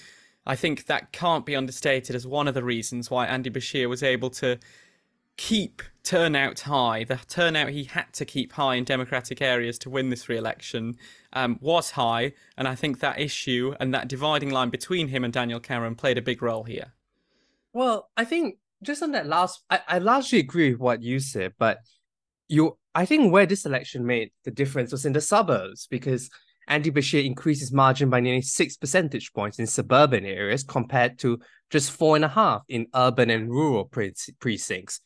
I 0.45 0.55
think 0.55 0.85
that 0.85 1.11
can't 1.11 1.45
be 1.45 1.55
understated 1.55 2.15
as 2.15 2.27
one 2.27 2.47
of 2.47 2.53
the 2.53 2.63
reasons 2.63 3.09
why 3.09 3.27
Andy 3.27 3.49
Beshear 3.49 3.87
was 3.87 4.03
able 4.03 4.29
to 4.31 4.57
keep 5.37 5.81
turnout 6.03 6.59
high, 6.61 7.03
the 7.03 7.19
turnout 7.27 7.69
he 7.69 7.85
had 7.85 8.11
to 8.13 8.25
keep 8.25 8.53
high 8.53 8.75
in 8.75 8.83
Democratic 8.83 9.41
areas 9.41 9.79
to 9.79 9.89
win 9.89 10.09
this 10.09 10.27
re-election 10.29 10.95
um, 11.33 11.57
was 11.61 11.91
high, 11.91 12.33
and 12.57 12.67
I 12.67 12.75
think 12.75 12.99
that 12.99 13.19
issue 13.19 13.73
and 13.79 13.93
that 13.93 14.07
dividing 14.07 14.49
line 14.49 14.69
between 14.69 15.07
him 15.07 15.23
and 15.23 15.33
Daniel 15.33 15.59
Cameron 15.59 15.95
played 15.95 16.17
a 16.17 16.21
big 16.21 16.41
role 16.41 16.63
here. 16.63 16.93
Well, 17.73 18.09
I 18.17 18.25
think 18.25 18.57
just 18.83 19.01
on 19.01 19.11
that 19.11 19.27
last, 19.27 19.63
I, 19.69 19.79
I 19.87 19.97
largely 19.99 20.39
agree 20.39 20.71
with 20.71 20.79
what 20.79 21.01
you 21.01 21.19
said, 21.19 21.53
but 21.57 21.79
you, 22.51 22.77
I 22.93 23.05
think 23.05 23.31
where 23.31 23.45
this 23.45 23.65
election 23.65 24.05
made 24.05 24.31
the 24.43 24.51
difference 24.51 24.91
was 24.91 25.05
in 25.05 25.13
the 25.13 25.21
suburbs 25.21 25.87
because 25.89 26.29
Andy 26.67 26.91
Beshear 26.91 27.25
increased 27.25 27.61
his 27.61 27.71
margin 27.71 28.09
by 28.09 28.19
nearly 28.19 28.41
six 28.41 28.75
percentage 28.75 29.31
points 29.31 29.57
in 29.57 29.65
suburban 29.65 30.25
areas 30.25 30.63
compared 30.63 31.17
to 31.19 31.39
just 31.69 31.91
four 31.91 32.17
and 32.17 32.25
a 32.25 32.27
half 32.27 32.63
in 32.67 32.87
urban 32.93 33.29
and 33.29 33.49
rural 33.49 33.85
pre- 33.85 34.13
precincts. 34.41 34.99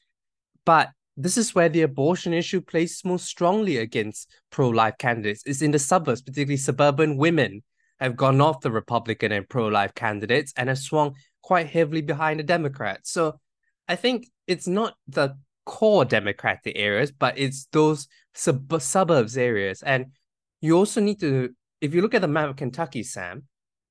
But 0.65 0.89
this 1.15 1.37
is 1.37 1.53
where 1.53 1.69
the 1.69 1.83
abortion 1.83 2.33
issue 2.33 2.61
plays 2.61 3.01
most 3.05 3.25
strongly 3.27 3.77
against 3.77 4.33
pro-life 4.49 4.97
candidates. 4.97 5.43
It's 5.45 5.61
in 5.61 5.71
the 5.71 5.79
suburbs, 5.79 6.23
particularly 6.23 6.57
suburban 6.57 7.15
women 7.15 7.61
have 7.99 8.17
gone 8.17 8.41
off 8.41 8.61
the 8.61 8.71
Republican 8.71 9.31
and 9.31 9.47
pro-life 9.47 9.93
candidates 9.93 10.51
and 10.57 10.67
have 10.67 10.79
swung 10.79 11.13
quite 11.43 11.67
heavily 11.67 12.01
behind 12.01 12.39
the 12.39 12.43
Democrats. 12.43 13.11
So 13.11 13.39
I 13.87 13.95
think 13.95 14.27
it's 14.47 14.67
not 14.67 14.95
the 15.07 15.37
core 15.65 16.05
Democratic 16.05 16.73
areas, 16.77 17.11
but 17.11 17.37
it's 17.37 17.67
those 17.71 18.07
sub- 18.33 18.81
suburbs 18.81 19.37
areas. 19.37 19.81
And 19.83 20.07
you 20.61 20.77
also 20.77 21.01
need 21.01 21.19
to, 21.19 21.53
if 21.81 21.93
you 21.93 22.01
look 22.01 22.13
at 22.13 22.21
the 22.21 22.27
map 22.27 22.49
of 22.49 22.55
Kentucky, 22.55 23.03
Sam, 23.03 23.43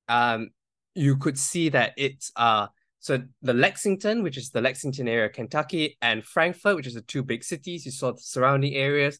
um, 0.07 0.49
you 0.93 1.17
could 1.17 1.37
see 1.37 1.69
that 1.69 1.93
it's 1.97 2.31
uh 2.35 2.67
so 3.05 3.21
the 3.43 3.53
Lexington, 3.53 4.23
which 4.23 4.35
is 4.35 4.49
the 4.49 4.61
Lexington 4.61 5.07
area, 5.07 5.29
Kentucky, 5.29 5.95
and 6.01 6.25
Frankfort, 6.25 6.75
which 6.75 6.87
is 6.87 6.95
the 6.95 7.01
two 7.01 7.21
big 7.21 7.43
cities, 7.43 7.85
you 7.85 7.91
saw 7.91 8.13
the 8.13 8.19
surrounding 8.19 8.73
areas. 8.73 9.19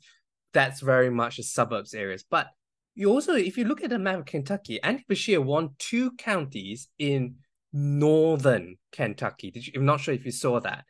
That's 0.54 0.82
very 0.82 1.12
much 1.12 1.38
the 1.38 1.44
suburbs 1.44 1.94
areas. 1.94 2.26
But 2.28 2.48
you 2.96 3.12
also, 3.12 3.36
if 3.36 3.60
you 3.60 3.65
look 3.65 3.84
at 3.84 3.91
the 3.91 4.00
map 4.00 4.18
of 4.18 4.26
Kentucky, 4.26 4.82
Andy 4.82 5.06
Beshear 5.08 5.44
won 5.44 5.76
two 5.78 6.13
counties 6.13 6.88
in 6.98 7.36
northern 7.74 8.78
Kentucky. 8.91 9.52
Did 9.52 9.68
you, 9.68 9.74
I'm 9.76 9.86
not 9.86 10.00
sure 10.00 10.15
if 10.15 10.26
you 10.26 10.32
saw 10.32 10.60
that. 10.62 10.86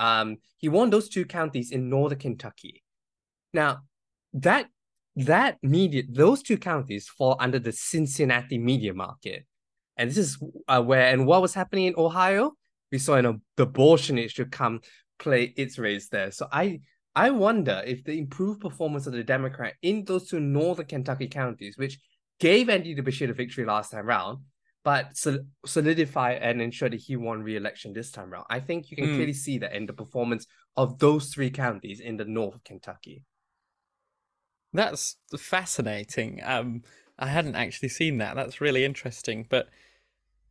Um, 0.00 0.38
he 0.56 0.68
won 0.70 0.88
those 0.88 1.10
two 1.10 1.26
counties 1.26 1.70
in 1.70 1.90
northern 1.90 2.18
Kentucky. 2.18 2.82
Now, 3.52 3.80
that 4.32 4.66
that 5.16 5.58
media, 5.62 6.04
those 6.08 6.42
two 6.42 6.56
counties 6.56 7.06
fall 7.06 7.36
under 7.38 7.58
the 7.58 7.72
Cincinnati 7.72 8.58
media 8.58 8.94
market, 8.94 9.44
and 9.96 10.08
this 10.08 10.16
is 10.16 10.42
uh, 10.66 10.82
where 10.82 11.12
and 11.12 11.26
what 11.26 11.42
was 11.42 11.54
happening 11.54 11.86
in 11.86 11.94
Ohio. 11.98 12.52
We 12.90 12.98
saw 12.98 13.14
an 13.16 13.42
abortion 13.58 14.18
issue 14.18 14.46
come 14.46 14.80
play 15.18 15.52
its 15.56 15.78
race 15.78 16.08
there. 16.08 16.30
So 16.30 16.48
I 16.50 16.80
I 17.14 17.30
wonder 17.30 17.82
if 17.86 18.02
the 18.02 18.18
improved 18.18 18.60
performance 18.60 19.06
of 19.06 19.12
the 19.12 19.22
Democrat 19.22 19.74
in 19.82 20.04
those 20.04 20.28
two 20.28 20.40
northern 20.40 20.86
Kentucky 20.86 21.28
counties, 21.28 21.76
which 21.76 21.98
gave 22.38 22.70
Andy 22.70 22.94
Beshear 22.94 23.26
the 23.26 23.34
victory 23.34 23.66
last 23.66 23.90
time 23.90 24.06
round, 24.06 24.38
but 24.82 25.16
solidify 25.66 26.32
and 26.32 26.62
ensure 26.62 26.88
that 26.88 27.00
he 27.00 27.16
won 27.16 27.42
re-election 27.42 27.92
this 27.92 28.10
time 28.10 28.30
round. 28.30 28.46
I 28.48 28.60
think 28.60 28.90
you 28.90 28.96
can 28.96 29.06
mm. 29.06 29.14
clearly 29.14 29.34
see 29.34 29.58
that 29.58 29.74
in 29.74 29.86
the 29.86 29.92
performance 29.92 30.46
of 30.76 30.98
those 30.98 31.28
three 31.28 31.50
counties 31.50 32.00
in 32.00 32.16
the 32.16 32.24
north 32.24 32.54
of 32.54 32.64
Kentucky. 32.64 33.24
That's 34.72 35.16
fascinating. 35.36 36.40
Um, 36.44 36.82
I 37.18 37.26
hadn't 37.26 37.56
actually 37.56 37.90
seen 37.90 38.18
that. 38.18 38.36
That's 38.36 38.60
really 38.60 38.84
interesting. 38.84 39.46
But 39.48 39.68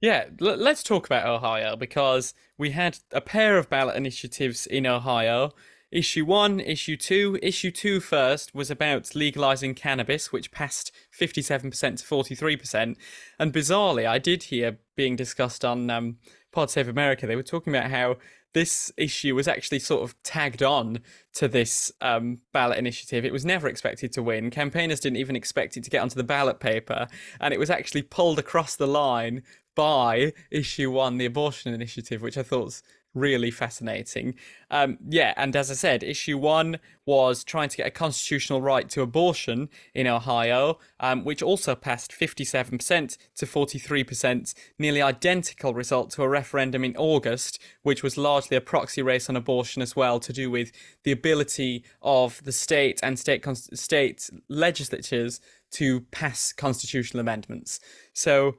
yeah, 0.01 0.25
l- 0.41 0.57
let's 0.57 0.83
talk 0.83 1.05
about 1.05 1.27
Ohio 1.27 1.75
because 1.75 2.33
we 2.57 2.71
had 2.71 2.99
a 3.11 3.21
pair 3.21 3.57
of 3.57 3.69
ballot 3.69 3.95
initiatives 3.95 4.67
in 4.67 4.85
Ohio 4.85 5.53
Issue 5.91 6.23
1, 6.25 6.59
Issue 6.59 6.97
2. 6.97 7.39
Issue 7.41 7.71
2 7.71 7.99
first 7.99 8.53
was 8.53 8.69
about 8.69 9.15
legalizing 9.15 9.73
cannabis, 9.73 10.31
which 10.31 10.51
passed 10.51 10.91
57% 11.19 11.61
to 11.71 12.03
43%. 12.03 12.95
And 13.39 13.53
bizarrely, 13.53 14.07
I 14.07 14.19
did 14.19 14.43
hear 14.43 14.77
being 14.95 15.15
discussed 15.15 15.65
on 15.65 15.89
um, 15.89 16.17
Pod 16.51 16.69
Save 16.69 16.87
America, 16.87 17.27
they 17.27 17.35
were 17.35 17.43
talking 17.43 17.75
about 17.75 17.91
how 17.91 18.17
this 18.53 18.91
issue 18.97 19.35
was 19.35 19.47
actually 19.47 19.79
sort 19.79 20.03
of 20.03 20.21
tagged 20.23 20.63
on 20.63 20.99
to 21.33 21.47
this 21.47 21.91
um, 22.01 22.39
ballot 22.51 22.79
initiative. 22.79 23.23
It 23.23 23.31
was 23.31 23.45
never 23.45 23.67
expected 23.67 24.11
to 24.13 24.23
win. 24.23 24.49
Campaigners 24.49 24.99
didn't 24.99 25.17
even 25.17 25.35
expect 25.35 25.77
it 25.77 25.83
to 25.83 25.89
get 25.89 26.01
onto 26.01 26.15
the 26.15 26.23
ballot 26.23 26.59
paper, 26.59 27.07
and 27.39 27.53
it 27.53 27.59
was 27.59 27.69
actually 27.69 28.01
pulled 28.01 28.39
across 28.39 28.75
the 28.75 28.87
line 28.87 29.43
by 29.75 30.33
issue 30.49 30.89
one, 30.89 31.17
the 31.17 31.25
abortion 31.25 31.73
initiative, 31.73 32.21
which 32.21 32.37
I 32.37 32.43
thought 32.43 32.81
really 33.19 33.51
fascinating. 33.51 34.35
Um, 34.71 34.97
yeah, 35.07 35.33
and 35.35 35.55
as 35.55 35.69
I 35.69 35.73
said, 35.73 36.03
issue 36.03 36.37
one 36.37 36.79
was 37.05 37.43
trying 37.43 37.69
to 37.69 37.77
get 37.77 37.87
a 37.87 37.91
constitutional 37.91 38.61
right 38.61 38.87
to 38.89 39.01
abortion 39.01 39.69
in 39.93 40.07
Ohio, 40.07 40.79
um, 40.99 41.23
which 41.23 41.41
also 41.41 41.75
passed 41.75 42.11
57% 42.11 43.17
to 43.35 43.45
43%, 43.45 44.53
nearly 44.77 45.01
identical 45.01 45.73
result 45.73 46.11
to 46.11 46.23
a 46.23 46.29
referendum 46.29 46.83
in 46.83 46.95
August, 46.97 47.59
which 47.83 48.03
was 48.03 48.17
largely 48.17 48.55
a 48.57 48.61
proxy 48.61 49.01
race 49.01 49.29
on 49.29 49.35
abortion 49.35 49.81
as 49.81 49.95
well, 49.95 50.19
to 50.19 50.31
do 50.31 50.51
with 50.51 50.71
the 51.03 51.11
ability 51.11 51.83
of 52.01 52.43
the 52.43 52.51
state 52.51 52.99
and 53.03 53.17
state 53.17 53.45
state 53.73 54.29
legislatures 54.47 55.41
to 55.71 56.01
pass 56.11 56.53
constitutional 56.53 57.21
amendments. 57.21 57.79
So, 58.13 58.57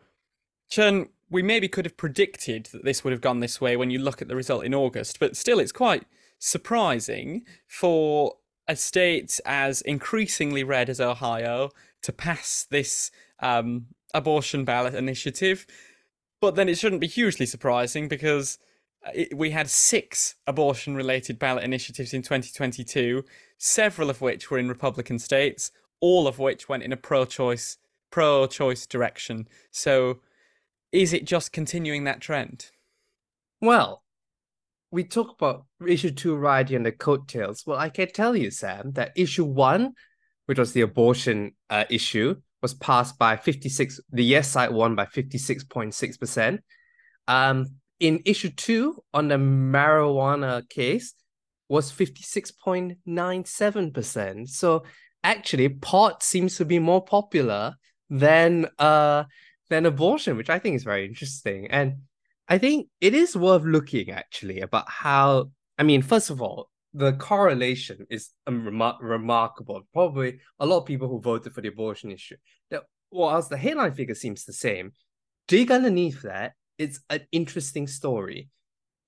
Chen, 0.70 1.09
we 1.28 1.42
maybe 1.42 1.68
could 1.68 1.85
have 1.85 1.96
predicted 1.96 2.66
that 2.66 2.85
this 2.85 3.04
would 3.04 3.12
have 3.12 3.20
gone 3.20 3.40
this 3.40 3.61
way 3.61 3.76
when 3.76 3.90
you 3.90 3.98
look 3.98 4.22
at 4.22 4.28
the 4.28 4.37
result 4.37 4.64
in 4.64 4.74
August, 4.74 5.20
but 5.20 5.37
still, 5.37 5.59
it's 5.59 5.72
quite 5.72 6.04
surprising 6.38 7.44
for 7.66 8.37
a 8.66 8.76
state 8.76 9.40
as 9.44 9.80
increasingly 9.83 10.64
red 10.64 10.88
as 10.88 11.00
Ohio 11.00 11.70
to 12.02 12.12
pass 12.12 12.66
this 12.70 13.11
um, 13.40 13.87
abortion 14.14 14.64
ballot 14.64 14.94
initiative. 14.94 15.66
But 16.40 16.54
then 16.54 16.68
it 16.68 16.78
shouldn't 16.78 17.00
be 17.00 17.06
hugely 17.06 17.46
surprising 17.46 18.09
because 18.09 18.59
it, 19.12 19.37
we 19.37 19.50
had 19.50 19.68
six 19.68 20.37
abortion 20.46 20.94
related 20.94 21.38
ballot 21.38 21.64
initiatives 21.64 22.14
in 22.14 22.22
2022, 22.22 23.24
several 23.59 24.09
of 24.09 24.20
which 24.20 24.50
were 24.50 24.59
in 24.59 24.68
Republican 24.68 25.18
states, 25.18 25.72
all 26.00 26.26
of 26.26 26.38
which 26.38 26.68
went 26.68 26.83
in 26.83 26.92
a 26.92 26.96
pro 26.96 27.24
choice 27.24 27.76
pro 28.11 28.46
choice 28.46 28.87
direction. 28.87 29.46
So 29.70 30.20
is 30.92 31.12
it 31.12 31.24
just 31.24 31.53
continuing 31.53 32.05
that 32.05 32.20
trend? 32.20 32.70
Well, 33.61 34.05
we 34.90 35.05
talk 35.05 35.35
about 35.38 35.66
issue 35.87 36.11
two 36.11 36.35
riding 36.37 36.79
on 36.79 36.83
the 36.83 36.90
coattails. 36.92 37.64
Well, 37.66 37.79
I 37.79 37.90
can 37.90 38.11
tell 38.12 38.35
you, 38.35 38.50
Sam, 38.50 38.92
that 38.92 39.12
issue 39.16 39.44
one, 39.44 39.92
which 40.46 40.59
was 40.59 40.72
the 40.72 40.81
abortion 40.81 41.53
uh, 41.68 41.85
issue, 41.90 42.37
was 42.62 42.72
passed 42.74 43.18
by 43.18 43.37
56, 43.37 44.00
the 44.11 44.24
yes 44.24 44.48
side 44.48 44.72
won 44.72 44.96
by 44.96 45.07
56.6%. 45.07 46.59
Um, 47.29 47.66
in 48.00 48.20
issue 48.24 48.50
two, 48.50 49.00
on 49.14 49.29
the 49.29 49.37
marijuana 49.37 50.68
case, 50.68 51.14
was 51.68 51.92
56.97%. 51.92 54.48
So 54.48 54.83
actually, 55.22 55.68
pot 55.68 56.24
seems 56.24 56.57
to 56.57 56.64
be 56.64 56.81
more 56.81 57.05
popular 57.05 57.74
than 58.12 58.66
uh 58.79 59.22
than 59.70 59.87
abortion, 59.87 60.37
which 60.37 60.50
I 60.50 60.59
think 60.59 60.76
is 60.76 60.85
very 60.85 61.06
interesting. 61.06 61.68
And 61.70 62.02
I 62.48 62.59
think 62.59 62.88
it 63.00 63.14
is 63.14 63.37
worth 63.37 63.62
looking 63.62 64.11
actually 64.11 64.61
about 64.61 64.90
how, 64.90 65.52
I 65.78 65.85
mean, 65.85 66.02
first 66.02 66.28
of 66.28 66.42
all, 66.42 66.68
the 66.92 67.12
correlation 67.12 68.06
is 68.11 68.30
remar- 68.48 68.98
remarkable. 69.00 69.83
Probably 69.92 70.40
a 70.59 70.66
lot 70.66 70.78
of 70.78 70.87
people 70.87 71.09
who 71.09 71.20
voted 71.20 71.54
for 71.54 71.61
the 71.61 71.68
abortion 71.68 72.11
issue. 72.11 72.37
That 72.70 72.83
whilst 73.12 73.48
the 73.48 73.56
headline 73.56 73.94
figure 73.94 74.16
seems 74.16 74.44
the 74.44 74.52
same, 74.52 74.92
dig 75.46 75.70
underneath 75.70 76.22
that, 76.22 76.52
it's 76.76 77.00
an 77.09 77.20
interesting 77.30 77.87
story. 77.87 78.48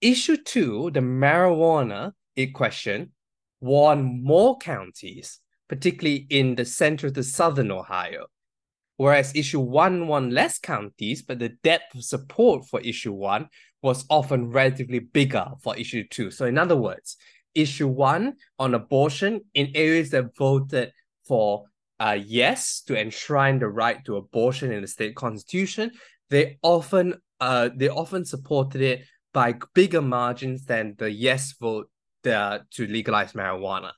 Issue 0.01 0.37
two, 0.37 0.91
the 0.93 1.01
marijuana 1.01 2.13
question, 2.55 3.13
won 3.61 4.23
more 4.23 4.59
counties, 4.59 5.41
particularly 5.69 6.27
in 6.31 6.55
the 6.55 6.65
center 6.65 7.11
to 7.11 7.23
southern 7.23 7.71
Ohio 7.73 8.27
whereas 9.03 9.35
issue 9.35 9.59
one 9.59 10.07
won 10.07 10.31
less 10.31 10.61
counties, 10.61 11.23
but 11.23 11.41
the 11.41 11.49
depth 11.65 11.93
of 11.97 12.05
support 12.05 12.65
for 12.69 12.81
issue 12.83 13.13
one 13.13 13.49
was 13.83 14.05
often 14.09 14.49
relatively 14.49 15.01
bigger 15.01 15.45
for 15.61 15.77
issue 15.77 16.05
two. 16.09 16.31
So, 16.31 16.47
in 16.47 16.57
other 16.57 16.77
words, 16.77 17.17
issue 17.53 17.89
one 17.89 18.35
on 18.61 18.75
abortion 18.75 19.41
in 19.55 19.73
areas 19.75 20.11
that 20.11 20.37
voted 20.37 20.93
for 21.27 21.65
uh, 21.99 22.17
yes 22.25 22.81
to 22.83 22.97
enshrine 22.97 23.59
the 23.59 23.67
right 23.67 24.05
to 24.05 24.19
abortion 24.19 24.71
in 24.71 24.83
the 24.83 24.87
state 24.87 25.17
constitution, 25.17 25.91
they 26.31 26.59
often 26.63 27.17
uh, 27.41 27.71
they 27.75 27.89
often 27.89 28.25
supported 28.25 28.81
it 28.83 29.05
by 29.35 29.53
bigger 29.75 30.01
margins 30.01 30.65
than 30.65 30.95
the 30.99 31.11
yes 31.11 31.55
vote 31.61 31.91
uh, 32.27 32.61
to 32.71 32.87
legalize 32.87 33.33
marijuana. 33.33 33.91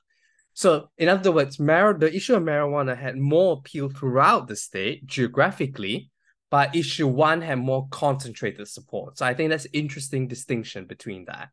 So, 0.55 0.89
in 0.97 1.09
other 1.09 1.33
words, 1.33 1.59
mar- 1.59 1.93
the 1.93 2.15
issue 2.15 2.33
of 2.33 2.41
marijuana 2.41 2.97
had 2.97 3.17
more 3.17 3.57
appeal 3.57 3.89
throughout 3.89 4.47
the 4.47 4.55
state 4.55 5.05
geographically, 5.05 6.09
but 6.49 6.73
issue 6.73 7.07
one 7.07 7.41
had 7.41 7.59
more 7.59 7.89
concentrated 7.91 8.65
support. 8.69 9.17
So, 9.17 9.25
I 9.25 9.33
think 9.33 9.49
that's 9.49 9.65
an 9.65 9.71
interesting 9.73 10.29
distinction 10.29 10.85
between 10.85 11.25
that. 11.25 11.49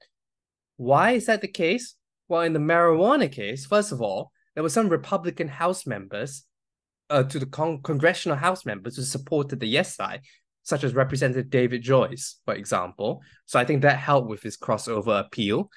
Why 0.77 1.13
is 1.13 1.27
that 1.27 1.41
the 1.41 1.49
case? 1.49 1.97
Well, 2.29 2.43
in 2.43 2.53
the 2.53 2.61
marijuana 2.61 3.31
case, 3.31 3.67
first 3.67 3.91
of 3.91 4.01
all, 4.01 4.31
there 4.55 4.63
were 4.63 4.69
some 4.69 4.89
Republican 4.89 5.49
House 5.49 5.85
members, 5.85 6.45
uh, 7.11 7.25
to 7.25 7.41
the 7.41 7.47
con- 7.47 7.83
congressional 7.83 8.39
House 8.39 8.65
members 8.65 8.97
who 8.97 9.03
supported 9.03 9.59
the 9.59 9.67
yes 9.67 9.97
side, 9.97 10.21
such 10.63 10.85
as 10.85 10.95
Representative 10.95 11.51
David 11.51 11.83
Joyce, 11.83 12.37
for 12.45 12.55
example. 12.55 13.21
So 13.47 13.59
I 13.59 13.65
think 13.65 13.83
that 13.83 13.99
helped 13.99 14.29
with 14.29 14.43
his 14.43 14.57
crossover 14.57 15.19
appeal. 15.19 15.71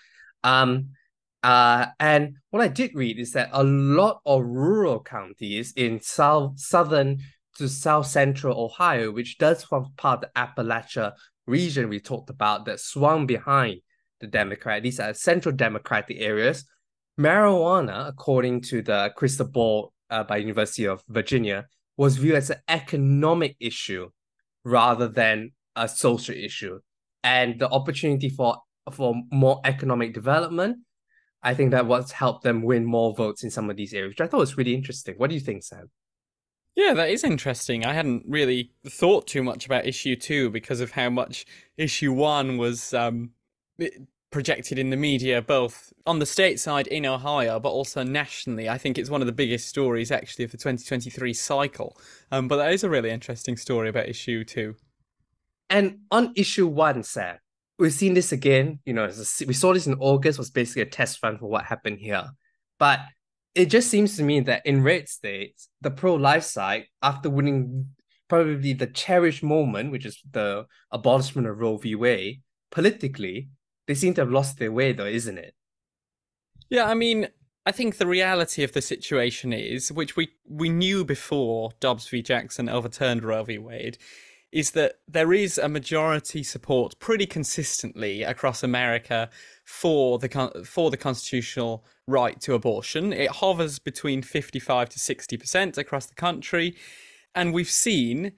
Um, 0.43 0.89
uh, 1.45 1.89
and 1.99 2.37
what 2.49 2.63
I 2.63 2.67
did 2.67 2.95
read 2.95 3.19
is 3.19 3.33
that 3.33 3.49
a 3.51 3.63
lot 3.63 4.19
of 4.25 4.43
rural 4.43 4.99
counties 4.99 5.73
in 5.75 6.01
south 6.01 6.59
southern 6.59 7.19
to 7.57 7.69
south 7.69 8.07
central 8.07 8.65
Ohio, 8.65 9.11
which 9.11 9.37
does 9.37 9.63
form 9.63 9.85
part 9.95 10.23
of 10.23 10.31
the 10.33 10.41
Appalachia 10.41 11.13
region 11.45 11.87
we 11.87 11.99
talked 11.99 12.31
about, 12.31 12.65
that 12.65 12.79
swung 12.79 13.27
behind 13.27 13.81
the 14.21 14.25
Democrat. 14.25 14.81
These 14.81 14.99
are 14.99 15.13
central 15.13 15.55
Democratic 15.55 16.17
areas. 16.19 16.65
Marijuana, 17.19 18.07
according 18.07 18.61
to 18.61 18.81
the 18.81 19.13
crystal 19.15 19.47
ball 19.47 19.93
uh, 20.09 20.23
by 20.23 20.37
University 20.37 20.85
of 20.87 21.03
Virginia, 21.09 21.67
was 21.95 22.17
viewed 22.17 22.37
as 22.37 22.49
an 22.49 22.57
economic 22.67 23.55
issue 23.59 24.09
rather 24.63 25.07
than 25.07 25.51
a 25.75 25.87
social 25.87 26.33
issue. 26.33 26.79
And 27.23 27.59
the 27.59 27.69
opportunity 27.69 28.29
for 28.29 28.57
for 28.91 29.13
more 29.31 29.61
economic 29.63 30.15
development 30.15 30.77
I 31.45 31.53
think 31.53 31.71
that 31.71 31.85
what's 31.85 32.11
helped 32.11 32.43
them 32.43 32.63
win 32.63 32.83
more 32.85 33.13
votes 33.13 33.43
in 33.43 33.51
some 33.51 33.69
of 33.69 33.77
these 33.77 33.93
areas, 33.93 34.11
which 34.11 34.21
I 34.21 34.27
thought 34.27 34.39
was 34.39 34.57
really 34.57 34.73
interesting. 34.73 35.13
What 35.17 35.29
do 35.29 35.35
you 35.35 35.39
think, 35.39 35.63
Sam? 35.63 35.91
Yeah, 36.75 36.95
that 36.95 37.09
is 37.09 37.23
interesting. 37.23 37.85
I 37.85 37.93
hadn't 37.93 38.23
really 38.27 38.71
thought 38.85 39.27
too 39.27 39.43
much 39.43 39.67
about 39.67 39.85
issue 39.85 40.15
two 40.15 40.49
because 40.49 40.81
of 40.81 40.91
how 40.91 41.11
much 41.11 41.45
issue 41.77 42.11
one 42.11 42.57
was 42.57 42.95
um, 42.95 43.29
projected 44.31 44.79
in 44.79 44.89
the 44.89 44.97
media, 44.97 45.39
both 45.39 45.93
on 46.07 46.17
the 46.17 46.25
state 46.25 46.59
side 46.59 46.87
in 46.87 47.05
Ohio, 47.05 47.59
but 47.59 47.69
also 47.69 48.01
nationally. 48.01 48.67
I 48.67 48.79
think 48.79 48.97
it's 48.97 49.11
one 49.11 49.21
of 49.21 49.27
the 49.27 49.31
biggest 49.31 49.69
stories 49.69 50.11
actually 50.11 50.45
of 50.45 50.51
the 50.51 50.57
2023 50.57 51.31
cycle. 51.31 51.95
Um, 52.31 52.47
but 52.47 52.57
that 52.57 52.73
is 52.73 52.83
a 52.83 52.89
really 52.89 53.11
interesting 53.11 53.55
story 53.55 53.87
about 53.87 54.09
issue 54.09 54.43
two. 54.43 54.75
And 55.69 55.99
on 56.09 56.33
issue 56.35 56.67
one, 56.67 57.03
Sam, 57.03 57.37
we've 57.77 57.93
seen 57.93 58.13
this 58.13 58.31
again. 58.31 58.79
You 58.85 58.93
know, 58.93 59.11
we 59.47 59.53
saw 59.53 59.73
this 59.73 59.87
in 59.87 59.95
August, 59.99 60.39
was 60.39 60.51
basically 60.51 60.83
a 60.83 60.87
test 60.87 61.21
run 61.23 61.37
for 61.37 61.47
what 61.47 61.65
happened 61.65 61.99
here. 61.99 62.29
But 62.79 62.99
it 63.53 63.67
just 63.67 63.89
seems 63.89 64.17
to 64.17 64.23
me 64.23 64.41
that 64.41 64.65
in 64.65 64.83
red 64.83 65.07
states, 65.07 65.69
the 65.81 65.91
pro-life 65.91 66.43
side, 66.43 66.85
after 67.01 67.29
winning 67.29 67.87
probably 68.27 68.73
the 68.73 68.87
cherished 68.87 69.43
moment, 69.43 69.91
which 69.91 70.05
is 70.05 70.19
the 70.31 70.65
abolishment 70.91 71.47
of 71.47 71.57
Roe 71.57 71.77
v. 71.77 71.95
Wade, 71.95 72.41
politically, 72.71 73.49
they 73.87 73.93
seem 73.93 74.13
to 74.15 74.21
have 74.21 74.31
lost 74.31 74.57
their 74.57 74.71
way, 74.71 74.91
though, 74.93 75.05
isn't 75.05 75.37
it? 75.37 75.53
Yeah, 76.69 76.85
I 76.85 76.95
mean, 76.95 77.27
I 77.65 77.71
think 77.71 77.97
the 77.97 78.07
reality 78.07 78.63
of 78.63 78.73
the 78.73 78.81
situation 78.81 79.53
is, 79.53 79.91
which 79.91 80.15
we 80.15 80.29
we 80.47 80.69
knew 80.69 81.05
before 81.05 81.71
Dobbs 81.79 82.07
v. 82.07 82.21
Jackson 82.21 82.67
overturned 82.67 83.23
Roe 83.23 83.43
v. 83.43 83.57
Wade, 83.57 83.97
is 84.55 84.71
that 84.71 84.99
there 85.05 85.33
is 85.33 85.57
a 85.57 85.67
majority 85.67 86.41
support 86.41 86.97
pretty 86.97 87.25
consistently 87.25 88.23
across 88.23 88.63
America 88.63 89.29
for 89.65 90.17
the 90.17 90.63
for 90.65 90.89
the 90.89 90.95
constitutional 90.95 91.83
right 92.07 92.39
to 92.39 92.53
abortion. 92.53 93.11
It 93.11 93.29
hovers 93.29 93.79
between 93.79 94.21
55 94.21 94.87
to 94.89 94.97
60% 94.97 95.77
across 95.77 96.05
the 96.05 96.15
country, 96.15 96.73
and 97.35 97.53
we've 97.53 97.69
seen 97.69 98.31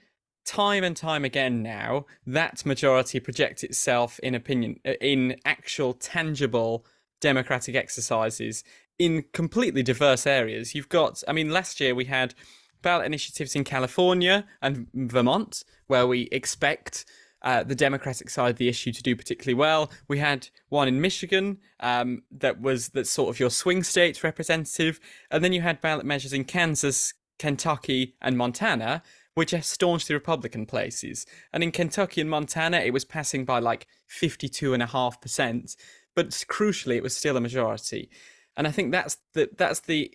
time 0.43 0.83
and 0.83 0.97
time 0.97 1.23
again 1.23 1.61
now 1.61 2.07
that 2.25 2.65
majority 2.65 3.19
project 3.19 3.63
itself 3.63 4.17
in 4.23 4.33
opinion 4.33 4.79
in 4.99 5.35
actual 5.45 5.93
tangible 5.93 6.83
democratic 7.21 7.75
exercises 7.75 8.63
in 8.97 9.23
completely 9.33 9.83
diverse 9.83 10.25
areas. 10.25 10.73
You've 10.73 10.89
got 10.89 11.21
I 11.27 11.33
mean 11.33 11.51
last 11.51 11.79
year 11.79 11.93
we 11.93 12.05
had 12.05 12.33
ballot 12.81 13.05
initiatives 13.05 13.55
in 13.55 13.63
California 13.63 14.45
and 14.61 14.87
Vermont, 14.93 15.63
where 15.87 16.07
we 16.07 16.29
expect 16.31 17.05
uh, 17.41 17.63
the 17.63 17.75
Democratic 17.75 18.29
side 18.29 18.51
of 18.51 18.57
the 18.57 18.67
issue 18.67 18.91
to 18.91 19.03
do 19.03 19.15
particularly 19.15 19.53
well. 19.53 19.91
We 20.07 20.19
had 20.19 20.49
one 20.69 20.87
in 20.87 20.99
Michigan 21.01 21.59
um, 21.79 22.23
that 22.31 22.61
was 22.61 22.89
that 22.89 23.07
sort 23.07 23.29
of 23.29 23.39
your 23.39 23.51
swing 23.51 23.83
state 23.83 24.23
representative, 24.23 24.99
and 25.29 25.43
then 25.43 25.53
you 25.53 25.61
had 25.61 25.81
ballot 25.81 26.05
measures 26.05 26.33
in 26.33 26.45
Kansas, 26.45 27.13
Kentucky, 27.39 28.15
and 28.21 28.37
Montana, 28.37 29.03
which 29.35 29.53
are 29.53 29.61
staunchly 29.61 30.15
Republican 30.15 30.65
places. 30.65 31.25
And 31.53 31.63
in 31.63 31.71
Kentucky 31.71 32.21
and 32.21 32.29
Montana, 32.29 32.77
it 32.77 32.91
was 32.91 33.05
passing 33.05 33.45
by 33.45 33.59
like 33.59 33.85
fifty-two 34.07 34.73
and 34.73 34.81
a 34.81 34.87
half 34.87 35.21
percent, 35.21 35.75
but 36.15 36.29
crucially, 36.29 36.95
it 36.95 37.03
was 37.03 37.15
still 37.15 37.37
a 37.37 37.41
majority. 37.41 38.09
And 38.55 38.65
I 38.65 38.71
think 38.71 38.91
that's 38.91 39.17
the 39.33 39.49
that's 39.55 39.81
the 39.81 40.11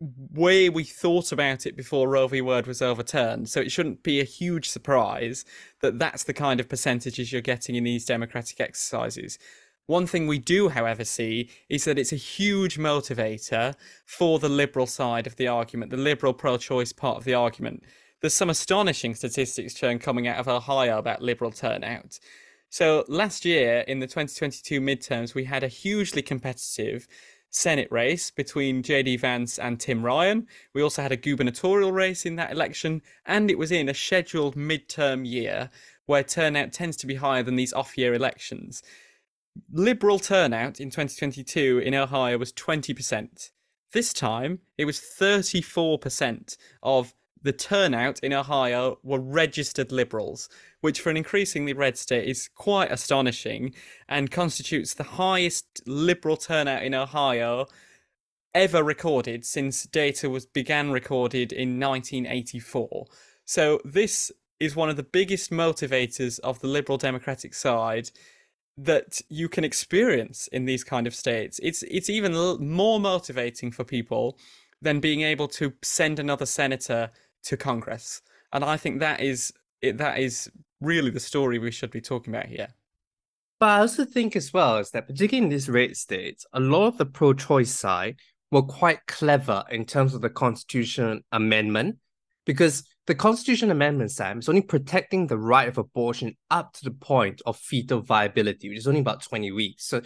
way 0.00 0.68
we 0.68 0.84
thought 0.84 1.32
about 1.32 1.66
it 1.66 1.76
before 1.76 2.08
Roe 2.08 2.28
v. 2.28 2.40
Wade 2.40 2.66
was 2.66 2.82
overturned. 2.82 3.48
So 3.48 3.60
it 3.60 3.72
shouldn't 3.72 4.02
be 4.02 4.20
a 4.20 4.24
huge 4.24 4.68
surprise 4.68 5.44
that 5.80 5.98
that's 5.98 6.24
the 6.24 6.34
kind 6.34 6.60
of 6.60 6.68
percentages 6.68 7.32
you're 7.32 7.40
getting 7.40 7.74
in 7.74 7.84
these 7.84 8.04
democratic 8.04 8.60
exercises. 8.60 9.38
One 9.86 10.06
thing 10.06 10.26
we 10.26 10.38
do, 10.38 10.68
however, 10.68 11.04
see 11.04 11.50
is 11.68 11.84
that 11.84 11.98
it's 11.98 12.12
a 12.12 12.16
huge 12.16 12.78
motivator 12.78 13.74
for 14.04 14.38
the 14.38 14.48
liberal 14.48 14.86
side 14.86 15.26
of 15.26 15.36
the 15.36 15.48
argument, 15.48 15.90
the 15.90 15.96
liberal 15.96 16.34
pro 16.34 16.58
choice 16.58 16.92
part 16.92 17.16
of 17.16 17.24
the 17.24 17.34
argument. 17.34 17.82
There's 18.20 18.34
some 18.34 18.50
astonishing 18.50 19.14
statistics 19.14 19.76
shown 19.76 19.98
coming 19.98 20.28
out 20.28 20.38
of 20.38 20.46
Ohio 20.46 20.98
about 20.98 21.22
liberal 21.22 21.50
turnout. 21.50 22.18
So 22.68 23.04
last 23.08 23.46
year 23.46 23.80
in 23.88 24.00
the 24.00 24.06
2022 24.06 24.80
midterms, 24.80 25.34
we 25.34 25.44
had 25.44 25.64
a 25.64 25.68
hugely 25.68 26.20
competitive 26.20 27.08
Senate 27.50 27.88
race 27.90 28.30
between 28.30 28.82
JD 28.82 29.20
Vance 29.20 29.58
and 29.58 29.80
Tim 29.80 30.04
Ryan. 30.04 30.46
We 30.74 30.82
also 30.82 31.02
had 31.02 31.12
a 31.12 31.16
gubernatorial 31.16 31.92
race 31.92 32.26
in 32.26 32.36
that 32.36 32.52
election, 32.52 33.02
and 33.26 33.50
it 33.50 33.58
was 33.58 33.72
in 33.72 33.88
a 33.88 33.94
scheduled 33.94 34.54
midterm 34.54 35.26
year 35.26 35.70
where 36.06 36.22
turnout 36.22 36.72
tends 36.72 36.96
to 36.98 37.06
be 37.06 37.16
higher 37.16 37.42
than 37.42 37.56
these 37.56 37.72
off 37.72 37.96
year 37.98 38.14
elections. 38.14 38.82
Liberal 39.72 40.18
turnout 40.18 40.80
in 40.80 40.90
2022 40.90 41.78
in 41.78 41.94
Ohio 41.94 42.38
was 42.38 42.52
20%. 42.52 43.50
This 43.92 44.12
time, 44.12 44.60
it 44.76 44.84
was 44.84 45.00
34% 45.00 46.56
of 46.82 47.14
the 47.42 47.52
turnout 47.52 48.18
in 48.20 48.32
Ohio 48.32 48.98
were 49.02 49.20
registered 49.20 49.92
liberals, 49.92 50.48
which 50.80 51.00
for 51.00 51.10
an 51.10 51.16
increasingly 51.16 51.72
red 51.72 51.98
state 51.98 52.28
is 52.28 52.48
quite 52.54 52.92
astonishing 52.92 53.74
and 54.08 54.30
constitutes 54.30 54.94
the 54.94 55.02
highest 55.02 55.82
liberal 55.86 56.36
turnout 56.36 56.82
in 56.82 56.94
Ohio 56.94 57.66
ever 58.54 58.82
recorded 58.82 59.44
since 59.44 59.84
data 59.84 60.30
was 60.30 60.46
began 60.46 60.90
recorded 60.90 61.52
in 61.52 61.78
1984. 61.80 63.06
So 63.44 63.80
this 63.84 64.32
is 64.60 64.74
one 64.74 64.88
of 64.88 64.96
the 64.96 65.02
biggest 65.02 65.50
motivators 65.50 66.40
of 66.40 66.60
the 66.60 66.66
liberal 66.66 66.98
democratic 66.98 67.54
side 67.54 68.10
that 68.76 69.20
you 69.28 69.48
can 69.48 69.64
experience 69.64 70.48
in 70.48 70.64
these 70.64 70.84
kind 70.84 71.06
of 71.06 71.14
states. 71.14 71.58
It's 71.62 71.82
it's 71.84 72.08
even 72.08 72.32
more 72.60 73.00
motivating 73.00 73.72
for 73.72 73.84
people 73.84 74.38
than 74.80 75.00
being 75.00 75.22
able 75.22 75.48
to 75.48 75.72
send 75.82 76.18
another 76.18 76.46
senator 76.46 77.10
to 77.44 77.56
Congress. 77.56 78.22
And 78.52 78.64
I 78.64 78.76
think 78.76 79.00
that 79.00 79.20
is 79.20 79.52
that 79.82 80.18
is 80.18 80.50
really 80.80 81.10
the 81.10 81.20
story 81.20 81.58
we 81.58 81.70
should 81.70 81.90
be 81.90 82.00
talking 82.00 82.34
about 82.34 82.46
here. 82.46 82.68
But 83.60 83.66
I 83.70 83.78
also 83.80 84.04
think 84.04 84.36
as 84.36 84.52
well 84.52 84.78
is 84.78 84.90
that 84.92 85.08
particularly 85.08 85.44
in 85.44 85.50
these 85.50 85.68
red 85.68 85.96
states, 85.96 86.46
a 86.52 86.60
lot 86.60 86.86
of 86.86 86.98
the 86.98 87.06
pro-choice 87.06 87.74
side 87.74 88.16
were 88.50 88.62
quite 88.62 89.06
clever 89.06 89.64
in 89.70 89.84
terms 89.84 90.14
of 90.14 90.20
the 90.20 90.30
constitution 90.30 91.22
amendment, 91.32 91.96
because 92.46 92.84
the 93.06 93.14
constitution 93.14 93.70
amendment, 93.70 94.12
Sam, 94.12 94.38
is 94.38 94.48
only 94.48 94.62
protecting 94.62 95.26
the 95.26 95.38
right 95.38 95.68
of 95.68 95.76
abortion 95.76 96.36
up 96.50 96.72
to 96.74 96.84
the 96.84 96.92
point 96.92 97.42
of 97.46 97.56
fetal 97.56 98.00
viability, 98.00 98.68
which 98.68 98.78
is 98.78 98.86
only 98.86 99.00
about 99.00 99.22
20 99.22 99.50
weeks. 99.50 99.86
So 99.86 100.02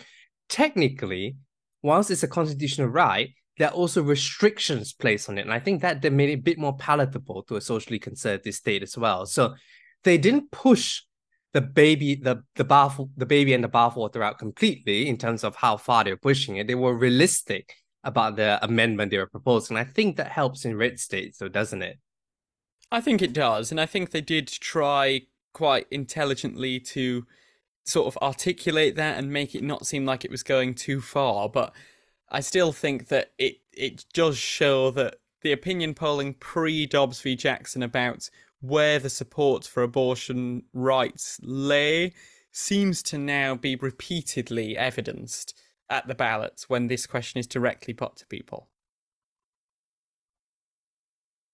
technically, 0.49 1.37
whilst 1.83 2.11
it's 2.11 2.23
a 2.23 2.29
constitutional 2.29 2.89
right, 2.89 3.31
there 3.59 3.69
are 3.69 3.75
also 3.75 4.03
restrictions 4.03 4.93
placed 4.93 5.29
on 5.29 5.37
it. 5.37 5.43
And 5.43 5.53
I 5.53 5.59
think 5.59 5.83
that 5.83 6.01
they 6.01 6.11
made 6.11 6.31
it 6.31 6.39
a 6.39 6.43
bit 6.43 6.59
more 6.59 6.77
palatable 6.77 7.43
to 7.45 7.57
a 7.57 7.61
socially 7.61 7.99
conservative 7.99 8.55
state 8.55 8.83
as 8.83 8.97
well. 8.97 9.27
So 9.27 9.55
they 10.05 10.19
didn't 10.19 10.51
push 10.51 11.03
the 11.53 11.61
baby, 11.61 12.15
the 12.15 12.43
the 12.57 12.65
bath, 12.65 12.99
the 13.17 13.27
baby 13.27 13.53
and 13.55 13.63
the 13.63 13.69
bathwater 13.69 14.23
out 14.23 14.39
completely 14.39 15.09
in 15.09 15.19
terms 15.19 15.45
of 15.45 15.57
how 15.57 15.77
far 15.77 16.05
they're 16.05 16.17
pushing 16.17 16.57
it. 16.57 16.67
They 16.67 16.75
were 16.75 16.95
realistic 16.95 17.75
about 18.05 18.37
the 18.37 18.63
amendment 18.65 19.11
they 19.11 19.19
were 19.19 19.27
proposing. 19.27 19.77
I 19.77 19.85
think 19.85 20.17
that 20.17 20.33
helps 20.33 20.65
in 20.65 20.77
red 20.77 20.99
states, 20.99 21.39
though, 21.39 21.49
doesn't 21.49 21.83
it? 21.83 21.99
I 22.91 23.01
think 23.01 23.23
it 23.23 23.33
does, 23.33 23.71
and 23.71 23.81
I 23.81 23.87
think 23.87 24.11
they 24.11 24.21
did 24.21 24.49
try 24.49 25.23
quite 25.53 25.87
intelligently 25.91 26.81
to 26.81 27.27
sort 27.85 28.07
of 28.07 28.23
articulate 28.23 28.97
that 28.97 29.19
and 29.19 29.33
make 29.33 29.55
it 29.55 29.63
not 29.63 29.87
seem 29.87 30.07
like 30.07 30.25
it 30.25 30.31
was 30.31 30.43
going 30.43 30.75
too 30.75 31.01
far. 31.01 31.49
But 31.49 31.75
I 32.31 32.41
still 32.41 32.73
think 32.73 33.09
that 33.09 33.33
it 33.39 33.57
it 33.73 34.05
does 34.13 34.37
show 34.37 34.91
that 34.93 35.17
the 35.43 35.53
opinion 35.53 35.95
polling 35.95 36.35
pre 36.35 36.87
Dobbs 36.87 37.21
v 37.21 37.37
Jackson 37.37 37.83
about 37.83 38.29
where 38.63 38.99
the 38.99 39.11
support 39.11 39.67
for 39.67 39.83
abortion 39.83 40.63
rights 40.73 41.39
lay 41.43 42.13
seems 42.53 43.03
to 43.03 43.19
now 43.19 43.55
be 43.55 43.77
repeatedly 43.77 44.77
evidenced 44.77 45.61
at 45.91 46.07
the 46.07 46.15
ballots 46.15 46.69
when 46.69 46.87
this 46.87 47.07
question 47.07 47.39
is 47.41 47.47
directly 47.47 47.93
put 47.93 48.17
to 48.17 48.27
people. 48.27 48.69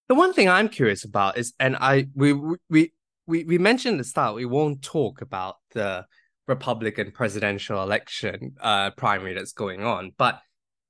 The 0.08 0.14
one 0.14 0.32
thing 0.32 0.48
I'm 0.48 0.68
curious 0.68 1.04
about 1.04 1.36
is, 1.38 1.54
and 1.58 1.76
I 1.76 2.08
we 2.14 2.32
we 2.70 2.92
we 3.26 3.44
we 3.44 3.58
mentioned 3.58 3.94
at 3.94 3.98
the 3.98 4.04
start 4.04 4.34
we 4.34 4.46
won't 4.46 4.82
talk 4.82 5.20
about 5.20 5.56
the 5.72 6.06
Republican 6.46 7.10
presidential 7.10 7.82
election 7.82 8.54
uh, 8.60 8.90
primary 8.92 9.34
that's 9.34 9.52
going 9.52 9.82
on, 9.82 10.12
but 10.16 10.40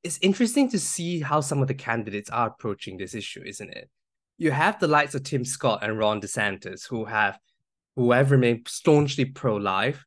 it's 0.05 0.19
interesting 0.23 0.71
to 0.71 0.79
see 0.79 1.21
how 1.21 1.41
some 1.41 1.61
of 1.61 1.69
the 1.69 1.75
candidates 1.75 2.31
are 2.31 2.49
approaching 2.49 2.97
this 2.97 3.15
issue, 3.15 3.43
isn't 3.45 3.71
it? 3.71 3.91
You 4.39 4.51
have 4.53 4.79
the 4.79 4.89
likes 4.89 5.15
of 5.15 5.25
Tim 5.25 5.45
Scott 5.45 5.81
and 5.83 5.99
Ron 5.99 6.21
DeSantis 6.21 6.89
who 6.89 7.05
have 7.05 7.39
who 7.97 8.13
have 8.13 8.31
remained 8.31 8.69
staunchly 8.69 9.25
pro-life 9.25 10.05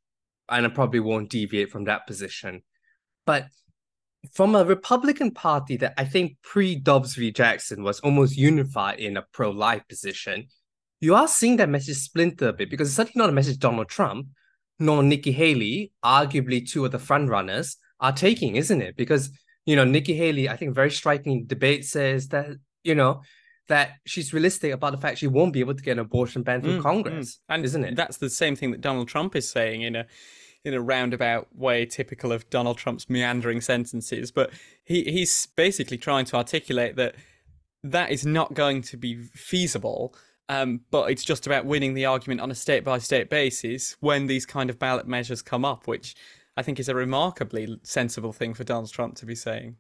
and 0.50 0.66
I 0.66 0.70
probably 0.70 1.02
won't 1.02 1.30
deviate 1.30 1.70
from 1.70 1.84
that 1.86 2.08
position. 2.08 2.62
But 3.26 3.48
from 4.32 4.56
a 4.56 4.64
Republican 4.64 5.32
Party 5.32 5.78
that 5.78 5.94
I 5.98 6.06
think 6.06 6.38
pre 6.42 6.76
Dobbs 6.76 7.16
v. 7.16 7.32
Jackson 7.32 7.84
was 7.84 8.00
almost 8.00 8.38
unified 8.38 9.00
in 9.00 9.18
a 9.18 9.26
pro 9.34 9.52
life 9.52 9.84
position, 9.90 10.48
you 11.00 11.16
are 11.16 11.28
seeing 11.28 11.58
that 11.58 11.70
message 11.70 11.98
splinter 11.98 12.50
a 12.50 12.54
bit 12.54 12.70
because 12.70 12.88
it's 12.88 12.96
certainly 12.96 13.22
not 13.22 13.30
a 13.30 13.34
message 13.34 13.60
Donald 13.60 13.90
Trump 13.90 14.28
nor 14.80 15.04
Nikki 15.04 15.32
Haley, 15.32 15.92
arguably 16.04 16.68
two 16.68 16.86
of 16.86 16.92
the 16.92 16.98
frontrunners, 16.98 17.76
are 18.00 18.12
taking, 18.12 18.56
isn't 18.56 18.82
it? 18.82 18.96
Because 18.96 19.30
you 19.66 19.76
know, 19.76 19.86
Nikki 19.86 20.16
Haley, 20.16 20.50
I 20.50 20.58
think 20.58 20.74
very 20.74 20.92
striking 20.92 21.46
debate 21.46 21.86
says 21.86 22.30
that, 22.30 22.48
you 22.84 22.96
know, 22.96 23.22
that 23.72 24.00
she's 24.06 24.34
realistic 24.34 24.74
about 24.74 24.92
the 24.92 24.98
fact 24.98 25.18
she 25.18 25.28
won't 25.28 25.54
be 25.54 25.62
able 25.62 25.74
to 25.74 25.82
get 25.82 25.94
an 25.94 26.00
abortion 26.00 26.44
ban 26.44 26.62
through 26.62 26.80
mm, 26.80 26.84
Congress, 26.84 27.36
mm. 27.36 27.40
and 27.56 27.64
isn't 27.64 27.86
it? 27.86 27.96
That's 27.96 28.18
the 28.18 28.30
same 28.30 28.58
thing 28.58 28.72
that 28.72 28.82
Donald 28.82 29.08
Trump 29.08 29.34
is 29.34 29.50
saying 29.50 29.82
in 29.82 29.96
a 29.96 30.06
in 30.66 30.74
a 30.74 30.82
roundabout 30.82 31.48
way 31.56 31.86
typical 31.86 32.34
of 32.34 32.48
Donald 32.50 32.78
Trump's 32.78 33.10
meandering 33.10 33.62
sentences, 33.62 34.30
but 34.30 34.52
he, 34.84 35.04
he's 35.06 35.48
basically 35.56 35.98
trying 35.98 36.26
to 36.26 36.36
articulate 36.36 36.98
that 36.98 37.16
that 37.82 38.12
is 38.12 38.26
not 38.26 38.54
going 38.54 38.82
to 38.84 38.98
be 38.98 39.24
feasible. 39.34 40.14
Um, 40.50 40.82
but 40.92 41.10
it's 41.10 41.24
just 41.24 41.48
about 41.48 41.66
winning 41.66 41.94
the 41.94 42.06
argument 42.06 42.42
on 42.42 42.52
a 42.52 42.56
state 42.56 42.84
by 42.84 42.98
state 42.98 43.30
basis 43.30 43.96
when 44.02 44.28
these 44.28 44.46
kind 44.46 44.70
of 44.70 44.78
ballot 44.78 45.08
measures 45.08 45.42
come 45.42 45.64
up, 45.64 45.88
which 45.88 46.14
I 46.58 46.62
think 46.62 46.78
is 46.78 46.90
a 46.90 46.96
remarkably 46.96 47.80
sensible 47.84 48.34
thing 48.34 48.54
for 48.54 48.66
Donald 48.66 48.92
Trump 48.92 49.16
to 49.16 49.26
be 49.26 49.36
saying. 49.36 49.78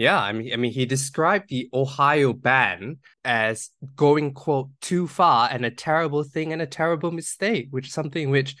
Yeah, 0.00 0.18
I 0.18 0.32
mean, 0.32 0.50
I 0.50 0.56
mean, 0.56 0.72
he 0.72 0.86
described 0.86 1.50
the 1.50 1.68
Ohio 1.74 2.32
ban 2.32 2.96
as 3.22 3.68
going 3.96 4.32
quote 4.32 4.70
too 4.80 5.06
far 5.06 5.50
and 5.52 5.62
a 5.62 5.70
terrible 5.70 6.24
thing 6.24 6.54
and 6.54 6.62
a 6.62 6.66
terrible 6.66 7.10
mistake, 7.10 7.68
which 7.68 7.88
is 7.88 7.92
something 7.92 8.30
which 8.30 8.56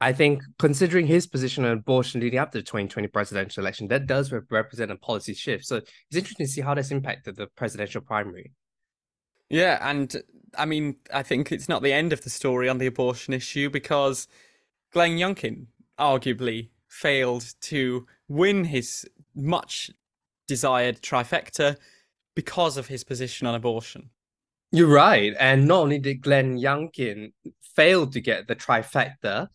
I 0.00 0.12
think, 0.12 0.44
considering 0.60 1.08
his 1.08 1.26
position 1.26 1.64
on 1.64 1.72
abortion 1.72 2.20
leading 2.20 2.38
up 2.38 2.52
to 2.52 2.58
the 2.58 2.62
2020 2.62 3.08
presidential 3.08 3.60
election, 3.60 3.88
that 3.88 4.06
does 4.06 4.30
represent 4.30 4.92
a 4.92 4.96
policy 4.96 5.34
shift. 5.34 5.64
So 5.64 5.78
it's 5.78 6.16
interesting 6.16 6.46
to 6.46 6.52
see 6.52 6.60
how 6.60 6.74
that's 6.74 6.92
impacted 6.92 7.34
the 7.34 7.48
presidential 7.56 8.00
primary. 8.00 8.52
Yeah, 9.50 9.80
and 9.82 10.14
I 10.56 10.66
mean, 10.66 10.94
I 11.12 11.24
think 11.24 11.50
it's 11.50 11.68
not 11.68 11.82
the 11.82 11.92
end 11.92 12.12
of 12.12 12.22
the 12.22 12.30
story 12.30 12.68
on 12.68 12.78
the 12.78 12.86
abortion 12.86 13.34
issue 13.34 13.68
because 13.68 14.28
Glenn 14.92 15.18
Youngkin 15.18 15.66
arguably 15.98 16.68
failed 16.86 17.52
to 17.62 18.06
win 18.28 18.62
his 18.62 19.04
much 19.34 19.90
desired 20.46 21.00
trifecta 21.02 21.76
because 22.34 22.76
of 22.76 22.86
his 22.86 23.04
position 23.04 23.46
on 23.46 23.54
abortion. 23.54 24.10
You're 24.70 24.88
right. 24.88 25.34
And 25.38 25.68
not 25.68 25.80
only 25.80 25.98
did 25.98 26.22
Glenn 26.22 26.58
Youngkin 26.58 27.32
fail 27.76 28.06
to 28.06 28.20
get 28.20 28.48
the 28.48 28.56
trifecta, 28.56 29.48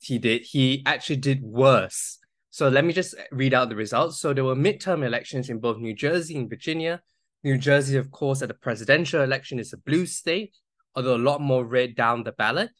he 0.00 0.18
did, 0.18 0.42
he 0.42 0.82
actually 0.86 1.16
did 1.16 1.42
worse. 1.42 2.18
So 2.50 2.68
let 2.68 2.84
me 2.84 2.92
just 2.92 3.14
read 3.30 3.54
out 3.54 3.68
the 3.68 3.76
results. 3.76 4.20
So 4.20 4.32
there 4.32 4.44
were 4.44 4.56
midterm 4.56 5.06
elections 5.06 5.50
in 5.50 5.60
both 5.60 5.78
New 5.78 5.94
Jersey 5.94 6.36
and 6.36 6.50
Virginia. 6.50 7.00
New 7.44 7.58
Jersey, 7.58 7.96
of 7.96 8.10
course, 8.10 8.42
at 8.42 8.48
the 8.48 8.54
presidential 8.54 9.22
election 9.22 9.58
is 9.58 9.72
a 9.72 9.78
blue 9.78 10.04
state, 10.04 10.56
although 10.96 11.16
a 11.16 11.18
lot 11.18 11.40
more 11.40 11.64
red 11.64 11.94
down 11.94 12.24
the 12.24 12.32
ballot. 12.32 12.70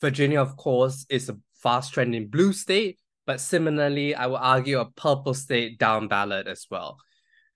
Virginia, 0.00 0.40
of 0.40 0.56
course, 0.56 1.04
is 1.10 1.28
a 1.28 1.36
fast 1.60 1.92
trending 1.92 2.28
blue 2.28 2.52
state, 2.52 2.98
but 3.28 3.42
similarly, 3.42 4.14
I 4.14 4.26
would 4.26 4.40
argue 4.40 4.80
a 4.80 4.90
purple 4.90 5.34
state 5.34 5.78
down 5.78 6.08
ballot 6.08 6.46
as 6.46 6.66
well. 6.70 6.96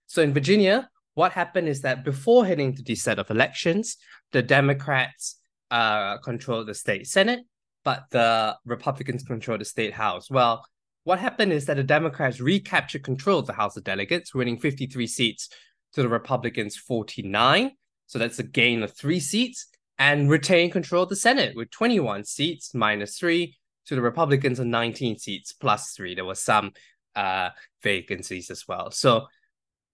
So 0.07 0.21
in 0.21 0.35
Virginia, 0.35 0.91
what 1.15 1.33
happened 1.33 1.67
is 1.67 1.81
that 1.81 2.05
before 2.05 2.45
heading 2.45 2.77
to 2.77 2.83
this 2.83 3.03
set 3.03 3.19
of 3.19 3.31
elections, 3.31 3.97
the 4.33 4.43
Democrats 4.43 5.39
uh, 5.71 6.19
controlled 6.19 6.67
the 6.67 6.75
state 6.75 7.07
Senate, 7.07 7.47
but 7.85 8.05
the 8.11 8.55
Republicans 8.67 9.23
controlled 9.23 9.63
the 9.63 9.65
state 9.65 9.95
House. 9.95 10.31
Well, 10.31 10.63
what 11.05 11.19
happened 11.19 11.55
is 11.55 11.65
that 11.65 11.79
the 11.79 11.83
Democrats 11.83 12.39
recaptured 12.39 13.03
control 13.03 13.39
of 13.39 13.47
the 13.47 13.55
House 13.55 13.75
of 13.79 13.85
Delegates, 13.85 14.35
winning 14.35 14.59
53 14.59 15.07
seats 15.07 15.49
to 15.95 16.03
the 16.03 16.09
Republicans 16.09 16.77
49. 16.77 17.71
So 18.09 18.19
that's 18.19 18.39
a 18.39 18.43
gain 18.43 18.83
of 18.83 18.93
three 18.93 19.21
seats 19.21 19.69
and 19.99 20.29
retain 20.29 20.71
control 20.71 21.05
of 21.05 21.09
the 21.09 21.17
Senate 21.17 21.57
with 21.57 21.71
21 21.71 22.25
seats 22.25 22.75
minus 22.75 23.19
three 23.19 23.57
to 23.87 23.95
the 23.95 24.03
Republicans 24.03 24.59
and 24.59 24.71
19 24.71 25.19
seats 25.19 25.53
plus 25.53 25.93
three. 25.93 26.15
There 26.15 26.25
was 26.25 26.41
some 26.41 26.73
uh, 27.15 27.51
vacancies 27.83 28.51
as 28.51 28.67
well. 28.67 28.91
So 28.91 29.27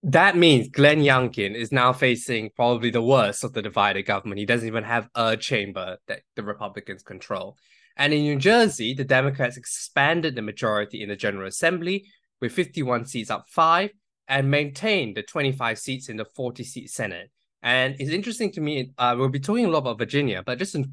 that 0.05 0.37
means 0.37 0.69
Glenn 0.69 1.01
Youngkin 1.01 1.55
is 1.55 1.73
now 1.73 1.93
facing 1.93 2.51
probably 2.55 2.91
the 2.91 3.03
worst 3.03 3.43
of 3.43 3.53
the 3.53 3.63
divided 3.63 4.05
government. 4.05 4.39
He 4.39 4.47
doesn't 4.47 4.69
even 4.69 4.85
have 4.85 5.09
a 5.15 5.37
chamber 5.37 5.99
that 6.07 6.21
the 6.37 6.43
Republicans 6.45 7.03
control. 7.03 7.57
And 7.97 8.13
in 8.13 8.21
New 8.21 8.37
Jersey, 8.37 8.95
the 8.95 9.05
Democrats 9.05 9.57
expanded 9.57 10.37
the 10.37 10.43
majority 10.43 11.03
in 11.03 11.09
the 11.09 11.17
General 11.17 11.49
Assembly 11.49 12.07
with 12.41 12.53
51 12.53 13.07
seats 13.07 13.31
up 13.31 13.47
five 13.49 13.91
and 14.29 14.51
maintained 14.51 15.17
the 15.17 15.23
25 15.23 15.79
seats 15.79 16.09
in 16.09 16.17
the 16.17 16.25
40 16.25 16.63
seat 16.63 16.91
Senate. 16.91 17.31
And 17.61 17.97
it's 17.99 18.13
interesting 18.13 18.53
to 18.53 18.61
me, 18.61 18.93
uh, 18.99 19.17
we'll 19.19 19.31
be 19.31 19.41
talking 19.41 19.65
a 19.65 19.69
lot 19.69 19.79
about 19.79 19.99
Virginia, 19.99 20.45
but 20.47 20.59
just 20.59 20.77
in, 20.77 20.93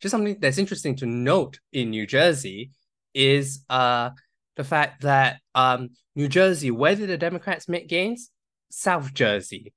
just 0.00 0.10
something 0.10 0.36
that's 0.40 0.58
interesting 0.58 0.96
to 0.96 1.06
note 1.06 1.58
in 1.72 1.90
New 1.90 2.06
Jersey 2.06 2.70
is 3.14 3.64
uh, 3.68 4.10
the 4.56 4.64
fact 4.64 5.02
that 5.02 5.40
um, 5.54 5.90
New 6.16 6.28
Jersey, 6.28 6.70
where 6.70 6.94
did 6.94 7.08
the 7.08 7.18
Democrats 7.18 7.68
make 7.68 7.88
gains? 7.88 8.30
South 8.70 9.12
Jersey, 9.12 9.72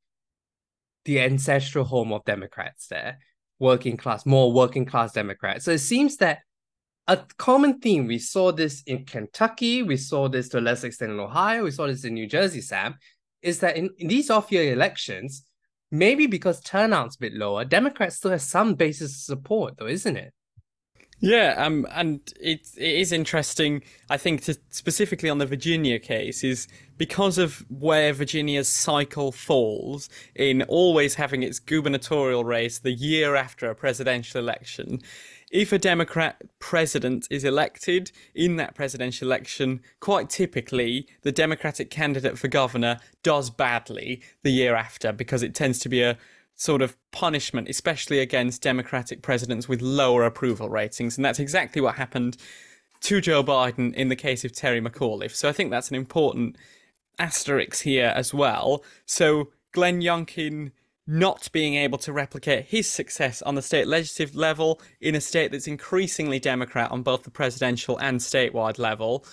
the 1.05 1.19
ancestral 1.21 1.85
home 1.85 2.13
of 2.13 2.23
Democrats 2.25 2.87
there, 2.87 3.19
working 3.59 3.97
class, 3.97 4.25
more 4.25 4.51
working 4.53 4.85
class 4.85 5.13
Democrats. 5.13 5.65
So 5.65 5.71
it 5.71 5.79
seems 5.79 6.17
that 6.17 6.39
a 7.07 7.19
common 7.37 7.79
theme, 7.79 8.07
we 8.07 8.19
saw 8.19 8.51
this 8.51 8.83
in 8.83 9.05
Kentucky, 9.05 9.83
we 9.83 9.97
saw 9.97 10.29
this 10.29 10.47
to 10.49 10.59
a 10.59 10.61
lesser 10.61 10.87
extent 10.87 11.11
in 11.11 11.19
Ohio, 11.19 11.63
we 11.63 11.71
saw 11.71 11.87
this 11.87 12.05
in 12.05 12.13
New 12.13 12.27
Jersey, 12.27 12.61
Sam, 12.61 12.95
is 13.41 13.59
that 13.59 13.75
in, 13.75 13.89
in 13.97 14.07
these 14.07 14.29
off 14.29 14.51
year 14.51 14.71
elections, 14.71 15.43
maybe 15.93 16.27
because 16.27 16.59
turnout's 16.59 17.15
a 17.15 17.19
bit 17.19 17.33
lower, 17.33 17.63
Democrats 17.63 18.17
still 18.17 18.31
have 18.31 18.41
some 18.41 18.73
basis 18.73 19.11
of 19.11 19.21
support, 19.21 19.75
though, 19.77 19.87
isn't 19.87 20.17
it? 20.17 20.33
Yeah, 21.19 21.53
um, 21.57 21.87
and 21.91 22.19
it 22.41 22.67
it 22.75 22.95
is 22.95 23.13
interesting. 23.13 23.81
I 24.09 24.17
think 24.17 24.41
to 24.43 24.57
specifically 24.71 25.29
on 25.29 25.37
the 25.37 25.45
Virginia 25.45 25.97
case 25.97 26.43
is 26.43 26.67
because 26.97 27.37
of 27.37 27.63
where 27.69 28.11
Virginia's 28.11 28.67
cycle 28.67 29.31
falls 29.31 30.09
in 30.35 30.63
always 30.63 31.15
having 31.15 31.41
its 31.41 31.59
gubernatorial 31.59 32.43
race 32.43 32.79
the 32.79 32.91
year 32.91 33.35
after 33.35 33.69
a 33.69 33.75
presidential 33.75 34.41
election 34.41 34.99
if 35.53 35.71
a 35.71 35.77
Democrat 35.77 36.41
president 36.57 37.27
is 37.29 37.43
elected 37.43 38.11
in 38.33 38.55
that 38.55 38.73
presidential 38.73 39.27
election, 39.27 39.81
quite 39.99 40.27
typically 40.27 41.07
the 41.21 41.31
Democratic 41.31 41.91
candidate 41.91 42.39
for 42.39 42.47
governor 42.47 42.99
does 43.21 43.51
badly 43.51 44.23
the 44.41 44.49
year 44.49 44.73
after 44.73 45.13
because 45.13 45.43
it 45.43 45.53
tends 45.53 45.77
to 45.77 45.89
be 45.89 46.01
a 46.01 46.17
sort 46.55 46.81
of 46.81 46.97
punishment, 47.11 47.69
especially 47.69 48.19
against 48.19 48.63
Democratic 48.63 49.21
presidents 49.21 49.69
with 49.69 49.79
lower 49.79 50.23
approval 50.23 50.69
ratings. 50.69 51.17
And 51.17 51.23
that's 51.23 51.39
exactly 51.39 51.81
what 51.83 51.95
happened 51.95 52.35
to 53.01 53.21
Joe 53.21 53.43
Biden 53.43 53.93
in 53.93 54.09
the 54.09 54.15
case 54.15 54.43
of 54.43 54.53
Terry 54.53 54.81
McAuliffe. 54.81 55.35
So 55.35 55.47
I 55.47 55.51
think 55.51 55.69
that's 55.69 55.89
an 55.89 55.95
important 55.95 56.57
asterisk 57.19 57.83
here 57.83 58.11
as 58.15 58.33
well. 58.33 58.83
So 59.05 59.51
Glenn 59.71 60.01
Youngkin 60.01 60.71
not 61.05 61.49
being 61.51 61.75
able 61.75 61.97
to 61.97 62.13
replicate 62.13 62.65
his 62.65 62.89
success 62.89 63.41
on 63.41 63.55
the 63.55 63.61
state 63.61 63.87
legislative 63.87 64.35
level 64.35 64.81
in 65.01 65.15
a 65.15 65.21
state 65.21 65.51
that's 65.51 65.67
increasingly 65.67 66.39
Democrat 66.39 66.91
on 66.91 67.03
both 67.03 67.23
the 67.23 67.31
presidential 67.31 67.97
and 67.99 68.19
statewide 68.19 68.79
level 68.79 69.25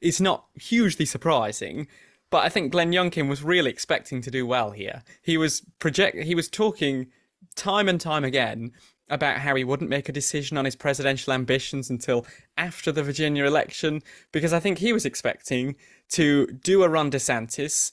is 0.00 0.20
not 0.20 0.46
hugely 0.54 1.04
surprising. 1.04 1.86
But 2.30 2.44
I 2.44 2.48
think 2.48 2.72
Glenn 2.72 2.92
Youngkin 2.92 3.28
was 3.28 3.42
really 3.42 3.70
expecting 3.70 4.20
to 4.22 4.30
do 4.30 4.46
well 4.46 4.70
here. 4.70 5.02
He 5.22 5.36
was 5.36 5.62
project 5.78 6.18
he 6.24 6.34
was 6.34 6.48
talking 6.48 7.08
time 7.56 7.88
and 7.88 8.00
time 8.00 8.24
again 8.24 8.72
about 9.10 9.38
how 9.38 9.54
he 9.54 9.64
wouldn't 9.64 9.90
make 9.90 10.08
a 10.08 10.12
decision 10.12 10.58
on 10.58 10.64
his 10.64 10.76
presidential 10.76 11.32
ambitions 11.32 11.88
until 11.88 12.26
after 12.56 12.92
the 12.92 13.02
Virginia 13.02 13.44
election 13.44 14.02
because 14.32 14.52
I 14.52 14.60
think 14.60 14.78
he 14.78 14.92
was 14.92 15.06
expecting 15.06 15.76
to 16.10 16.46
do 16.46 16.82
a 16.82 16.88
Ron 16.88 17.10
DeSantis, 17.10 17.92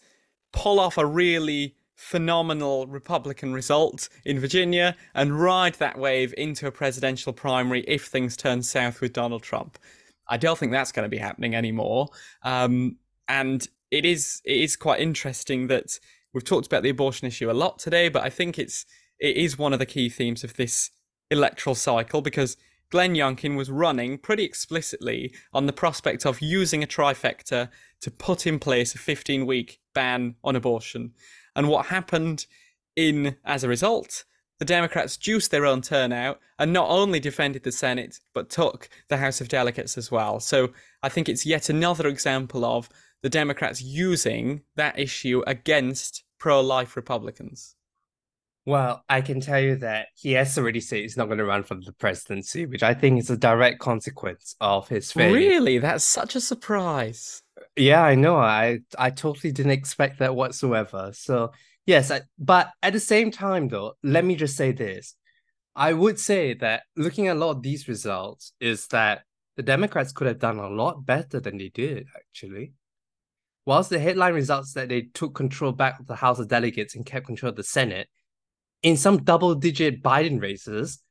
pull 0.51 0.79
off 0.79 0.97
a 0.97 1.05
really 1.05 1.75
phenomenal 1.95 2.87
Republican 2.87 3.53
result 3.53 4.09
in 4.25 4.39
Virginia 4.39 4.95
and 5.13 5.39
ride 5.39 5.75
that 5.75 5.97
wave 5.97 6.33
into 6.37 6.67
a 6.67 6.71
presidential 6.71 7.33
primary 7.33 7.81
if 7.87 8.05
things 8.05 8.35
turn 8.35 8.61
south 8.61 9.01
with 9.01 9.13
Donald 9.13 9.43
Trump. 9.43 9.79
I 10.27 10.37
don't 10.37 10.57
think 10.57 10.71
that's 10.71 10.91
going 10.91 11.05
to 11.05 11.09
be 11.09 11.17
happening 11.17 11.55
anymore. 11.55 12.09
Um, 12.43 12.97
and 13.27 13.67
it 13.91 14.05
is 14.05 14.41
it 14.45 14.57
is 14.57 14.75
quite 14.75 14.99
interesting 14.99 15.67
that 15.67 15.99
we've 16.33 16.43
talked 16.43 16.67
about 16.67 16.83
the 16.83 16.89
abortion 16.89 17.27
issue 17.27 17.49
a 17.49 17.53
lot 17.53 17.79
today, 17.79 18.09
but 18.09 18.23
I 18.23 18.29
think 18.29 18.59
it's 18.59 18.85
it 19.19 19.37
is 19.37 19.57
one 19.57 19.73
of 19.73 19.79
the 19.79 19.85
key 19.85 20.09
themes 20.09 20.43
of 20.43 20.55
this 20.55 20.91
electoral 21.31 21.75
cycle 21.75 22.21
because 22.21 22.57
Glenn 22.91 23.15
Youngkin 23.15 23.57
was 23.57 23.71
running 23.71 24.17
pretty 24.17 24.43
explicitly 24.43 25.33
on 25.53 25.65
the 25.65 25.73
prospect 25.73 26.25
of 26.25 26.41
using 26.41 26.83
a 26.83 26.87
trifecta 26.87 27.69
to 28.01 28.11
put 28.11 28.45
in 28.45 28.59
place 28.59 28.93
a 28.93 28.99
15 28.99 29.45
week 29.45 29.79
ban 29.93 30.35
on 30.43 30.55
abortion. 30.55 31.13
And 31.55 31.69
what 31.69 31.87
happened 31.87 32.45
in 32.95 33.35
as 33.45 33.63
a 33.63 33.67
result, 33.67 34.25
the 34.59 34.65
Democrats 34.65 35.17
juiced 35.17 35.51
their 35.51 35.65
own 35.65 35.81
turnout 35.81 36.39
and 36.59 36.71
not 36.71 36.89
only 36.89 37.19
defended 37.19 37.63
the 37.63 37.71
Senate, 37.71 38.19
but 38.33 38.49
took 38.49 38.89
the 39.09 39.17
House 39.17 39.41
of 39.41 39.49
Delegates 39.49 39.97
as 39.97 40.11
well. 40.11 40.39
So 40.39 40.69
I 41.03 41.09
think 41.09 41.27
it's 41.27 41.45
yet 41.45 41.69
another 41.69 42.07
example 42.07 42.63
of 42.63 42.89
the 43.21 43.29
Democrats 43.29 43.81
using 43.81 44.61
that 44.75 44.97
issue 44.97 45.43
against 45.45 46.23
pro 46.39 46.61
life 46.61 46.95
Republicans. 46.95 47.75
Well, 48.65 49.03
I 49.07 49.21
can 49.21 49.41
tell 49.41 49.59
you 49.59 49.75
that 49.77 50.07
he 50.15 50.31
has 50.33 50.57
already 50.57 50.81
said 50.81 50.99
he's 50.99 51.17
not 51.17 51.25
going 51.25 51.37
to 51.37 51.45
run 51.45 51.63
for 51.63 51.75
the 51.75 51.93
presidency, 51.93 52.65
which 52.65 52.81
I 52.81 52.95
think 52.95 53.19
is 53.19 53.29
a 53.29 53.37
direct 53.37 53.79
consequence 53.79 54.55
of 54.59 54.89
his 54.89 55.11
failure. 55.11 55.35
Really? 55.35 55.77
That's 55.77 56.03
such 56.03 56.35
a 56.35 56.41
surprise. 56.41 57.43
Yeah, 57.75 58.01
I 58.03 58.15
know. 58.15 58.37
I 58.37 58.79
I 58.97 59.09
totally 59.09 59.51
didn't 59.51 59.73
expect 59.73 60.19
that 60.19 60.35
whatsoever. 60.35 61.11
So 61.13 61.51
yes, 61.85 62.09
I, 62.11 62.21
but 62.39 62.71
at 62.81 62.93
the 62.93 62.99
same 62.99 63.31
time, 63.31 63.67
though, 63.67 63.93
let 64.03 64.23
me 64.23 64.35
just 64.35 64.55
say 64.55 64.71
this: 64.71 65.15
I 65.75 65.93
would 65.93 66.19
say 66.19 66.53
that 66.55 66.83
looking 66.95 67.27
at 67.27 67.35
a 67.35 67.39
lot 67.39 67.51
of 67.51 67.61
these 67.61 67.87
results 67.87 68.53
is 68.59 68.87
that 68.87 69.23
the 69.57 69.63
Democrats 69.63 70.11
could 70.13 70.27
have 70.27 70.39
done 70.39 70.59
a 70.59 70.69
lot 70.69 71.05
better 71.05 71.39
than 71.39 71.57
they 71.57 71.69
did, 71.69 72.07
actually. 72.15 72.73
Whilst 73.65 73.89
the 73.89 73.99
headline 73.99 74.33
results 74.33 74.73
that 74.73 74.89
they 74.89 75.03
took 75.13 75.33
control 75.33 75.71
back 75.71 75.99
of 75.99 76.07
the 76.07 76.15
House 76.15 76.39
of 76.39 76.47
Delegates 76.47 76.95
and 76.95 77.05
kept 77.05 77.25
control 77.25 77.49
of 77.49 77.55
the 77.55 77.63
Senate, 77.63 78.07
in 78.83 78.95
some 78.95 79.23
double 79.23 79.55
digit 79.55 80.03
Biden 80.03 80.41
races, 80.41 81.01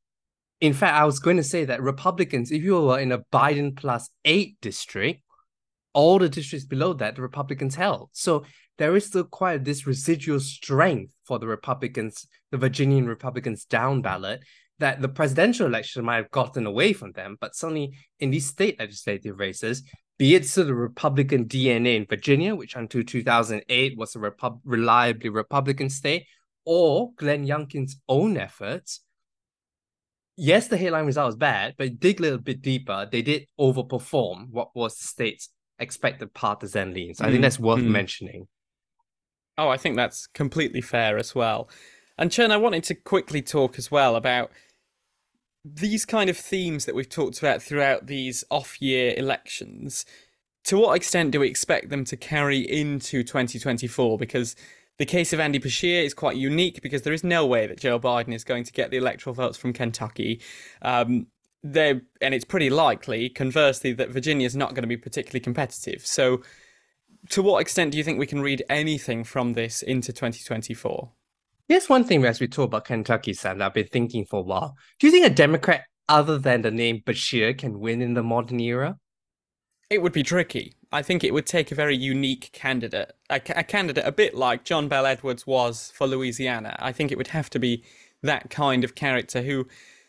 in 0.61 0.73
fact, 0.73 0.95
I 0.95 1.05
was 1.05 1.19
going 1.19 1.37
to 1.37 1.43
say 1.43 1.65
that 1.65 1.83
Republicans, 1.83 2.53
if 2.53 2.63
you 2.63 2.81
were 2.81 3.01
in 3.01 3.13
a 3.13 3.19
Biden 3.19 3.77
plus 3.77 4.09
eight 4.25 4.57
district, 4.63 5.24
all 5.95 6.19
the 6.19 6.29
districts 6.29 6.67
below 6.67 6.93
that, 6.95 7.17
the 7.17 7.23
Republicans 7.23 7.75
held. 7.75 8.11
So 8.13 8.45
there 8.79 8.95
is 8.97 9.07
still 9.07 9.25
quite 9.25 9.65
this 9.65 9.87
residual 9.87 10.41
strength 10.41 11.13
for 11.25 11.39
the 11.39 11.47
Republicans, 11.47 12.27
the 12.51 12.59
Virginian 12.59 13.07
Republicans 13.07 13.65
down 13.65 14.03
ballot, 14.03 14.45
that 14.81 15.01
the 15.01 15.09
presidential 15.09 15.67
election 15.67 16.05
might 16.05 16.17
have 16.17 16.31
gotten 16.31 16.67
away 16.67 16.93
from 16.93 17.13
them. 17.13 17.37
But 17.41 17.55
certainly 17.55 17.97
in 18.19 18.31
these 18.31 18.47
state 18.47 18.79
legislative 18.79 19.39
races, 19.39 19.85
be 20.19 20.35
it 20.35 20.45
to 20.45 20.65
the 20.65 20.75
Republican 20.75 21.47
DNA 21.47 21.97
in 21.97 22.07
Virginia, 22.07 22.55
which 22.55 22.77
until 22.77 23.03
2008 23.03 23.97
was 23.97 24.15
a 24.15 24.19
Repu- 24.19 24.61
reliably 24.65 25.29
Republican 25.29 25.89
state, 25.89 26.27
or 26.65 27.13
Glenn 27.17 27.47
Youngkin's 27.47 28.01
own 28.09 28.37
efforts, 28.37 29.01
yes, 30.37 30.69
the 30.69 30.77
headline 30.77 31.07
result 31.07 31.27
was 31.27 31.37
bad, 31.37 31.75
but 31.79 32.01
dig 32.01 32.21
a 32.21 32.23
little 32.23 32.39
bit 32.39 32.63
deeper, 32.63 33.09
they 33.11 33.23
did 33.23 33.47
overperform 33.59 34.49
what 34.51 34.75
was 34.75 34.97
the 34.97 35.05
state's 35.05 35.51
expected 35.79 36.35
partisan 36.35 36.95
leans. 36.95 37.21
I 37.21 37.27
think 37.27 37.39
mm, 37.39 37.43
that's 37.43 37.59
worth 37.59 37.81
mm. 37.81 37.89
mentioning. 37.89 38.49
Oh, 39.57 39.69
I 39.69 39.77
think 39.77 39.97
that's 39.97 40.27
completely 40.29 40.81
fair 40.81 41.17
as 41.19 41.35
well. 41.35 41.69
And 42.19 42.31
Chern, 42.31 42.51
I 42.51 42.57
wanted 42.57 42.85
to 42.85 42.95
quickly 42.95 43.43
talk 43.43 43.79
as 43.79 43.91
well 43.91 44.17
about 44.17 44.51
these 45.65 46.05
kind 46.05 46.29
of 46.29 46.37
themes 46.37 46.85
that 46.85 46.95
we've 46.95 47.09
talked 47.09 47.39
about 47.39 47.63
throughout 47.63 48.07
these 48.07 48.45
off 48.51 48.81
year 48.81 49.15
elections. 49.17 50.05
To 50.65 50.79
what 50.79 50.95
extent 50.95 51.33
do 51.33 51.41
we 51.41 51.49
expect 51.49 51.91
them 51.91 52.05
to 52.05 52.17
carry 52.17 52.59
into 52.59 53.23
2024? 53.23 54.19
Because 54.19 54.57
the 54.99 55.07
case 55.07 55.33
of 55.33 55.41
Andy 55.41 55.59
Beshear 55.59 56.05
is 56.05 56.15
quite 56.15 56.37
unique 56.37 56.81
because 56.83 57.03
there 57.03 57.13
is 57.13 57.25
no 57.25 57.45
way 57.47 57.67
that 57.67 57.81
Joe 57.81 57.99
Biden 57.99 58.33
is 58.33 58.45
going 58.45 58.65
to 58.65 58.73
get 58.73 58.91
the 58.91 58.97
electoral 58.97 59.35
votes 59.35 59.59
from 59.59 59.73
Kentucky. 59.73 60.41
Um, 60.83 61.27
and 61.65 62.03
it's 62.35 62.45
pretty 62.45 62.71
likely, 62.71 63.29
conversely, 63.29 63.93
that 63.95 64.11
Virginia 64.11 64.47
is 64.47 64.55
not 64.55 64.75
going 64.75 64.83
to 64.83 64.89
be 64.89 64.97
particularly 64.97 65.41
competitive. 65.41 66.07
So, 66.07 66.43
to 67.31 67.43
what 67.43 67.61
extent 67.61 67.93
do 67.93 67.99
you 67.99 68.05
think 68.05 68.19
we 68.19 68.27
can 68.27 68.43
read 68.43 68.63
anything 68.69 69.25
from 69.25 69.55
this 69.55 69.83
into 69.83 70.13
2024? 70.13 71.11
Here's 71.67 71.89
one 71.89 72.05
thing 72.05 72.23
as 72.27 72.41
we 72.41 72.49
talk 72.49 72.67
about 72.67 72.85
Kentucky, 72.85 73.33
Sam, 73.33 73.63
I've 73.63 73.73
been 73.73 73.87
thinking 73.87 74.27
for 74.27 74.41
a 74.41 74.43
while. 74.43 74.77
Do 74.99 75.07
you 75.07 75.11
think 75.11 75.25
a 75.25 75.31
Democrat 75.31 75.85
other 76.07 76.37
than 76.37 76.61
the 76.61 76.71
name 76.71 77.03
Beshear 77.07 77.57
can 77.57 77.81
win 77.81 78.03
in 78.03 78.13
the 78.13 78.23
modern 78.23 78.61
era? 78.61 78.99
It 79.89 80.03
would 80.03 80.13
be 80.13 80.23
tricky. 80.23 80.75
I 80.93 81.03
think 81.03 81.25
it 81.25 81.33
would 81.33 81.47
take 81.47 81.73
a 81.73 81.75
very 81.75 81.97
unique 81.97 82.51
candidate, 82.53 83.13
a, 83.31 83.41
a, 83.57 83.65
candidate 83.65 84.07
a 84.07 84.13
bit 84.13 84.35
like 84.35 84.65
John 84.65 84.89
Bel 84.89 85.07
Edwards 85.07 85.47
was 85.47 85.91
for 85.95 86.07
Louisiana. 86.07 86.77
I 86.79 86.93
think 86.93 87.11
it 87.11 87.19
would 87.19 87.29
have 87.29 87.49
to 87.51 87.59
be 87.59 87.83
that 88.23 88.51
kind 88.51 88.85
of 88.85 88.95
character 88.95 89.43
who 89.43 89.67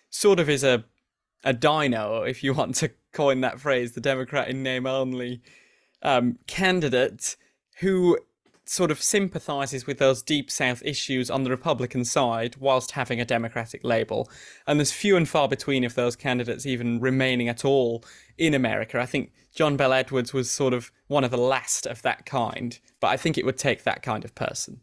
sort 0.10 0.40
of 0.40 0.50
is 0.50 0.64
a 0.64 0.84
a 1.46 1.54
dino, 1.54 2.24
if 2.24 2.44
you 2.44 2.54
want 2.54 2.76
to 2.76 2.92
coin 3.14 3.42
that 3.42 3.60
phrase, 3.60 3.94
the 3.94 4.02
Democrat 4.02 4.50
in 4.50 4.64
name 4.64 4.86
only 4.86 5.42
um, 6.02 6.38
candidate 6.48 7.38
who 7.80 8.18
sort 8.68 8.90
of 8.90 9.02
sympathizes 9.02 9.86
with 9.86 10.00
those 10.00 10.24
deep 10.24 10.50
South 10.50 10.82
issues 10.84 11.30
on 11.30 11.44
the 11.44 11.52
Republican 11.52 12.04
side 12.04 12.56
whilst 12.58 12.92
having 12.92 13.22
a 13.22 13.26
Democratic 13.26 13.84
label. 13.84 14.28
And 14.66 14.80
there's 14.80 14.92
few 14.92 15.16
and 15.16 15.30
far 15.30 15.48
between 15.48 15.84
of 15.84 15.94
those 15.94 16.16
candidates 16.16 16.66
even 16.66 17.00
remaining 17.00 17.48
at 17.48 17.64
all 17.64 18.04
in 18.38 18.56
America. 18.56 19.00
I 19.00 19.06
think 19.06 19.32
John 19.54 19.78
Bel 19.78 19.94
Edwards 19.94 20.34
was 20.34 20.50
sort 20.50 20.74
of 20.74 20.92
one 21.08 21.24
of 21.24 21.30
the 21.30 21.38
last 21.38 21.86
of 21.86 22.02
that 22.02 22.26
kind, 22.26 22.80
but 23.00 23.08
I 23.08 23.18
think 23.18 23.38
it 23.38 23.46
would 23.46 23.58
take 23.58 23.84
that 23.84 24.02
kind 24.02 24.26
of 24.26 24.34
person. 24.34 24.82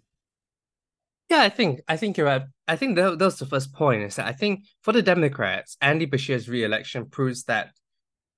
Yeah, 1.33 1.43
I 1.43 1.49
think 1.49 1.81
I 1.89 1.97
think 1.97 2.17
you're 2.17 2.27
right. 2.27 2.43
I 2.69 2.77
think 2.77 2.97
that, 2.97 3.19
that 3.19 3.25
was 3.25 3.39
the 3.39 3.47
first 3.47 3.73
point. 3.73 4.03
Is 4.03 4.17
that 4.17 4.27
I 4.27 4.33
think 4.33 4.65
for 4.83 4.93
the 4.93 5.03
Democrats, 5.03 5.77
Andy 5.81 6.07
Beshear's 6.07 6.49
re-election 6.49 7.07
proves 7.07 7.45
that 7.45 7.71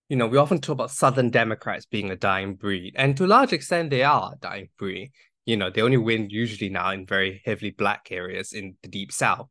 you 0.08 0.16
know 0.16 0.28
we 0.28 0.38
often 0.38 0.60
talk 0.60 0.74
about 0.74 0.90
Southern 0.92 1.30
Democrats 1.30 1.86
being 1.86 2.10
a 2.10 2.16
dying 2.16 2.54
breed, 2.54 2.94
and 2.96 3.16
to 3.16 3.24
a 3.24 3.26
large 3.26 3.52
extent 3.52 3.90
they 3.90 4.04
are 4.04 4.32
a 4.34 4.38
dying 4.38 4.68
breed 4.78 5.10
you 5.46 5.56
know, 5.56 5.70
they 5.70 5.82
only 5.82 5.96
win 5.96 6.30
usually 6.30 6.70
now 6.70 6.90
in 6.90 7.06
very 7.06 7.42
heavily 7.44 7.70
black 7.70 8.08
areas 8.10 8.52
in 8.52 8.76
the 8.82 8.88
deep 8.88 9.12
south. 9.12 9.48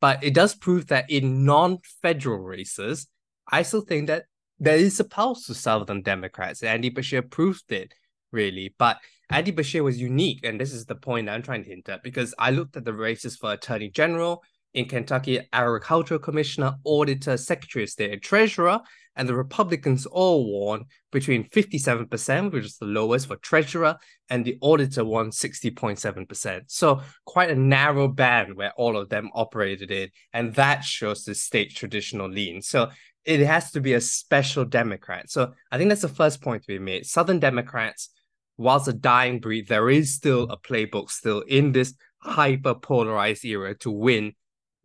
But 0.00 0.22
it 0.22 0.34
does 0.34 0.54
prove 0.54 0.88
that 0.88 1.10
in 1.10 1.44
non-federal 1.44 2.38
races, 2.38 3.06
I 3.50 3.62
still 3.62 3.82
think 3.82 4.08
that 4.08 4.24
there 4.58 4.76
is 4.76 5.00
a 5.00 5.04
pulse 5.04 5.46
to 5.46 5.54
Southern 5.54 6.02
Democrats. 6.02 6.62
Andy 6.62 6.90
Beshear 6.90 7.28
proved 7.28 7.70
it, 7.72 7.92
really. 8.32 8.74
But 8.78 8.98
Andy 9.30 9.52
Beshear 9.52 9.82
was 9.82 10.00
unique, 10.00 10.44
and 10.44 10.60
this 10.60 10.72
is 10.72 10.86
the 10.86 10.94
point 10.94 11.28
I'm 11.28 11.42
trying 11.42 11.64
to 11.64 11.70
hint 11.70 11.88
at, 11.88 12.02
because 12.02 12.34
I 12.38 12.50
looked 12.50 12.76
at 12.76 12.84
the 12.84 12.92
races 12.92 13.36
for 13.36 13.52
Attorney 13.52 13.90
General, 13.90 14.42
in 14.74 14.86
Kentucky, 14.86 15.40
agricultural 15.52 16.18
commissioner, 16.20 16.74
auditor, 16.84 17.36
secretary 17.36 17.84
of 17.84 17.90
state, 17.90 18.12
and 18.12 18.20
treasurer. 18.20 18.80
And 19.16 19.28
the 19.28 19.36
Republicans 19.36 20.06
all 20.06 20.66
won 20.66 20.86
between 21.12 21.48
57%, 21.48 22.52
which 22.52 22.64
is 22.64 22.78
the 22.78 22.86
lowest 22.86 23.28
for 23.28 23.36
treasurer, 23.36 23.96
and 24.28 24.44
the 24.44 24.58
auditor 24.60 25.04
won 25.04 25.30
60.7%. 25.30 26.62
So 26.66 27.02
quite 27.24 27.50
a 27.50 27.54
narrow 27.54 28.08
band 28.08 28.56
where 28.56 28.72
all 28.76 28.96
of 28.96 29.08
them 29.08 29.30
operated 29.32 29.92
in. 29.92 30.08
And 30.32 30.52
that 30.54 30.82
shows 30.82 31.24
the 31.24 31.36
state 31.36 31.76
traditional 31.76 32.28
lean. 32.28 32.60
So 32.60 32.90
it 33.24 33.38
has 33.40 33.70
to 33.70 33.80
be 33.80 33.92
a 33.92 34.00
special 34.00 34.64
Democrat. 34.64 35.30
So 35.30 35.52
I 35.70 35.78
think 35.78 35.90
that's 35.90 36.02
the 36.02 36.08
first 36.08 36.42
point 36.42 36.62
to 36.62 36.68
be 36.68 36.80
made. 36.80 37.06
Southern 37.06 37.38
Democrats, 37.38 38.10
whilst 38.56 38.88
a 38.88 38.92
dying 38.92 39.40
breed, 39.40 39.68
there 39.68 39.90
is 39.90 40.14
still 40.14 40.44
a 40.44 40.58
playbook 40.58 41.10
still 41.10 41.40
in 41.40 41.72
this 41.72 41.94
hyper 42.18 42.74
polarized 42.74 43.44
era 43.44 43.74
to 43.78 43.90
win 43.90 44.32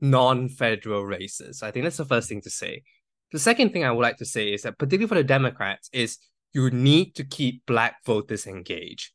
non-federal 0.01 1.05
races. 1.05 1.61
I 1.63 1.71
think 1.71 1.85
that's 1.85 1.97
the 1.97 2.05
first 2.05 2.29
thing 2.29 2.41
to 2.41 2.49
say. 2.49 2.83
The 3.31 3.39
second 3.39 3.71
thing 3.71 3.83
I 3.83 3.91
would 3.91 4.01
like 4.01 4.17
to 4.17 4.25
say 4.25 4.53
is 4.53 4.63
that 4.63 4.77
particularly 4.77 5.07
for 5.07 5.15
the 5.15 5.23
Democrats 5.23 5.89
is 5.93 6.17
you 6.53 6.71
need 6.71 7.15
to 7.15 7.23
keep 7.23 7.65
black 7.65 8.03
voters 8.05 8.47
engaged. 8.47 9.11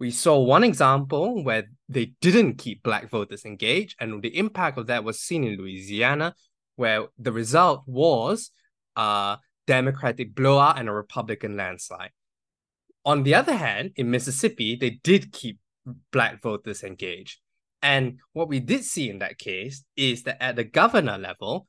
We 0.00 0.10
saw 0.10 0.40
one 0.40 0.64
example 0.64 1.44
where 1.44 1.64
they 1.88 2.14
didn't 2.20 2.58
keep 2.58 2.82
black 2.82 3.08
voters 3.08 3.44
engaged, 3.44 3.94
and 4.00 4.20
the 4.20 4.36
impact 4.36 4.78
of 4.78 4.88
that 4.88 5.04
was 5.04 5.20
seen 5.20 5.44
in 5.44 5.56
Louisiana, 5.56 6.34
where 6.74 7.06
the 7.18 7.30
result 7.30 7.84
was 7.86 8.50
a 8.96 9.38
Democratic 9.68 10.34
blowout 10.34 10.80
and 10.80 10.88
a 10.88 10.92
Republican 10.92 11.56
landslide. 11.56 12.10
On 13.04 13.22
the 13.22 13.34
other 13.34 13.54
hand, 13.54 13.92
in 13.96 14.10
Mississippi, 14.10 14.76
they 14.76 14.90
did 14.90 15.32
keep 15.32 15.58
black 16.12 16.40
voters 16.40 16.82
engaged. 16.82 17.40
And 17.82 18.18
what 18.32 18.48
we 18.48 18.60
did 18.60 18.84
see 18.84 19.10
in 19.10 19.18
that 19.18 19.38
case 19.38 19.84
is 19.96 20.22
that 20.22 20.42
at 20.42 20.56
the 20.56 20.64
governor 20.64 21.18
level, 21.18 21.66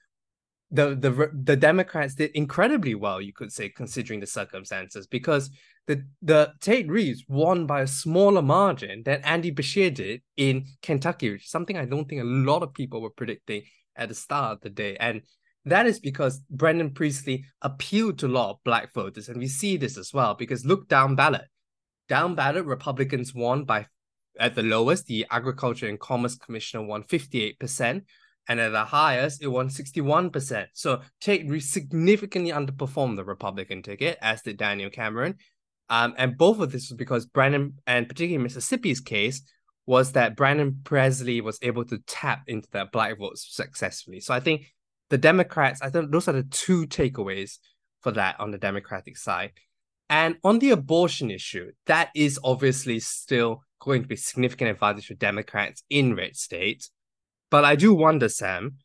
the 0.69 0.95
the 0.95 1.31
the 1.33 1.55
Democrats 1.55 2.15
did 2.15 2.31
incredibly 2.31 2.95
well, 2.95 3.21
you 3.21 3.33
could 3.33 3.51
say, 3.51 3.69
considering 3.69 4.19
the 4.19 4.27
circumstances, 4.27 5.07
because 5.07 5.49
the 5.87 6.03
the 6.21 6.51
Tate 6.61 6.89
Reeves 6.89 7.23
won 7.27 7.65
by 7.65 7.81
a 7.81 7.87
smaller 7.87 8.41
margin 8.41 9.03
than 9.03 9.21
Andy 9.21 9.51
Beshear 9.51 9.93
did 9.93 10.21
in 10.37 10.65
Kentucky, 10.81 11.31
which 11.31 11.45
is 11.45 11.49
something 11.49 11.77
I 11.77 11.85
don't 11.85 12.07
think 12.07 12.21
a 12.21 12.25
lot 12.25 12.63
of 12.63 12.73
people 12.73 13.01
were 13.01 13.11
predicting 13.11 13.63
at 13.95 14.09
the 14.09 14.15
start 14.15 14.53
of 14.53 14.61
the 14.61 14.69
day. 14.69 14.97
And 14.99 15.21
that 15.65 15.85
is 15.87 15.99
because 15.99 16.41
Brandon 16.49 16.89
Presley 16.91 17.45
appealed 17.61 18.19
to 18.19 18.27
a 18.27 18.29
lot 18.29 18.51
of 18.51 18.63
black 18.63 18.93
voters, 18.93 19.29
and 19.29 19.37
we 19.37 19.47
see 19.47 19.77
this 19.77 19.97
as 19.97 20.13
well 20.13 20.33
because 20.33 20.65
look 20.65 20.87
down 20.87 21.15
ballot. 21.15 21.45
Down 22.09 22.35
ballot, 22.35 22.65
Republicans 22.65 23.33
won 23.33 23.63
by 23.63 23.87
at 24.39 24.55
the 24.55 24.63
lowest, 24.63 25.05
the 25.05 25.25
Agriculture 25.29 25.87
and 25.87 25.99
Commerce 25.99 26.35
Commissioner 26.35 26.83
won 26.83 27.03
58%, 27.03 28.01
and 28.49 28.59
at 28.59 28.71
the 28.71 28.85
highest, 28.85 29.41
it 29.41 29.47
won 29.47 29.69
61%. 29.69 30.67
So 30.73 31.01
Tate 31.21 31.63
significantly 31.63 32.51
underperformed 32.51 33.15
the 33.15 33.23
Republican 33.23 33.83
ticket, 33.83 34.17
as 34.21 34.41
did 34.41 34.57
Daniel 34.57 34.89
Cameron. 34.89 35.35
Um, 35.89 36.13
and 36.17 36.37
both 36.37 36.59
of 36.59 36.71
this 36.71 36.89
was 36.89 36.97
because 36.97 37.25
Brandon, 37.25 37.75
and 37.87 38.09
particularly 38.09 38.43
Mississippi's 38.43 38.99
case, 38.99 39.41
was 39.85 40.13
that 40.13 40.35
Brandon 40.35 40.79
Presley 40.83 41.41
was 41.41 41.59
able 41.61 41.85
to 41.85 41.99
tap 42.07 42.43
into 42.47 42.67
that 42.71 42.91
black 42.91 43.17
vote 43.17 43.37
successfully. 43.37 44.19
So 44.19 44.33
I 44.33 44.39
think 44.39 44.73
the 45.13 45.17
Democrats, 45.19 45.79
I 45.79 45.91
think 45.91 46.09
those 46.09 46.27
are 46.27 46.31
the 46.31 46.41
two 46.41 46.87
takeaways 46.87 47.59
for 48.01 48.11
that 48.13 48.39
on 48.39 48.49
the 48.49 48.57
Democratic 48.57 49.15
side. 49.15 49.51
And 50.09 50.37
on 50.43 50.57
the 50.57 50.71
abortion 50.71 51.29
issue, 51.29 51.71
that 51.85 52.09
is 52.15 52.39
obviously 52.43 52.99
still 52.99 53.61
going 53.79 54.01
to 54.01 54.07
be 54.07 54.15
significant 54.15 54.71
advantage 54.71 55.05
for 55.05 55.13
Democrats 55.13 55.83
in 55.91 56.15
red 56.15 56.35
states. 56.35 56.89
But 57.51 57.63
I 57.63 57.75
do 57.75 57.93
wonder, 57.93 58.27
Sam, 58.27 58.77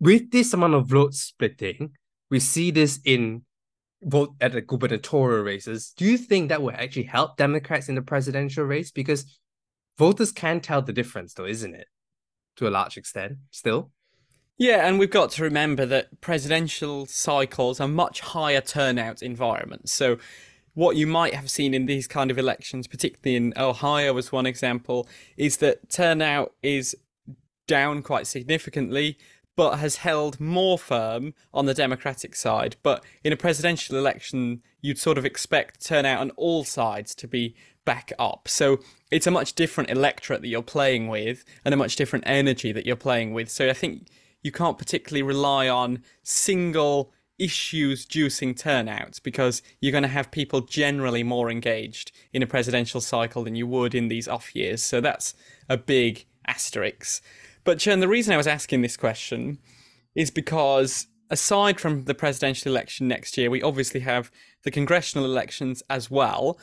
with 0.00 0.30
this 0.30 0.54
amount 0.54 0.72
of 0.72 0.88
vote 0.88 1.12
splitting, 1.12 1.90
we 2.30 2.40
see 2.40 2.70
this 2.70 2.98
in 3.04 3.42
vote 4.02 4.36
at 4.40 4.52
the 4.52 4.62
gubernatorial 4.62 5.42
races. 5.42 5.92
Do 5.98 6.06
you 6.06 6.16
think 6.16 6.48
that 6.48 6.62
will 6.62 6.70
actually 6.70 7.02
help 7.02 7.36
Democrats 7.36 7.90
in 7.90 7.94
the 7.94 8.00
presidential 8.00 8.64
race? 8.64 8.90
Because 8.90 9.38
voters 9.98 10.32
can 10.32 10.60
tell 10.60 10.80
the 10.80 10.94
difference, 10.94 11.34
though, 11.34 11.44
isn't 11.44 11.74
it? 11.74 11.88
To 12.56 12.68
a 12.68 12.70
large 12.70 12.96
extent, 12.96 13.34
still. 13.50 13.90
Yeah, 14.58 14.86
and 14.86 14.98
we've 14.98 15.10
got 15.10 15.30
to 15.32 15.42
remember 15.42 15.84
that 15.86 16.20
presidential 16.22 17.04
cycles 17.06 17.78
are 17.78 17.88
much 17.88 18.20
higher 18.20 18.62
turnout 18.62 19.22
environments. 19.22 19.92
So, 19.92 20.18
what 20.72 20.96
you 20.96 21.06
might 21.06 21.34
have 21.34 21.50
seen 21.50 21.74
in 21.74 21.86
these 21.86 22.06
kind 22.06 22.30
of 22.30 22.38
elections, 22.38 22.86
particularly 22.86 23.36
in 23.36 23.54
Ohio, 23.56 24.16
as 24.16 24.32
one 24.32 24.46
example, 24.46 25.08
is 25.36 25.58
that 25.58 25.88
turnout 25.90 26.52
is 26.62 26.94
down 27.66 28.02
quite 28.02 28.26
significantly, 28.26 29.18
but 29.56 29.76
has 29.76 29.96
held 29.96 30.38
more 30.38 30.78
firm 30.78 31.34
on 31.52 31.66
the 31.66 31.74
Democratic 31.74 32.34
side. 32.34 32.76
But 32.82 33.02
in 33.24 33.32
a 33.32 33.36
presidential 33.36 33.96
election, 33.96 34.62
you'd 34.80 34.98
sort 34.98 35.18
of 35.18 35.24
expect 35.24 35.84
turnout 35.84 36.20
on 36.20 36.30
all 36.30 36.64
sides 36.64 37.14
to 37.16 37.28
be 37.28 37.54
back 37.84 38.12
up. 38.18 38.48
So 38.48 38.80
it's 39.10 39.26
a 39.26 39.30
much 39.30 39.54
different 39.54 39.90
electorate 39.90 40.42
that 40.42 40.48
you're 40.48 40.62
playing 40.62 41.08
with 41.08 41.44
and 41.64 41.72
a 41.72 41.76
much 41.76 41.96
different 41.96 42.24
energy 42.26 42.72
that 42.72 42.84
you're 42.84 42.96
playing 42.96 43.32
with. 43.32 43.50
So 43.50 43.68
I 43.68 43.72
think 43.72 44.08
you 44.46 44.52
can't 44.52 44.78
particularly 44.78 45.24
rely 45.24 45.68
on 45.68 46.04
single 46.22 47.12
issues 47.36 48.06
juicing 48.06 48.56
turnouts 48.56 49.18
because 49.18 49.60
you're 49.80 49.92
going 49.92 50.02
to 50.02 50.08
have 50.08 50.30
people 50.30 50.60
generally 50.60 51.24
more 51.24 51.50
engaged 51.50 52.12
in 52.32 52.44
a 52.44 52.46
presidential 52.46 53.00
cycle 53.00 53.42
than 53.42 53.56
you 53.56 53.66
would 53.66 53.92
in 53.92 54.06
these 54.06 54.28
off 54.28 54.54
years. 54.54 54.82
So 54.82 55.00
that's 55.00 55.34
a 55.68 55.76
big 55.76 56.26
asterisk. 56.46 57.22
But 57.64 57.78
Chern, 57.78 57.98
the 57.98 58.08
reason 58.08 58.32
I 58.32 58.36
was 58.36 58.46
asking 58.46 58.82
this 58.82 58.96
question 58.96 59.58
is 60.14 60.30
because 60.30 61.08
aside 61.28 61.80
from 61.80 62.04
the 62.04 62.14
presidential 62.14 62.70
election 62.70 63.08
next 63.08 63.36
year, 63.36 63.50
we 63.50 63.60
obviously 63.60 64.00
have 64.00 64.30
the 64.62 64.70
congressional 64.70 65.26
elections 65.26 65.82
as 65.90 66.08
well. 66.08 66.58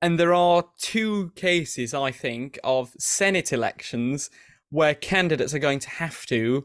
And 0.00 0.18
there 0.18 0.32
are 0.32 0.64
two 0.78 1.30
cases, 1.36 1.92
I 1.92 2.10
think, 2.10 2.58
of 2.64 2.92
Senate 2.98 3.52
elections 3.52 4.30
where 4.70 4.94
candidates 4.94 5.52
are 5.52 5.58
going 5.58 5.78
to 5.80 5.90
have 5.90 6.24
to 6.26 6.64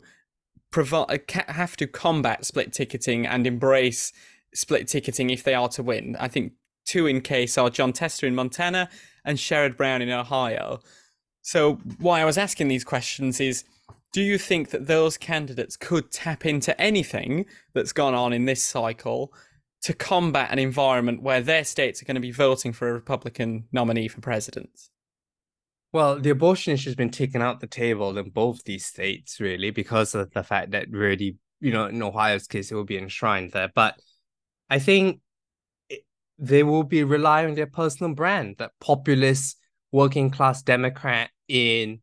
have 0.73 1.77
to 1.77 1.87
combat 1.87 2.45
split 2.45 2.73
ticketing 2.73 3.25
and 3.25 3.47
embrace 3.47 4.13
split 4.53 4.87
ticketing 4.87 5.29
if 5.29 5.43
they 5.43 5.53
are 5.53 5.69
to 5.69 5.83
win. 5.83 6.15
I 6.19 6.27
think 6.27 6.53
two 6.85 7.05
in 7.05 7.21
case 7.21 7.57
are 7.57 7.69
Jon 7.69 7.93
Tester 7.93 8.25
in 8.27 8.35
Montana 8.35 8.89
and 9.25 9.37
Sherrod 9.37 9.77
Brown 9.77 10.01
in 10.01 10.09
Ohio. 10.09 10.79
So 11.41 11.75
why 11.99 12.21
I 12.21 12.25
was 12.25 12.37
asking 12.37 12.67
these 12.67 12.83
questions 12.83 13.39
is 13.39 13.63
do 14.13 14.21
you 14.21 14.37
think 14.37 14.69
that 14.69 14.87
those 14.87 15.17
candidates 15.17 15.75
could 15.75 16.11
tap 16.11 16.45
into 16.45 16.79
anything 16.81 17.45
that's 17.73 17.93
gone 17.93 18.13
on 18.13 18.33
in 18.33 18.45
this 18.45 18.63
cycle 18.63 19.33
to 19.83 19.93
combat 19.93 20.51
an 20.51 20.59
environment 20.59 21.21
where 21.21 21.41
their 21.41 21.63
states 21.63 22.01
are 22.01 22.05
going 22.05 22.15
to 22.15 22.21
be 22.21 22.31
voting 22.31 22.73
for 22.73 22.89
a 22.89 22.93
Republican 22.93 23.65
nominee 23.71 24.07
for 24.07 24.21
president? 24.21 24.89
Well, 25.97 26.19
the 26.19 26.29
abortion 26.29 26.73
issue 26.75 26.89
has 26.89 26.95
been 26.95 27.09
taken 27.09 27.41
out 27.41 27.59
the 27.59 27.65
table 27.65 28.15
in 28.19 28.29
both 28.29 28.63
these 28.63 28.85
states, 28.85 29.39
really, 29.39 29.71
because 29.71 30.13
of 30.13 30.31
the 30.31 30.43
fact 30.43 30.69
that 30.69 30.91
really, 30.91 31.37
you 31.59 31.71
know, 31.71 31.87
in 31.87 32.03
Ohio's 32.03 32.45
case, 32.45 32.69
it 32.69 32.75
will 32.75 32.83
be 32.83 32.99
enshrined 32.99 33.51
there. 33.51 33.71
But 33.73 33.95
I 34.69 34.77
think 34.77 35.21
it, 35.89 36.01
they 36.37 36.61
will 36.61 36.83
be 36.83 37.03
relying 37.03 37.49
on 37.49 37.55
their 37.55 37.65
personal 37.65 38.13
brand, 38.13 38.57
that 38.59 38.73
populist 38.79 39.57
working 39.91 40.29
class 40.29 40.61
Democrat 40.61 41.31
in 41.47 42.01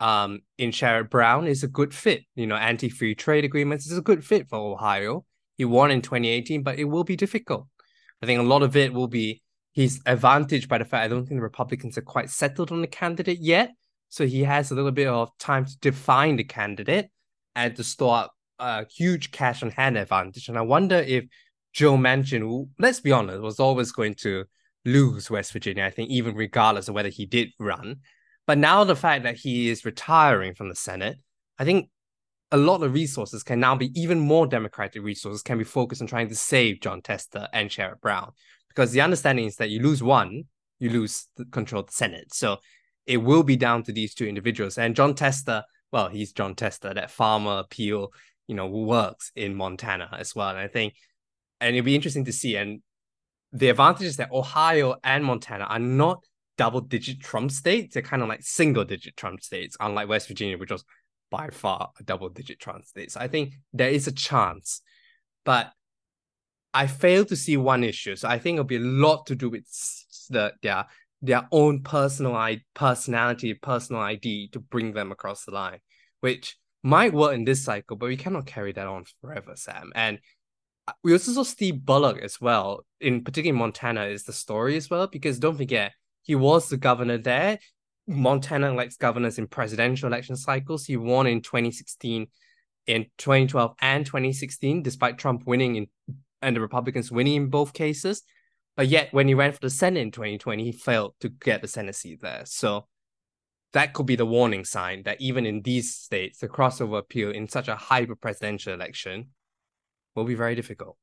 um 0.00 0.40
in 0.58 0.72
Sherrod 0.72 1.08
Brown 1.08 1.46
is 1.46 1.62
a 1.62 1.68
good 1.68 1.94
fit. 1.94 2.24
You 2.34 2.48
know, 2.48 2.56
anti-free 2.56 3.14
trade 3.14 3.44
agreements 3.44 3.86
is 3.86 3.96
a 3.96 4.02
good 4.02 4.24
fit 4.24 4.48
for 4.48 4.58
Ohio. 4.58 5.24
He 5.56 5.64
won 5.64 5.92
in 5.92 6.02
2018, 6.02 6.64
but 6.64 6.80
it 6.80 6.86
will 6.86 7.04
be 7.04 7.14
difficult. 7.14 7.68
I 8.20 8.26
think 8.26 8.40
a 8.40 8.42
lot 8.42 8.64
of 8.64 8.74
it 8.74 8.92
will 8.92 9.06
be 9.06 9.40
he's 9.76 10.00
advantaged 10.06 10.68
by 10.68 10.78
the 10.78 10.84
fact 10.84 11.04
I 11.04 11.08
don't 11.08 11.26
think 11.26 11.38
the 11.38 11.42
Republicans 11.42 11.98
are 11.98 12.02
quite 12.02 12.30
settled 12.30 12.72
on 12.72 12.80
the 12.80 12.86
candidate 12.86 13.38
yet. 13.40 13.72
So 14.08 14.26
he 14.26 14.42
has 14.44 14.70
a 14.70 14.74
little 14.74 14.90
bit 14.90 15.06
of 15.06 15.36
time 15.38 15.66
to 15.66 15.78
define 15.78 16.36
the 16.36 16.44
candidate 16.44 17.10
and 17.54 17.76
to 17.76 17.84
store 17.84 18.16
up 18.16 18.34
a 18.58 18.86
huge 18.86 19.30
cash 19.32 19.62
on 19.62 19.70
hand 19.70 19.98
advantage. 19.98 20.48
And 20.48 20.56
I 20.56 20.62
wonder 20.62 20.96
if 20.96 21.26
Joe 21.74 21.98
Manchin, 21.98 22.68
let's 22.78 23.00
be 23.00 23.12
honest, 23.12 23.42
was 23.42 23.60
always 23.60 23.92
going 23.92 24.14
to 24.22 24.46
lose 24.86 25.30
West 25.30 25.52
Virginia, 25.52 25.84
I 25.84 25.90
think, 25.90 26.10
even 26.10 26.34
regardless 26.34 26.88
of 26.88 26.94
whether 26.94 27.10
he 27.10 27.26
did 27.26 27.50
run. 27.58 27.96
But 28.46 28.56
now 28.56 28.82
the 28.84 28.96
fact 28.96 29.24
that 29.24 29.36
he 29.36 29.68
is 29.68 29.84
retiring 29.84 30.54
from 30.54 30.70
the 30.70 30.74
Senate, 30.74 31.18
I 31.58 31.64
think 31.64 31.90
a 32.50 32.56
lot 32.56 32.82
of 32.82 32.94
resources 32.94 33.42
can 33.42 33.60
now 33.60 33.74
be 33.74 33.90
even 34.00 34.20
more 34.20 34.46
Democratic 34.46 35.02
resources 35.02 35.42
can 35.42 35.58
be 35.58 35.64
focused 35.64 36.00
on 36.00 36.08
trying 36.08 36.28
to 36.28 36.36
save 36.36 36.80
Jon 36.80 37.02
Tester 37.02 37.48
and 37.52 37.68
Sherrod 37.68 38.00
Brown 38.00 38.32
because 38.76 38.92
the 38.92 39.00
understanding 39.00 39.46
is 39.46 39.56
that 39.56 39.70
you 39.70 39.80
lose 39.80 40.02
one, 40.02 40.44
you 40.78 40.90
lose 40.90 41.28
the 41.38 41.46
control 41.46 41.80
of 41.80 41.86
the 41.86 41.92
Senate. 41.92 42.34
So 42.34 42.58
it 43.06 43.16
will 43.16 43.42
be 43.42 43.56
down 43.56 43.82
to 43.84 43.92
these 43.92 44.14
two 44.14 44.26
individuals. 44.26 44.76
And 44.76 44.94
Jon 44.94 45.14
Tester, 45.14 45.64
well, 45.92 46.08
he's 46.08 46.32
Jon 46.32 46.54
Tester, 46.54 46.92
that 46.92 47.10
farmer 47.10 47.58
appeal, 47.58 48.12
you 48.46 48.54
know, 48.54 48.66
works 48.66 49.32
in 49.34 49.54
Montana 49.54 50.10
as 50.18 50.34
well. 50.34 50.50
And 50.50 50.58
I 50.58 50.68
think, 50.68 50.94
and 51.58 51.74
it'll 51.74 51.86
be 51.86 51.94
interesting 51.94 52.26
to 52.26 52.32
see. 52.32 52.56
And 52.56 52.82
the 53.50 53.70
advantage 53.70 54.08
is 54.08 54.18
that 54.18 54.30
Ohio 54.30 54.96
and 55.02 55.24
Montana 55.24 55.64
are 55.64 55.78
not 55.78 56.22
double 56.58 56.82
digit 56.82 57.20
Trump 57.20 57.52
states. 57.52 57.94
They're 57.94 58.02
kind 58.02 58.22
of 58.22 58.28
like 58.28 58.42
single 58.42 58.84
digit 58.84 59.16
Trump 59.16 59.42
states, 59.42 59.78
unlike 59.80 60.08
West 60.08 60.28
Virginia, 60.28 60.58
which 60.58 60.70
was 60.70 60.84
by 61.30 61.48
far 61.48 61.92
a 61.98 62.02
double 62.02 62.28
digit 62.28 62.60
Trump 62.60 62.84
state. 62.84 63.12
So 63.12 63.20
I 63.20 63.28
think 63.28 63.54
there 63.72 63.90
is 63.90 64.06
a 64.06 64.12
chance. 64.12 64.82
But 65.44 65.72
I 66.76 66.86
fail 66.86 67.24
to 67.24 67.36
see 67.36 67.56
one 67.56 67.82
issue. 67.82 68.16
So 68.16 68.28
I 68.28 68.38
think 68.38 68.56
it'll 68.56 68.64
be 68.64 68.76
a 68.76 68.80
lot 68.80 69.26
to 69.28 69.34
do 69.34 69.48
with 69.48 69.64
the 70.28 70.52
their 70.62 70.84
their 71.22 71.48
own 71.50 71.82
personal 71.82 72.36
personality, 72.74 73.54
personal 73.54 74.02
ID 74.02 74.48
to 74.48 74.60
bring 74.60 74.92
them 74.92 75.10
across 75.10 75.46
the 75.46 75.52
line, 75.52 75.78
which 76.20 76.58
might 76.82 77.14
work 77.14 77.34
in 77.34 77.44
this 77.44 77.64
cycle, 77.64 77.96
but 77.96 78.08
we 78.08 78.16
cannot 78.18 78.44
carry 78.44 78.72
that 78.72 78.86
on 78.86 79.04
forever, 79.22 79.54
Sam. 79.56 79.90
And 79.94 80.18
uh, 80.86 80.92
we 81.02 81.12
also 81.12 81.32
saw 81.32 81.44
Steve 81.44 81.82
Bullock 81.82 82.18
as 82.18 82.42
well, 82.42 82.84
in 83.00 83.24
particular 83.24 83.56
Montana 83.56 84.04
is 84.04 84.24
the 84.24 84.34
story 84.34 84.76
as 84.76 84.90
well, 84.90 85.06
because 85.06 85.38
don't 85.38 85.56
forget, 85.56 85.92
he 86.22 86.34
was 86.34 86.68
the 86.68 86.76
governor 86.76 87.16
there. 87.16 87.58
Montana 88.06 88.70
elects 88.70 88.98
governors 88.98 89.38
in 89.38 89.46
presidential 89.46 90.08
election 90.08 90.36
cycles. 90.36 90.84
He 90.84 90.98
won 90.98 91.26
in 91.26 91.40
2016, 91.40 92.26
in 92.86 93.06
2012 93.16 93.74
and 93.80 94.04
2016, 94.04 94.82
despite 94.82 95.18
Trump 95.18 95.44
winning 95.46 95.76
in 95.76 95.86
and 96.42 96.56
the 96.56 96.60
Republicans 96.60 97.10
winning 97.10 97.34
in 97.34 97.46
both 97.48 97.72
cases. 97.72 98.22
But 98.76 98.88
yet, 98.88 99.08
when 99.12 99.26
he 99.26 99.34
ran 99.34 99.52
for 99.52 99.60
the 99.60 99.70
Senate 99.70 100.00
in 100.00 100.10
2020, 100.10 100.64
he 100.64 100.72
failed 100.72 101.14
to 101.20 101.30
get 101.30 101.62
the 101.62 101.68
Senate 101.68 101.94
seat 101.94 102.20
there. 102.20 102.42
So 102.44 102.86
that 103.72 103.94
could 103.94 104.06
be 104.06 104.16
the 104.16 104.26
warning 104.26 104.64
sign 104.64 105.02
that 105.04 105.20
even 105.20 105.46
in 105.46 105.62
these 105.62 105.94
states, 105.94 106.38
the 106.38 106.48
crossover 106.48 106.98
appeal 106.98 107.30
in 107.30 107.48
such 107.48 107.68
a 107.68 107.76
hyper 107.76 108.14
presidential 108.14 108.74
election 108.74 109.30
will 110.14 110.24
be 110.24 110.34
very 110.34 110.54
difficult. 110.54 110.96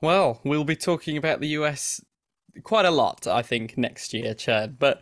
Well, 0.00 0.40
we'll 0.44 0.64
be 0.64 0.76
talking 0.76 1.16
about 1.16 1.40
the 1.40 1.48
US 1.48 2.00
quite 2.62 2.84
a 2.84 2.90
lot, 2.90 3.26
I 3.26 3.42
think, 3.42 3.78
next 3.78 4.12
year, 4.12 4.34
Chad. 4.34 4.78
But 4.78 5.00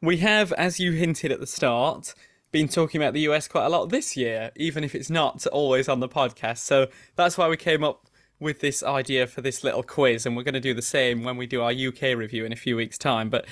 we 0.00 0.18
have, 0.18 0.52
as 0.52 0.80
you 0.80 0.92
hinted 0.92 1.32
at 1.32 1.40
the 1.40 1.46
start, 1.46 2.14
been 2.52 2.68
talking 2.68 3.00
about 3.02 3.14
the 3.14 3.20
US 3.20 3.48
quite 3.48 3.64
a 3.64 3.68
lot 3.70 3.86
this 3.88 4.16
year, 4.16 4.52
even 4.56 4.84
if 4.84 4.94
it's 4.94 5.10
not 5.10 5.46
always 5.46 5.88
on 5.88 6.00
the 6.00 6.08
podcast. 6.08 6.58
So 6.58 6.88
that's 7.16 7.36
why 7.36 7.48
we 7.48 7.56
came 7.56 7.82
up 7.82 8.06
with 8.38 8.60
this 8.60 8.82
idea 8.82 9.26
for 9.26 9.40
this 9.40 9.64
little 9.64 9.82
quiz, 9.82 10.26
and 10.26 10.36
we're 10.36 10.42
going 10.42 10.54
to 10.54 10.60
do 10.60 10.74
the 10.74 10.82
same 10.82 11.24
when 11.24 11.36
we 11.36 11.46
do 11.46 11.62
our 11.62 11.72
UK 11.72 12.16
review 12.16 12.44
in 12.44 12.52
a 12.52 12.56
few 12.56 12.76
weeks' 12.76 12.98
time. 12.98 13.30
But 13.30 13.46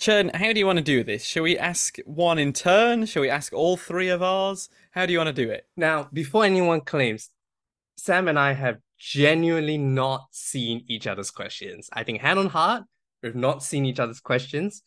Chern, 0.00 0.34
how 0.34 0.52
do 0.52 0.58
you 0.58 0.66
want 0.66 0.78
to 0.78 0.84
do 0.84 1.04
this? 1.04 1.24
Shall 1.24 1.42
we 1.42 1.58
ask 1.58 1.98
one 2.06 2.38
in 2.38 2.52
turn? 2.52 3.04
Shall 3.04 3.22
we 3.22 3.30
ask 3.30 3.52
all 3.52 3.76
three 3.76 4.08
of 4.08 4.22
ours? 4.22 4.70
How 4.92 5.06
do 5.06 5.12
you 5.12 5.18
want 5.18 5.34
to 5.34 5.44
do 5.44 5.50
it? 5.50 5.66
Now, 5.76 6.08
before 6.12 6.44
anyone 6.44 6.80
claims, 6.80 7.30
Sam 7.96 8.28
and 8.28 8.38
I 8.38 8.52
have 8.52 8.78
genuinely 8.96 9.76
not 9.76 10.28
seen 10.30 10.84
each 10.88 11.06
other's 11.06 11.30
questions. 11.30 11.90
I 11.92 12.04
think 12.04 12.20
hand 12.20 12.38
on 12.38 12.46
heart, 12.46 12.84
we've 13.22 13.34
not 13.34 13.62
seen 13.62 13.84
each 13.84 14.00
other's 14.00 14.20
questions 14.20 14.82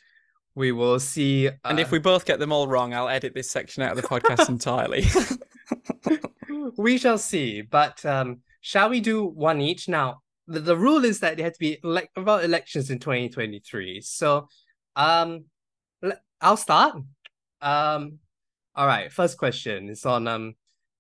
we 0.56 0.72
will 0.72 1.00
see. 1.00 1.48
Uh... 1.48 1.52
And 1.66 1.80
if 1.80 1.92
we 1.92 2.00
both 2.00 2.26
get 2.26 2.40
them 2.40 2.52
all 2.52 2.68
wrong, 2.68 2.94
I'll 2.94 3.10
edit 3.10 3.34
this 3.34 3.50
section 3.50 3.84
out 3.84 3.98
of 3.98 4.02
the 4.02 4.08
podcast 4.08 4.50
entirely. 4.50 5.06
we 6.78 6.98
shall 6.98 7.18
see. 7.18 7.62
But 7.62 8.06
um, 8.06 8.40
shall 8.62 8.90
we 8.90 9.00
do 9.00 9.26
one 9.26 9.62
each? 9.62 9.88
Now, 9.88 10.22
the, 10.48 10.60
the 10.60 10.78
rule 10.78 11.06
is 11.06 11.20
that 11.20 11.40
it 11.40 11.44
had 11.44 11.54
to 11.54 11.60
be 11.60 11.80
like 11.84 12.10
about 12.16 12.44
elections 12.44 12.90
in 12.90 13.00
2023. 13.00 14.02
So 14.02 14.48
um, 14.96 15.46
I'll 16.42 16.58
start. 16.58 16.96
Um, 17.62 18.20
all 18.76 18.88
right, 18.88 19.12
first 19.12 19.38
question 19.38 19.90
is 19.90 20.06
on 20.06 20.28
um, 20.28 20.56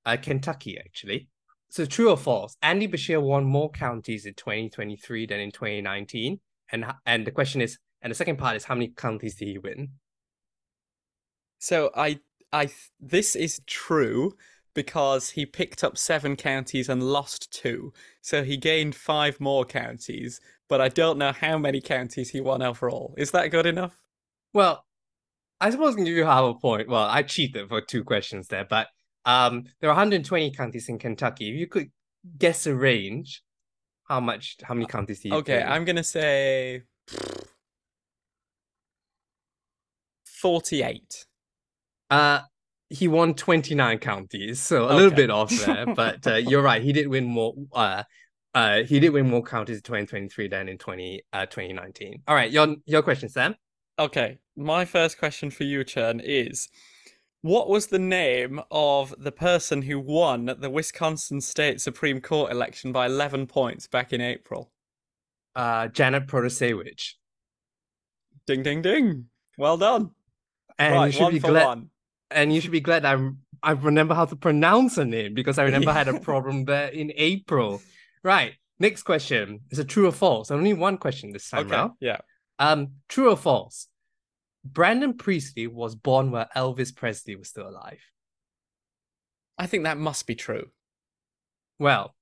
uh, 0.05 0.17
Kentucky, 0.21 0.77
actually. 0.77 1.27
So 1.69 1.85
true 1.85 2.09
or 2.09 2.17
false? 2.17 2.57
Andy 2.61 2.87
Beshear 2.87 3.21
won 3.21 3.45
more 3.45 3.71
counties 3.71 4.25
in 4.25 4.33
2023 4.33 5.25
than 5.25 5.39
in 5.39 5.51
2019. 5.51 6.39
And, 6.71 6.85
and 7.05 7.25
the 7.25 7.31
question 7.31 7.61
is, 7.61 7.79
and 8.01 8.11
the 8.11 8.15
second 8.15 8.37
part 8.37 8.55
is 8.55 8.65
how 8.65 8.75
many 8.75 8.87
counties 8.89 9.35
did 9.35 9.47
he 9.47 9.57
win? 9.57 9.89
So 11.59 11.91
I 11.95 12.19
I 12.51 12.69
this 12.99 13.35
is 13.35 13.61
true 13.67 14.33
because 14.73 15.29
he 15.31 15.45
picked 15.45 15.83
up 15.83 15.97
seven 15.97 16.35
counties 16.35 16.89
and 16.89 17.03
lost 17.03 17.51
two. 17.51 17.93
So 18.21 18.43
he 18.43 18.57
gained 18.57 18.95
five 18.95 19.39
more 19.39 19.65
counties, 19.65 20.39
but 20.69 20.79
I 20.81 20.87
don't 20.89 21.17
know 21.17 21.31
how 21.33 21.57
many 21.57 21.81
counties 21.81 22.29
he 22.29 22.39
won 22.41 22.61
overall. 22.61 23.13
Is 23.17 23.31
that 23.31 23.47
good 23.51 23.65
enough? 23.65 24.01
Well, 24.53 24.85
I 25.59 25.69
suppose 25.69 25.93
I 25.93 25.97
can 25.97 26.05
give 26.05 26.15
you 26.15 26.25
half 26.25 26.43
a 26.43 26.53
point. 26.55 26.89
Well, 26.89 27.03
I 27.03 27.23
cheated 27.23 27.69
for 27.69 27.81
two 27.81 28.03
questions 28.03 28.47
there, 28.47 28.65
but 28.65 28.87
Um, 29.25 29.65
there 29.79 29.89
are 29.89 29.93
120 29.93 30.51
counties 30.51 30.89
in 30.89 30.97
Kentucky. 30.97 31.49
If 31.51 31.55
you 31.55 31.67
could 31.67 31.91
guess 32.39 32.65
a 32.65 32.75
range, 32.75 33.43
how 34.05 34.19
much? 34.19 34.57
How 34.63 34.73
many 34.73 34.87
counties 34.87 35.21
do 35.21 35.29
you 35.29 35.35
Okay, 35.35 35.57
think? 35.57 35.69
I'm 35.69 35.85
gonna 35.85 36.03
say 36.03 36.83
forty-eight. 40.41 41.25
Uh, 42.09 42.41
he 42.89 43.07
won 43.07 43.33
29 43.33 43.99
counties, 43.99 44.59
so 44.59 44.85
a 44.85 44.93
little 44.93 45.11
bit 45.11 45.29
off 45.29 45.49
there. 45.49 45.85
But 45.95 46.27
uh, 46.27 46.35
you're 46.35 46.61
right. 46.61 46.81
He 46.81 46.91
did 46.91 47.07
win 47.07 47.23
more. 47.23 47.55
Uh, 47.71 48.03
uh, 48.53 48.83
he 48.83 48.99
did 48.99 49.11
win 49.11 49.29
more 49.29 49.41
counties 49.41 49.77
in 49.77 49.83
2023 49.83 50.49
than 50.49 50.67
in 50.67 50.77
20 50.77 51.21
uh 51.31 51.45
2019. 51.45 52.23
All 52.27 52.35
right, 52.35 52.51
your 52.51 52.75
your 52.85 53.01
question, 53.01 53.29
Sam. 53.29 53.55
Okay, 53.97 54.39
my 54.57 54.83
first 54.83 55.17
question 55.17 55.49
for 55.49 55.63
you, 55.63 55.85
Chern, 55.85 56.21
is 56.23 56.67
what 57.41 57.69
was 57.69 57.87
the 57.87 57.99
name 57.99 58.61
of 58.69 59.15
the 59.17 59.31
person 59.31 59.81
who 59.81 59.99
won 59.99 60.53
the 60.59 60.69
Wisconsin 60.69 61.41
State 61.41 61.81
Supreme 61.81 62.21
Court 62.21 62.51
election 62.51 62.91
by 62.91 63.05
11 63.05 63.47
points 63.47 63.87
back 63.87 64.13
in 64.13 64.21
April? 64.21 64.71
Uh, 65.55 65.87
Janet 65.87 66.27
Protasiewicz. 66.27 67.13
Ding, 68.47 68.63
ding, 68.63 68.81
ding. 68.81 69.25
Well 69.57 69.77
done. 69.77 70.11
And 70.81 70.95
right, 70.95 71.05
you 71.07 71.11
should 71.11 71.31
be 71.31 71.39
glad. 71.39 71.65
one. 71.65 71.89
And 72.29 72.53
you 72.53 72.61
should 72.61 72.71
be 72.71 72.79
glad 72.81 73.05
I 73.05 73.17
I 73.63 73.71
remember 73.73 74.15
how 74.15 74.25
to 74.25 74.35
pronounce 74.35 74.95
her 74.95 75.05
name 75.05 75.33
because 75.33 75.59
I 75.59 75.63
remember 75.69 75.91
I 75.91 75.93
had 75.93 76.07
a 76.07 76.19
problem 76.19 76.65
there 76.65 76.87
in 76.87 77.11
April. 77.15 77.81
Right. 78.23 78.53
Next 78.79 79.03
question 79.03 79.61
is 79.69 79.77
a 79.79 79.85
true 79.85 80.07
or 80.07 80.11
false. 80.11 80.49
Only 80.49 80.73
one 80.73 80.97
question 80.97 81.31
this 81.31 81.49
time 81.49 81.67
Okay, 81.67 81.75
round. 81.75 81.91
yeah. 81.99 82.17
Um, 82.57 82.93
true 83.09 83.29
or 83.29 83.37
false? 83.37 83.87
Brandon 84.65 85.13
Presley 85.13 85.67
was 85.67 85.93
born 85.95 86.31
where 86.31 86.47
Elvis 86.55 86.95
Presley 86.95 87.35
was 87.35 87.49
still 87.49 87.67
alive. 87.67 87.99
I 89.57 89.67
think 89.67 89.83
that 89.83 89.97
must 89.97 90.25
be 90.25 90.35
true. 90.35 90.67
Well, 91.77 92.15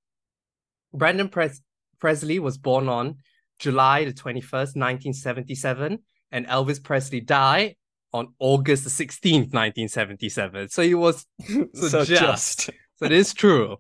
Brandon 0.94 1.30
Pres- 1.30 1.62
Presley 2.00 2.40
was 2.40 2.58
born 2.58 2.90
on 2.90 3.18
July 3.60 4.06
the 4.06 4.14
21st, 4.14 4.76
1977, 4.76 6.00
and 6.32 6.48
Elvis 6.48 6.82
Presley 6.84 7.22
died 7.22 7.76
on 8.14 8.34
August 8.40 8.84
the 8.84 8.90
16th, 8.90 9.54
1977. 9.54 10.70
So 10.70 10.82
he 10.82 10.96
was 10.96 11.26
So 11.74 11.88
so 11.88 12.06
just- 12.06 12.10
just. 12.10 12.70
So 12.98 13.06
it 13.06 13.12
is 13.14 13.34
true. 13.34 13.78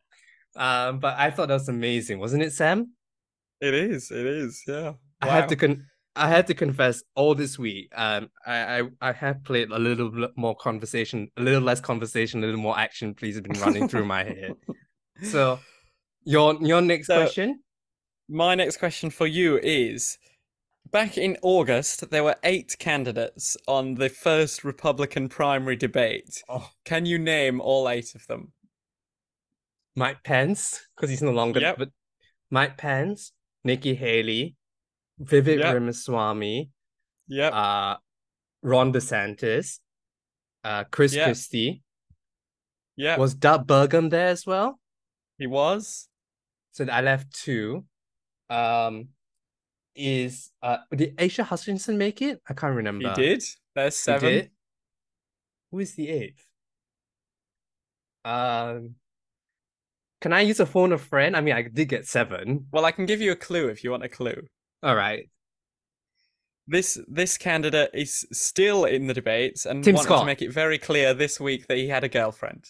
Um, 0.55 0.99
but 0.99 1.17
I 1.17 1.29
thought 1.29 1.47
that 1.49 1.55
was 1.55 1.67
amazing, 1.69 2.19
wasn't 2.19 2.43
it, 2.43 2.53
Sam? 2.53 2.93
It 3.61 3.73
is. 3.73 4.11
It 4.11 4.25
is. 4.25 4.61
Yeah. 4.67 4.93
I 5.21 5.27
have 5.27 5.43
Wow. 5.43 5.47
to 5.49 5.55
con- 5.55 5.85
I 6.15 6.27
have 6.29 6.45
to 6.47 6.53
confess, 6.53 7.03
all 7.15 7.35
this 7.35 7.57
week, 7.59 7.89
um, 7.95 8.29
I, 8.45 8.79
I 8.79 8.83
I 9.01 9.11
have 9.13 9.43
played 9.43 9.69
a 9.71 9.79
little 9.79 10.09
bit 10.09 10.31
more 10.35 10.55
conversation, 10.55 11.29
a 11.37 11.41
little 11.41 11.61
less 11.61 11.79
conversation, 11.79 12.41
a 12.43 12.45
little 12.47 12.59
more 12.61 12.77
action. 12.77 13.13
Please 13.13 13.35
have 13.35 13.43
been 13.43 13.59
running 13.61 13.87
through 13.87 14.05
my 14.05 14.23
head. 14.23 14.53
So, 15.21 15.59
your 16.23 16.55
your 16.65 16.81
next 16.81 17.07
So- 17.07 17.17
question. 17.17 17.59
My 18.29 18.55
next 18.55 18.77
question 18.77 19.09
for 19.09 19.27
you 19.27 19.59
is 19.61 20.17
Back 20.91 21.17
in 21.17 21.37
August, 21.43 22.09
there 22.09 22.23
were 22.23 22.35
eight 22.43 22.75
candidates 22.79 23.55
on 23.67 23.95
the 23.95 24.09
first 24.09 24.63
Republican 24.63 25.29
primary 25.29 25.75
debate. 25.75 26.41
Oh, 26.49 26.71
Can 26.83 27.05
you 27.05 27.19
name 27.19 27.61
all 27.61 27.87
eight 27.87 28.15
of 28.15 28.25
them? 28.27 28.53
Mike 29.95 30.23
Pence, 30.23 30.81
because 30.95 31.09
he's 31.09 31.21
no 31.21 31.31
longer. 31.31 31.59
Yep. 31.59 31.77
But 31.77 31.89
Mike 32.49 32.77
Pence, 32.77 33.33
Nikki 33.63 33.93
Haley, 33.93 34.55
Vivek 35.21 35.59
Yep. 35.59 35.73
Ramaswamy, 35.75 36.71
Yep. 37.27 37.53
uh, 37.53 37.97
Ron 38.63 38.91
DeSantis, 38.93 39.79
uh, 40.63 40.85
Chris 40.85 41.13
Yep. 41.13 41.25
Christie. 41.25 41.83
Yeah. 42.95 43.17
Was 43.17 43.35
Doug 43.35 43.67
Burgum 43.67 44.09
there 44.09 44.27
as 44.29 44.45
well? 44.45 44.79
he 45.37 45.47
was? 45.47 46.09
So 46.71 46.85
I 46.91 46.99
left 47.01 47.31
two. 47.33 47.85
Um, 48.49 49.09
is 49.95 50.51
uh 50.61 50.77
did 50.95 51.19
Asa 51.21 51.43
Hutchinson 51.43 51.97
make 51.97 52.21
it? 52.21 52.41
I 52.49 52.53
can't 52.53 52.75
remember. 52.75 53.09
He 53.09 53.15
did. 53.15 53.43
There's 53.75 53.95
He 53.97 54.03
seven. 54.03 54.29
did? 54.29 54.51
Who 55.71 55.79
is 55.79 55.95
the 55.95 56.09
eighth? 56.09 56.45
Um, 58.25 58.95
can 60.21 60.33
I 60.33 60.41
use 60.41 60.59
a 60.59 60.65
phone 60.65 60.91
a 60.91 60.97
friend? 60.97 61.35
I 61.35 61.41
mean, 61.41 61.55
I 61.55 61.61
did 61.63 61.87
get 61.89 62.05
seven. 62.05 62.65
Well, 62.71 62.85
I 62.85 62.91
can 62.91 63.05
give 63.05 63.21
you 63.21 63.31
a 63.31 63.35
clue 63.35 63.67
if 63.67 63.83
you 63.83 63.91
want 63.91 64.03
a 64.03 64.09
clue. 64.09 64.41
All 64.83 64.95
right. 64.95 65.29
This 66.67 66.99
this 67.07 67.37
candidate 67.37 67.89
is 67.93 68.27
still 68.31 68.85
in 68.85 69.07
the 69.07 69.13
debates 69.13 69.65
and 69.65 69.83
Tim 69.83 69.95
wanted 69.95 70.05
Scott. 70.05 70.19
to 70.21 70.25
make 70.25 70.41
it 70.41 70.53
very 70.53 70.77
clear 70.77 71.13
this 71.13 71.39
week 71.39 71.65
that 71.67 71.77
he 71.77 71.87
had 71.87 72.03
a 72.03 72.09
girlfriend. 72.09 72.65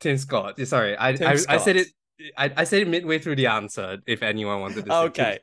Tim 0.00 0.16
Scott. 0.16 0.58
Sorry, 0.66 0.96
I 0.96 1.10
I, 1.10 1.38
I 1.48 1.56
said 1.58 1.76
it. 1.76 1.88
I, 2.36 2.52
I 2.56 2.64
said 2.64 2.82
it 2.82 2.88
midway 2.88 3.18
through 3.18 3.36
the 3.36 3.46
answer. 3.46 3.98
If 4.06 4.22
anyone 4.22 4.60
wanted 4.60 4.84
to 4.86 4.90
say 4.90 4.96
Okay. 4.96 5.38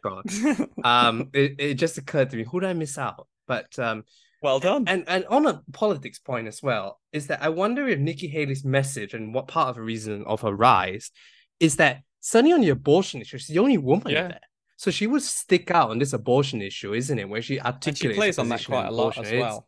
Um, 0.83 1.29
it, 1.33 1.55
it 1.59 1.73
just 1.75 1.97
occurred 1.97 2.29
to 2.31 2.37
me. 2.37 2.45
Who 2.49 2.59
did 2.59 2.69
I 2.69 2.73
miss 2.73 2.97
out? 2.97 3.27
But 3.47 3.77
um, 3.79 4.03
well 4.41 4.59
done. 4.59 4.85
and 4.87 5.03
and 5.07 5.25
on 5.25 5.45
a 5.45 5.61
politics 5.73 6.19
point 6.19 6.47
as 6.47 6.61
well 6.63 6.99
is 7.11 7.27
that 7.27 7.41
I 7.41 7.49
wonder 7.49 7.87
if 7.87 7.99
Nikki 7.99 8.27
Haley's 8.27 8.63
message 8.63 9.13
and 9.13 9.33
what 9.33 9.47
part 9.47 9.69
of 9.69 9.75
the 9.75 9.81
reason 9.81 10.23
of 10.25 10.41
her 10.41 10.53
rise 10.53 11.11
is 11.59 11.75
that 11.77 12.01
certainly 12.21 12.53
on 12.53 12.61
the 12.61 12.69
abortion 12.69 13.21
issue, 13.21 13.37
she's 13.37 13.47
the 13.47 13.59
only 13.59 13.77
woman 13.77 14.11
Yeah. 14.13 14.27
there. 14.29 14.39
So 14.77 14.91
she 14.91 15.07
would 15.07 15.23
stick 15.23 15.71
out 15.71 15.89
on 15.89 15.99
this 15.99 16.13
abortion 16.13 16.61
issue, 16.61 16.93
isn't 16.93 17.19
it? 17.19 17.27
Where 17.27 17.41
she 17.41 17.57
and 17.57 17.67
articulates 17.67 18.15
she 18.15 18.19
plays 18.19 18.39
on 18.39 18.47
that 18.49 18.65
quite 18.65 18.87
a 18.87 18.91
lot 18.91 19.17
as 19.17 19.31
well. 19.31 19.67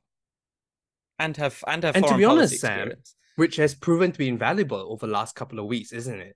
And 1.19 1.37
f- 1.37 1.63
and 1.67 1.83
her 1.83 1.91
And 1.93 2.05
to 2.07 2.17
be 2.17 2.23
honest, 2.23 2.59
Sam, 2.59 2.93
which 3.35 3.57
has 3.57 3.75
proven 3.75 4.11
to 4.13 4.17
be 4.17 4.27
invaluable 4.29 4.87
over 4.91 5.05
the 5.05 5.11
last 5.11 5.35
couple 5.35 5.59
of 5.59 5.65
weeks, 5.65 5.91
isn't 5.91 6.19
it? 6.19 6.35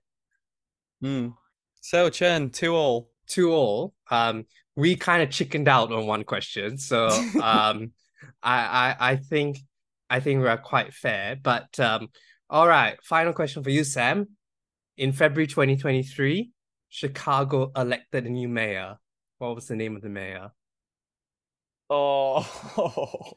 Mm. 1.02 1.34
So 1.80 2.10
Chern, 2.10 2.52
two 2.52 2.74
all. 2.74 3.10
Two 3.26 3.52
all. 3.52 3.94
Um, 4.10 4.46
we 4.76 4.96
kind 4.96 5.22
of 5.22 5.30
chickened 5.30 5.68
out 5.68 5.90
on 5.90 6.06
one 6.06 6.24
question, 6.24 6.78
so 6.78 7.08
um, 7.42 7.92
I, 8.42 8.58
I 8.60 8.96
I 9.00 9.16
think 9.16 9.58
I 10.08 10.20
think 10.20 10.40
we're 10.40 10.56
quite 10.58 10.92
fair. 10.92 11.36
But 11.42 11.78
um, 11.80 12.08
all 12.48 12.68
right, 12.68 12.96
final 13.02 13.32
question 13.32 13.62
for 13.62 13.70
you, 13.70 13.84
Sam. 13.84 14.28
In 14.96 15.12
February 15.12 15.46
2023, 15.46 16.50
Chicago 16.88 17.70
elected 17.76 18.26
a 18.26 18.30
new 18.30 18.48
mayor. 18.48 18.96
What 19.38 19.54
was 19.54 19.66
the 19.66 19.76
name 19.76 19.96
of 19.96 20.02
the 20.02 20.08
mayor? 20.08 20.50
Oh, 21.90 23.36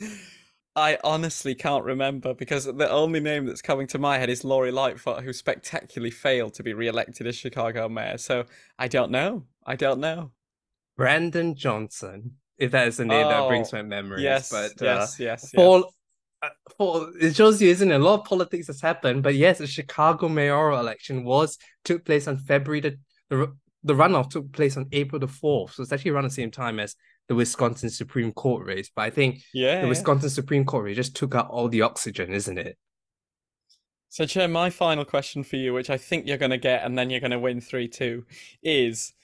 I 0.74 0.98
honestly 1.04 1.54
can't 1.54 1.84
remember 1.84 2.32
because 2.32 2.64
the 2.64 2.90
only 2.90 3.20
name 3.20 3.44
that's 3.44 3.60
coming 3.60 3.86
to 3.88 3.98
my 3.98 4.18
head 4.18 4.30
is 4.30 4.42
Lori 4.42 4.70
Lightfoot, 4.70 5.22
who 5.22 5.32
spectacularly 5.32 6.10
failed 6.10 6.54
to 6.54 6.62
be 6.62 6.72
re-elected 6.72 7.26
as 7.26 7.36
Chicago 7.36 7.88
mayor. 7.88 8.16
So 8.16 8.44
I 8.78 8.88
don't 8.88 9.10
know. 9.10 9.44
I 9.66 9.76
don't 9.76 10.00
know. 10.00 10.32
Brandon 10.96 11.54
Johnson. 11.54 12.36
If 12.58 12.70
that 12.70 12.88
is 12.88 12.96
the 12.96 13.04
name 13.04 13.28
that 13.28 13.48
brings 13.48 13.72
Oh, 13.72 13.78
my 13.78 13.82
memories. 13.82 14.22
Yes, 14.22 14.50
but 14.50 14.80
uh, 14.80 14.84
yes, 14.84 15.18
yes, 15.18 15.50
for 15.50 15.84
uh, 16.42 16.48
for 16.76 17.08
it 17.20 17.34
shows 17.34 17.60
you, 17.60 17.70
isn't 17.70 17.90
it? 17.90 18.00
A 18.00 18.04
lot 18.04 18.20
of 18.20 18.26
politics 18.26 18.68
has 18.68 18.80
happened, 18.80 19.22
but 19.22 19.34
yes, 19.34 19.58
the 19.58 19.66
Chicago 19.66 20.28
mayoral 20.28 20.78
election 20.78 21.24
was 21.24 21.58
took 21.84 22.04
place 22.04 22.28
on 22.28 22.36
February 22.36 22.80
the 22.80 22.98
the, 23.30 23.52
the 23.82 23.94
runoff 23.94 24.30
took 24.30 24.52
place 24.52 24.76
on 24.76 24.86
April 24.92 25.18
the 25.18 25.26
fourth, 25.26 25.74
so 25.74 25.82
it's 25.82 25.92
actually 25.92 26.12
around 26.12 26.24
the 26.24 26.30
same 26.30 26.50
time 26.50 26.78
as 26.78 26.94
the 27.32 27.36
Wisconsin 27.36 27.88
Supreme 27.88 28.30
Court 28.30 28.66
race. 28.66 28.90
But 28.94 29.02
I 29.02 29.10
think 29.10 29.42
Yeah. 29.54 29.76
the 29.76 29.82
yeah. 29.82 29.88
Wisconsin 29.88 30.28
Supreme 30.28 30.66
Court 30.66 30.84
race 30.84 30.96
just 30.96 31.16
took 31.16 31.34
out 31.34 31.48
all 31.48 31.66
the 31.66 31.80
oxygen, 31.80 32.30
isn't 32.30 32.58
it? 32.58 32.76
So, 34.10 34.26
Chair, 34.26 34.48
my 34.48 34.68
final 34.68 35.06
question 35.06 35.42
for 35.42 35.56
you, 35.56 35.72
which 35.72 35.88
I 35.88 35.96
think 35.96 36.26
you're 36.26 36.36
going 36.36 36.50
to 36.50 36.58
get 36.58 36.84
and 36.84 36.98
then 36.98 37.08
you're 37.08 37.20
going 37.20 37.30
to 37.30 37.38
win 37.38 37.62
3 37.62 37.88
2, 37.88 38.26
is 38.62 39.14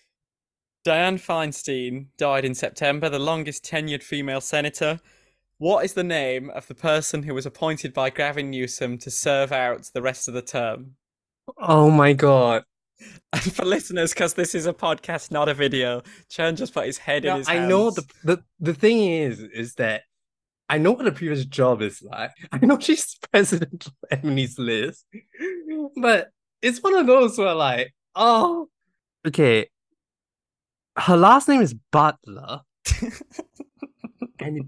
Dianne 0.87 1.21
Feinstein 1.21 2.07
died 2.17 2.47
in 2.47 2.55
September, 2.55 3.11
the 3.11 3.19
longest 3.19 3.63
tenured 3.63 4.03
female 4.03 4.41
senator. 4.41 4.99
What 5.59 5.85
is 5.85 5.93
the 5.93 6.05
name 6.05 6.49
of 6.51 6.67
the 6.67 6.75
person 6.75 7.23
who 7.23 7.35
was 7.35 7.45
appointed 7.45 7.93
by 7.93 8.09
Gavin 8.09 8.49
Newsom 8.49 8.97
to 8.99 9.11
serve 9.11 9.53
out 9.53 9.91
the 9.93 10.01
rest 10.01 10.29
of 10.29 10.33
the 10.33 10.41
term? 10.41 10.97
Oh 11.59 11.91
my 11.91 12.15
god! 12.15 12.65
And 13.33 13.43
for 13.55 13.65
listeners, 13.65 14.13
because 14.13 14.35
this 14.35 14.55
is 14.55 14.67
a 14.67 14.73
podcast, 14.73 15.31
not 15.31 15.49
a 15.49 15.55
video, 15.55 16.03
Chern 16.31 16.57
just 16.57 16.75
put 16.75 16.87
his 16.87 16.99
head 16.99 17.25
in 17.25 17.37
his 17.37 17.49
I 17.49 17.55
hands. 17.55 17.69
know 17.69 17.91
the, 17.91 18.05
the 18.25 18.43
the 18.61 18.75
thing 18.75 19.13
is 19.13 19.41
is 19.41 19.75
that 19.75 20.03
I 20.69 20.79
know 20.79 20.93
what 20.93 21.05
the 21.05 21.13
previous 21.13 21.45
job 21.45 21.83
is 21.83 22.03
like. 22.03 22.33
I 22.53 22.59
know 22.65 22.79
she's 22.79 23.17
president 23.33 23.87
of 23.87 23.95
Emily's 24.11 24.59
list, 24.59 25.07
but 25.97 26.31
it's 26.61 26.83
one 26.83 26.95
of 26.97 27.07
those 27.07 27.39
where 27.39 27.55
like, 27.55 27.95
oh, 28.15 28.69
okay. 29.27 29.69
Her 30.97 31.17
last 31.17 31.47
name 31.49 31.61
is 31.61 31.75
Butler, 31.93 32.63
and 34.41 34.59
it, 34.59 34.67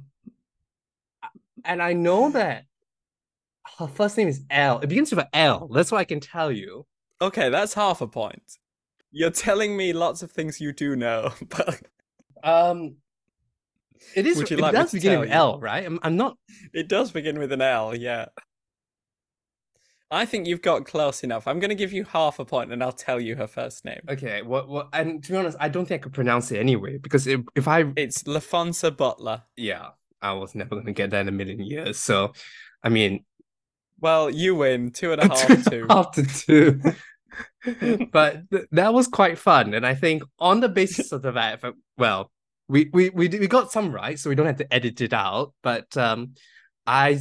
and 1.64 1.82
I 1.82 1.92
know 1.92 2.30
that 2.30 2.66
her 3.78 3.88
first 3.88 4.16
name 4.16 4.28
is 4.28 4.44
L. 4.48 4.78
It 4.78 4.86
begins 4.88 5.10
with 5.10 5.18
an 5.18 5.30
L. 5.32 5.66
That's 5.66 5.90
what 5.90 5.98
I 5.98 6.04
can 6.04 6.20
tell 6.20 6.52
you. 6.52 6.86
Okay, 7.20 7.48
that's 7.50 7.74
half 7.74 8.00
a 8.00 8.06
point. 8.06 8.58
You're 9.12 9.30
telling 9.30 9.76
me 9.76 9.92
lots 9.92 10.22
of 10.22 10.30
things 10.32 10.60
you 10.60 10.72
do 10.72 10.96
know, 10.96 11.32
but 11.48 11.80
Um, 12.42 12.96
it 14.14 14.26
is. 14.26 14.36
Would 14.38 14.50
you 14.50 14.56
it 14.56 14.60
like 14.60 14.72
me 14.76 14.78
does 14.78 14.92
begin 14.92 15.18
with 15.20 15.28
you? 15.28 15.34
L, 15.34 15.58
right? 15.60 15.84
I'm, 15.84 15.98
I'm 16.02 16.16
not 16.16 16.36
it 16.72 16.88
does 16.88 17.10
begin 17.12 17.38
with 17.38 17.52
an 17.52 17.62
L, 17.62 17.94
yeah. 17.94 18.26
I 20.10 20.26
think 20.26 20.46
you've 20.46 20.62
got 20.62 20.86
close 20.86 21.22
enough. 21.22 21.46
I'm 21.46 21.60
going 21.60 21.68
to 21.68 21.76
give 21.76 21.92
you 21.92 22.04
half 22.04 22.40
a 22.40 22.44
point 22.44 22.72
and 22.72 22.82
I'll 22.82 22.90
tell 22.92 23.20
you 23.20 23.36
her 23.36 23.46
first 23.46 23.84
name. 23.84 24.00
Okay, 24.08 24.42
what 24.42 24.68
what 24.68 24.88
and 24.92 25.22
to 25.22 25.32
be 25.32 25.38
honest, 25.38 25.56
I 25.60 25.68
don't 25.68 25.86
think 25.86 26.00
I 26.00 26.02
could 26.02 26.12
pronounce 26.12 26.50
it 26.50 26.58
anyway 26.58 26.98
because 26.98 27.26
if, 27.26 27.40
if 27.54 27.68
I 27.68 27.92
It's 27.94 28.24
Laphonza 28.24 28.96
Butler. 28.96 29.42
yeah, 29.56 29.90
I 30.20 30.32
was 30.32 30.54
never 30.54 30.74
gonna 30.76 30.92
get 30.92 31.10
that 31.10 31.20
in 31.22 31.28
a 31.28 31.32
million 31.32 31.60
years. 31.60 31.98
So 31.98 32.32
I 32.82 32.88
mean 32.88 33.24
Well, 34.00 34.30
you 34.30 34.54
win 34.54 34.90
two 34.92 35.12
and 35.12 35.22
a 35.22 35.28
half, 35.28 35.64
two. 35.68 35.86
after 35.88 36.24
two. 36.24 36.80
but 38.12 38.50
th- 38.50 38.66
that 38.72 38.94
was 38.94 39.06
quite 39.08 39.38
fun. 39.38 39.74
And 39.74 39.86
I 39.86 39.94
think 39.94 40.22
on 40.38 40.60
the 40.60 40.68
basis 40.68 41.12
of 41.12 41.22
the 41.22 41.32
fact 41.32 41.62
that 41.62 41.74
well, 41.98 42.30
we 42.68 42.90
we 42.92 43.10
we, 43.10 43.28
we 43.28 43.46
got 43.46 43.72
some 43.72 43.92
right, 43.92 44.18
so 44.18 44.30
we 44.30 44.36
don't 44.36 44.46
have 44.46 44.56
to 44.58 44.72
edit 44.72 45.00
it 45.00 45.12
out. 45.12 45.52
But 45.62 45.96
um 45.96 46.34
I 46.86 47.20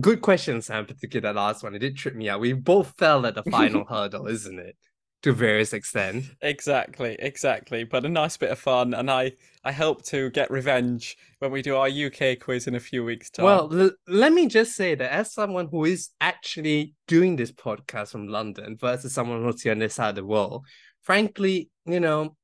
good 0.00 0.20
question, 0.20 0.60
Sam, 0.62 0.86
particularly 0.86 1.22
that 1.22 1.40
last 1.40 1.62
one. 1.62 1.74
It 1.74 1.78
did 1.80 1.96
trip 1.96 2.14
me 2.14 2.28
out. 2.28 2.40
We 2.40 2.52
both 2.52 2.94
fell 2.98 3.26
at 3.26 3.34
the 3.34 3.42
final 3.44 3.84
hurdle, 3.88 4.26
isn't 4.26 4.58
it? 4.58 4.76
To 5.22 5.32
various 5.32 5.72
extent. 5.72 6.26
Exactly, 6.42 7.16
exactly. 7.18 7.84
But 7.84 8.04
a 8.04 8.08
nice 8.08 8.36
bit 8.36 8.50
of 8.50 8.58
fun, 8.58 8.94
and 8.94 9.10
I 9.10 9.32
I 9.68 9.72
hope 9.72 10.02
to 10.06 10.30
get 10.30 10.50
revenge 10.50 11.18
when 11.40 11.50
we 11.50 11.60
do 11.60 11.76
our 11.76 11.88
UK 11.88 12.38
quiz 12.40 12.66
in 12.66 12.74
a 12.74 12.80
few 12.80 13.04
weeks' 13.04 13.28
time. 13.28 13.44
Well, 13.44 13.68
l- 13.70 13.90
let 14.06 14.32
me 14.32 14.46
just 14.46 14.74
say 14.74 14.94
that 14.94 15.12
as 15.12 15.34
someone 15.34 15.68
who 15.70 15.84
is 15.84 16.08
actually 16.22 16.94
doing 17.06 17.36
this 17.36 17.52
podcast 17.52 18.12
from 18.12 18.28
London 18.28 18.78
versus 18.80 19.12
someone 19.12 19.44
who's 19.44 19.60
here 19.60 19.72
on 19.72 19.78
this 19.78 19.92
side 19.92 20.08
of 20.08 20.14
the 20.14 20.24
world, 20.24 20.64
frankly, 21.02 21.68
you 21.84 22.00
know, 22.00 22.34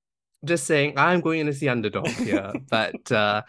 just 0.45 0.67
saying 0.67 0.99
I'm 0.99 1.23
going 1.23 1.47
to 1.47 1.55
see 1.55 1.67
underdog 1.67 2.09
here. 2.09 2.53
but 2.69 3.11
uh 3.11 3.41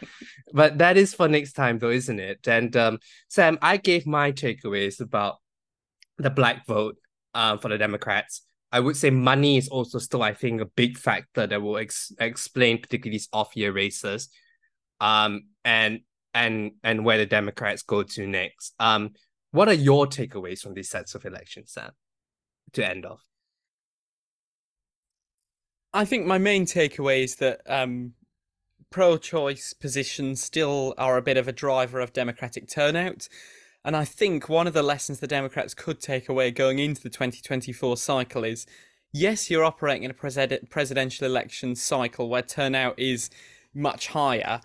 but 0.54 0.78
that 0.78 0.96
is 0.96 1.14
for 1.14 1.28
next 1.28 1.52
time 1.52 1.78
though, 1.78 1.90
isn't 1.90 2.20
it? 2.22 2.48
And 2.48 2.74
um 2.78 3.00
Sam, 3.28 3.58
I 3.62 3.76
gave 3.76 4.08
my 4.08 4.32
takeaways 4.32 5.02
about 5.02 5.36
the 6.18 6.30
black 6.30 6.66
vote 6.66 6.96
um 7.34 7.60
for 7.60 7.68
the 7.68 7.78
Democrats. 7.78 8.42
I 8.76 8.82
would 8.82 8.98
say 8.98 9.10
money 9.10 9.56
is 9.56 9.70
also 9.70 10.00
still, 10.00 10.22
I 10.22 10.34
think, 10.34 10.60
a 10.60 10.66
big 10.66 10.98
factor 10.98 11.48
that 11.48 11.62
will 11.62 11.78
ex- 11.78 12.12
explain 12.20 12.82
particularly 12.82 13.16
these 13.16 13.30
off-year 13.32 13.72
races, 13.72 14.28
um, 15.00 15.44
and 15.64 16.02
and 16.34 16.72
and 16.84 17.06
where 17.06 17.18
the 17.18 17.26
Democrats 17.26 17.84
go 17.84 18.04
to 18.04 18.28
next. 18.28 18.74
Um, 18.78 19.14
what 19.52 19.70
are 19.70 19.74
your 19.74 20.08
takeaways 20.08 20.60
from 20.60 20.74
these 20.74 20.90
sets 20.90 21.16
of 21.16 21.24
elections, 21.24 21.72
Sam? 21.72 21.92
To 22.74 22.86
end 22.86 23.06
off. 23.06 23.24
I 25.94 26.04
think 26.04 26.26
my 26.26 26.38
main 26.38 26.66
takeaway 26.66 27.24
is 27.24 27.38
that 27.38 27.62
um, 27.68 28.12
pro-choice 28.90 29.72
positions 29.72 30.44
still 30.44 30.94
are 30.98 31.16
a 31.16 31.22
bit 31.22 31.38
of 31.38 31.48
a 31.48 31.54
driver 31.54 32.02
of 32.02 32.12
Democratic 32.12 32.68
turnout. 32.68 33.30
And 33.86 33.96
I 33.96 34.04
think 34.04 34.50
one 34.50 34.66
of 34.66 34.74
the 34.74 34.82
lessons 34.82 35.20
the 35.20 35.28
Democrats 35.28 35.76
could 35.76 36.02
take 36.02 36.28
away 36.28 36.50
going 36.50 36.80
into 36.80 37.04
the 37.04 37.10
2024 37.10 37.98
cycle 37.98 38.44
is 38.44 38.66
yes, 39.14 39.52
you're 39.52 39.64
operating 39.64 40.02
in 40.02 40.10
a 40.10 40.16
presid- 40.16 40.72
presidential 40.72 41.28
election 41.28 41.76
cycle 41.76 42.28
where 42.28 42.42
turnout 42.42 43.00
is 43.00 43.30
much 43.76 44.08
higher. 44.08 44.60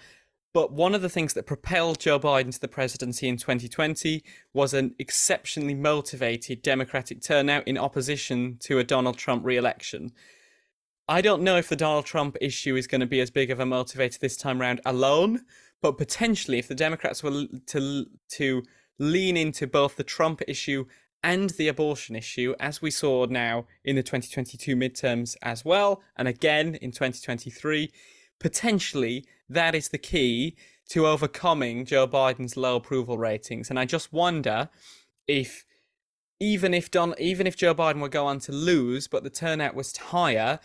But 0.55 0.73
one 0.73 0.95
of 0.95 1.03
the 1.03 1.11
things 1.11 1.35
that 1.35 1.47
propelled 1.47 2.01
Joe 2.01 2.19
Biden 2.19 2.51
to 2.55 2.61
the 2.61 2.67
presidency 2.67 3.29
in 3.29 3.37
2020 3.37 4.25
was 4.55 4.73
an 4.73 4.95
exceptionally 4.99 5.75
motivated 5.75 6.63
Democratic 6.63 7.21
turnout 7.21 7.69
in 7.69 7.77
opposition 7.77 8.57
to 8.61 8.79
a 8.79 8.85
Donald 8.85 9.19
Trump 9.19 9.45
re 9.45 9.59
election. 9.59 10.13
I 11.09 11.21
don't 11.21 11.43
know 11.43 11.59
if 11.59 11.69
the 11.69 11.77
Donald 11.77 12.07
Trump 12.07 12.39
issue 12.41 12.75
is 12.75 12.87
going 12.87 13.03
to 13.03 13.07
be 13.07 13.21
as 13.21 13.31
big 13.31 13.51
of 13.51 13.61
a 13.61 13.65
motivator 13.65 14.19
this 14.19 14.39
time 14.39 14.63
round 14.63 14.81
alone, 14.87 15.43
but 15.83 15.99
potentially 15.99 16.59
if 16.59 16.69
the 16.69 16.75
Democrats 16.75 17.23
were 17.23 17.47
to 17.67 18.07
to 18.31 18.63
lean 19.01 19.37
into 19.37 19.67
both 19.67 19.97
the 19.97 20.05
Trump 20.05 20.43
issue 20.47 20.85
and 21.23 21.51
the 21.51 21.69
abortion 21.69 22.15
issue, 22.15 22.55
as 22.61 22.81
we 22.81 22.91
saw 22.91 23.27
now 23.27 23.67
in 23.85 23.97
the 23.97 24.03
2022 24.03 24.77
midterms 24.77 25.37
as 25.43 25.65
well, 25.65 26.03
and 26.17 26.29
again 26.29 26.77
in 26.77 26.93
2023, 26.93 27.91
potentially 28.39 29.25
that 29.49 29.75
is 29.75 29.89
the 29.89 29.99
key 29.99 30.57
to 30.89 31.07
overcoming 31.07 31.85
Joe 31.85 32.07
Biden's 32.07 32.57
low 32.57 32.77
approval 32.77 33.19
ratings. 33.19 33.71
And 33.71 33.79
I 33.79 33.85
just 33.85 34.13
wonder 34.13 34.69
if 35.27 35.65
even 36.39 36.73
if 36.73 36.91
Don 36.91 37.15
even 37.19 37.47
if 37.47 37.57
Joe 37.57 37.75
Biden 37.75 38.01
would 38.01 38.13
go 38.13 38.27
on 38.27 38.39
to 38.41 38.53
lose, 38.53 39.09
but 39.09 39.23
the 39.23 39.31
turnout 39.31 39.75
was 39.75 39.97
higher, 39.97 40.59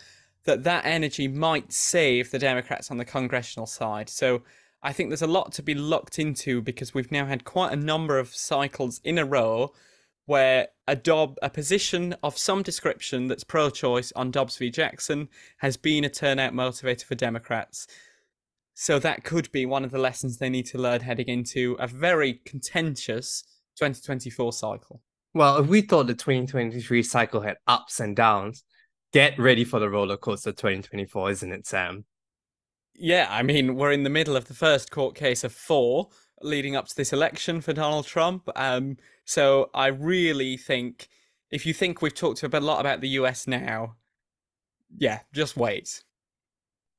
that 0.44 0.64
that 0.64 0.84
energy 0.86 1.28
might 1.28 1.72
save 1.72 2.30
the 2.30 2.38
Democrats 2.38 2.90
on 2.90 2.96
the 2.96 3.04
congressional 3.04 3.66
side. 3.66 4.08
So 4.08 4.42
I 4.86 4.92
think 4.92 5.10
there's 5.10 5.20
a 5.20 5.26
lot 5.26 5.50
to 5.54 5.64
be 5.64 5.74
looked 5.74 6.20
into 6.20 6.62
because 6.62 6.94
we've 6.94 7.10
now 7.10 7.26
had 7.26 7.42
quite 7.42 7.72
a 7.72 7.76
number 7.76 8.20
of 8.20 8.32
cycles 8.32 9.00
in 9.02 9.18
a 9.18 9.24
row 9.24 9.72
where 10.26 10.68
a 10.86 10.94
Dob 10.94 11.38
a 11.42 11.50
position 11.50 12.14
of 12.22 12.38
some 12.38 12.62
description 12.62 13.26
that's 13.26 13.42
pro-choice 13.42 14.12
on 14.14 14.30
Dobbs 14.30 14.58
v 14.58 14.70
Jackson 14.70 15.28
has 15.58 15.76
been 15.76 16.04
a 16.04 16.08
turnout 16.08 16.52
motivator 16.52 17.02
for 17.02 17.16
Democrats. 17.16 17.88
So 18.74 19.00
that 19.00 19.24
could 19.24 19.50
be 19.50 19.66
one 19.66 19.84
of 19.84 19.90
the 19.90 19.98
lessons 19.98 20.38
they 20.38 20.50
need 20.50 20.66
to 20.66 20.78
learn 20.78 21.00
heading 21.00 21.26
into 21.26 21.76
a 21.80 21.88
very 21.88 22.34
contentious 22.44 23.42
2024 23.78 24.52
cycle. 24.52 25.02
Well, 25.34 25.58
if 25.58 25.66
we 25.66 25.80
thought 25.80 26.06
the 26.06 26.14
2023 26.14 27.02
cycle 27.02 27.40
had 27.40 27.56
ups 27.66 27.98
and 27.98 28.14
downs, 28.14 28.62
get 29.12 29.36
ready 29.36 29.64
for 29.64 29.80
the 29.80 29.90
roller 29.90 30.16
coaster 30.16 30.52
2024, 30.52 31.32
isn't 31.32 31.52
it, 31.52 31.66
Sam? 31.66 32.04
Yeah, 32.98 33.26
I 33.30 33.42
mean, 33.42 33.74
we're 33.74 33.92
in 33.92 34.04
the 34.04 34.10
middle 34.10 34.36
of 34.36 34.46
the 34.46 34.54
first 34.54 34.90
court 34.90 35.14
case 35.14 35.44
of 35.44 35.52
four 35.52 36.08
leading 36.42 36.76
up 36.76 36.86
to 36.88 36.96
this 36.96 37.12
election 37.12 37.60
for 37.60 37.72
Donald 37.72 38.06
Trump. 38.06 38.48
Um, 38.56 38.96
so 39.24 39.70
I 39.74 39.88
really 39.88 40.56
think 40.56 41.08
if 41.50 41.66
you 41.66 41.74
think 41.74 42.00
we've 42.00 42.14
talked 42.14 42.42
a 42.42 42.60
lot 42.60 42.80
about 42.80 43.00
the 43.00 43.08
US 43.10 43.46
now, 43.46 43.96
yeah, 44.96 45.20
just 45.32 45.56
wait. 45.56 46.02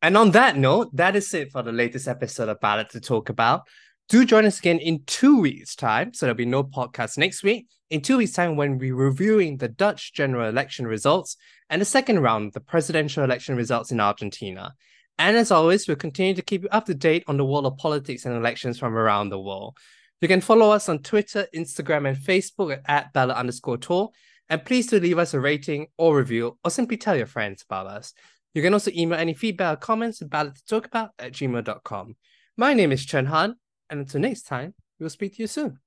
And 0.02 0.16
on 0.16 0.32
that 0.32 0.58
note, 0.58 0.96
that 0.96 1.16
is 1.16 1.34
it 1.34 1.52
for 1.52 1.64
the 1.64 1.72
latest 1.72 2.08
episode 2.08 2.50
of 2.50 2.60
Ballot 2.60 2.90
to 2.92 3.00
Talk 3.00 3.30
About. 3.30 3.64
Do 4.10 4.24
join 4.24 4.46
us 4.46 4.60
again 4.60 4.80
in 4.80 5.04
two 5.06 5.42
weeks' 5.42 5.76
time. 5.76 6.14
So 6.14 6.26
there'll 6.26 6.38
be 6.38 6.46
no 6.46 6.64
podcast 6.64 7.18
next 7.18 7.44
week. 7.44 7.68
In 7.90 8.02
two 8.02 8.18
weeks' 8.18 8.34
time, 8.34 8.56
when 8.56 8.78
we're 8.78 8.96
reviewing 8.96 9.58
the 9.58 9.68
Dutch 9.68 10.14
general 10.14 10.48
election 10.48 10.86
results 10.86 11.36
and 11.70 11.82
the 11.82 11.86
second 11.86 12.20
round, 12.20 12.54
the 12.54 12.60
presidential 12.60 13.24
election 13.24 13.56
results 13.56 13.92
in 13.92 14.00
Argentina. 14.00 14.76
And 15.20 15.36
as 15.36 15.52
always, 15.52 15.88
we'll 15.88 15.98
continue 15.98 16.36
to 16.36 16.42
keep 16.42 16.64
you 16.64 16.70
up 16.70 16.86
to 16.86 16.94
date 16.94 17.24
on 17.28 17.38
the 17.38 17.46
world 17.46 17.66
of 17.66 17.78
politics 17.78 18.26
and 18.26 18.36
elections 18.36 18.78
from 18.78 18.96
around 18.96 19.30
the 19.30 19.40
world. 19.40 19.78
You 20.22 20.28
can 20.28 20.42
follow 20.42 20.72
us 20.72 20.90
on 20.90 21.00
Twitter, 21.00 21.48
Instagram, 21.56 22.08
and 22.08 22.18
Facebook 22.18 22.74
at, 22.74 22.82
at 22.88 23.14
ballot 23.14 23.38
underscore 23.38 23.78
tour. 23.78 24.12
And 24.50 24.64
please 24.64 24.88
do 24.88 25.00
leave 25.00 25.18
us 25.18 25.34
a 25.34 25.40
rating 25.40 25.88
or 25.98 26.18
review, 26.18 26.58
or 26.64 26.72
simply 26.72 26.98
tell 26.98 27.16
your 27.16 27.26
friends 27.26 27.64
about 27.68 27.88
us. 27.88 28.14
You 28.54 28.62
can 28.62 28.74
also 28.74 28.92
email 28.96 29.20
any 29.20 29.34
feedback 29.34 29.74
or 29.74 29.78
comments 29.78 30.22
at 30.22 30.30
ballot 30.30 30.56
to 30.56 30.66
talk 30.66 30.86
about 30.86 31.12
at 31.20 31.34
gmail.com. 31.34 32.16
My 32.56 32.74
name 32.74 32.92
is 32.92 33.06
Chern 33.06 33.28
Han, 33.28 33.56
and 33.90 34.00
until 34.00 34.22
next 34.22 34.44
time, 34.44 34.74
we'll 35.00 35.10
speak 35.10 35.36
to 35.36 35.44
you 35.44 35.48
soon. 35.48 35.80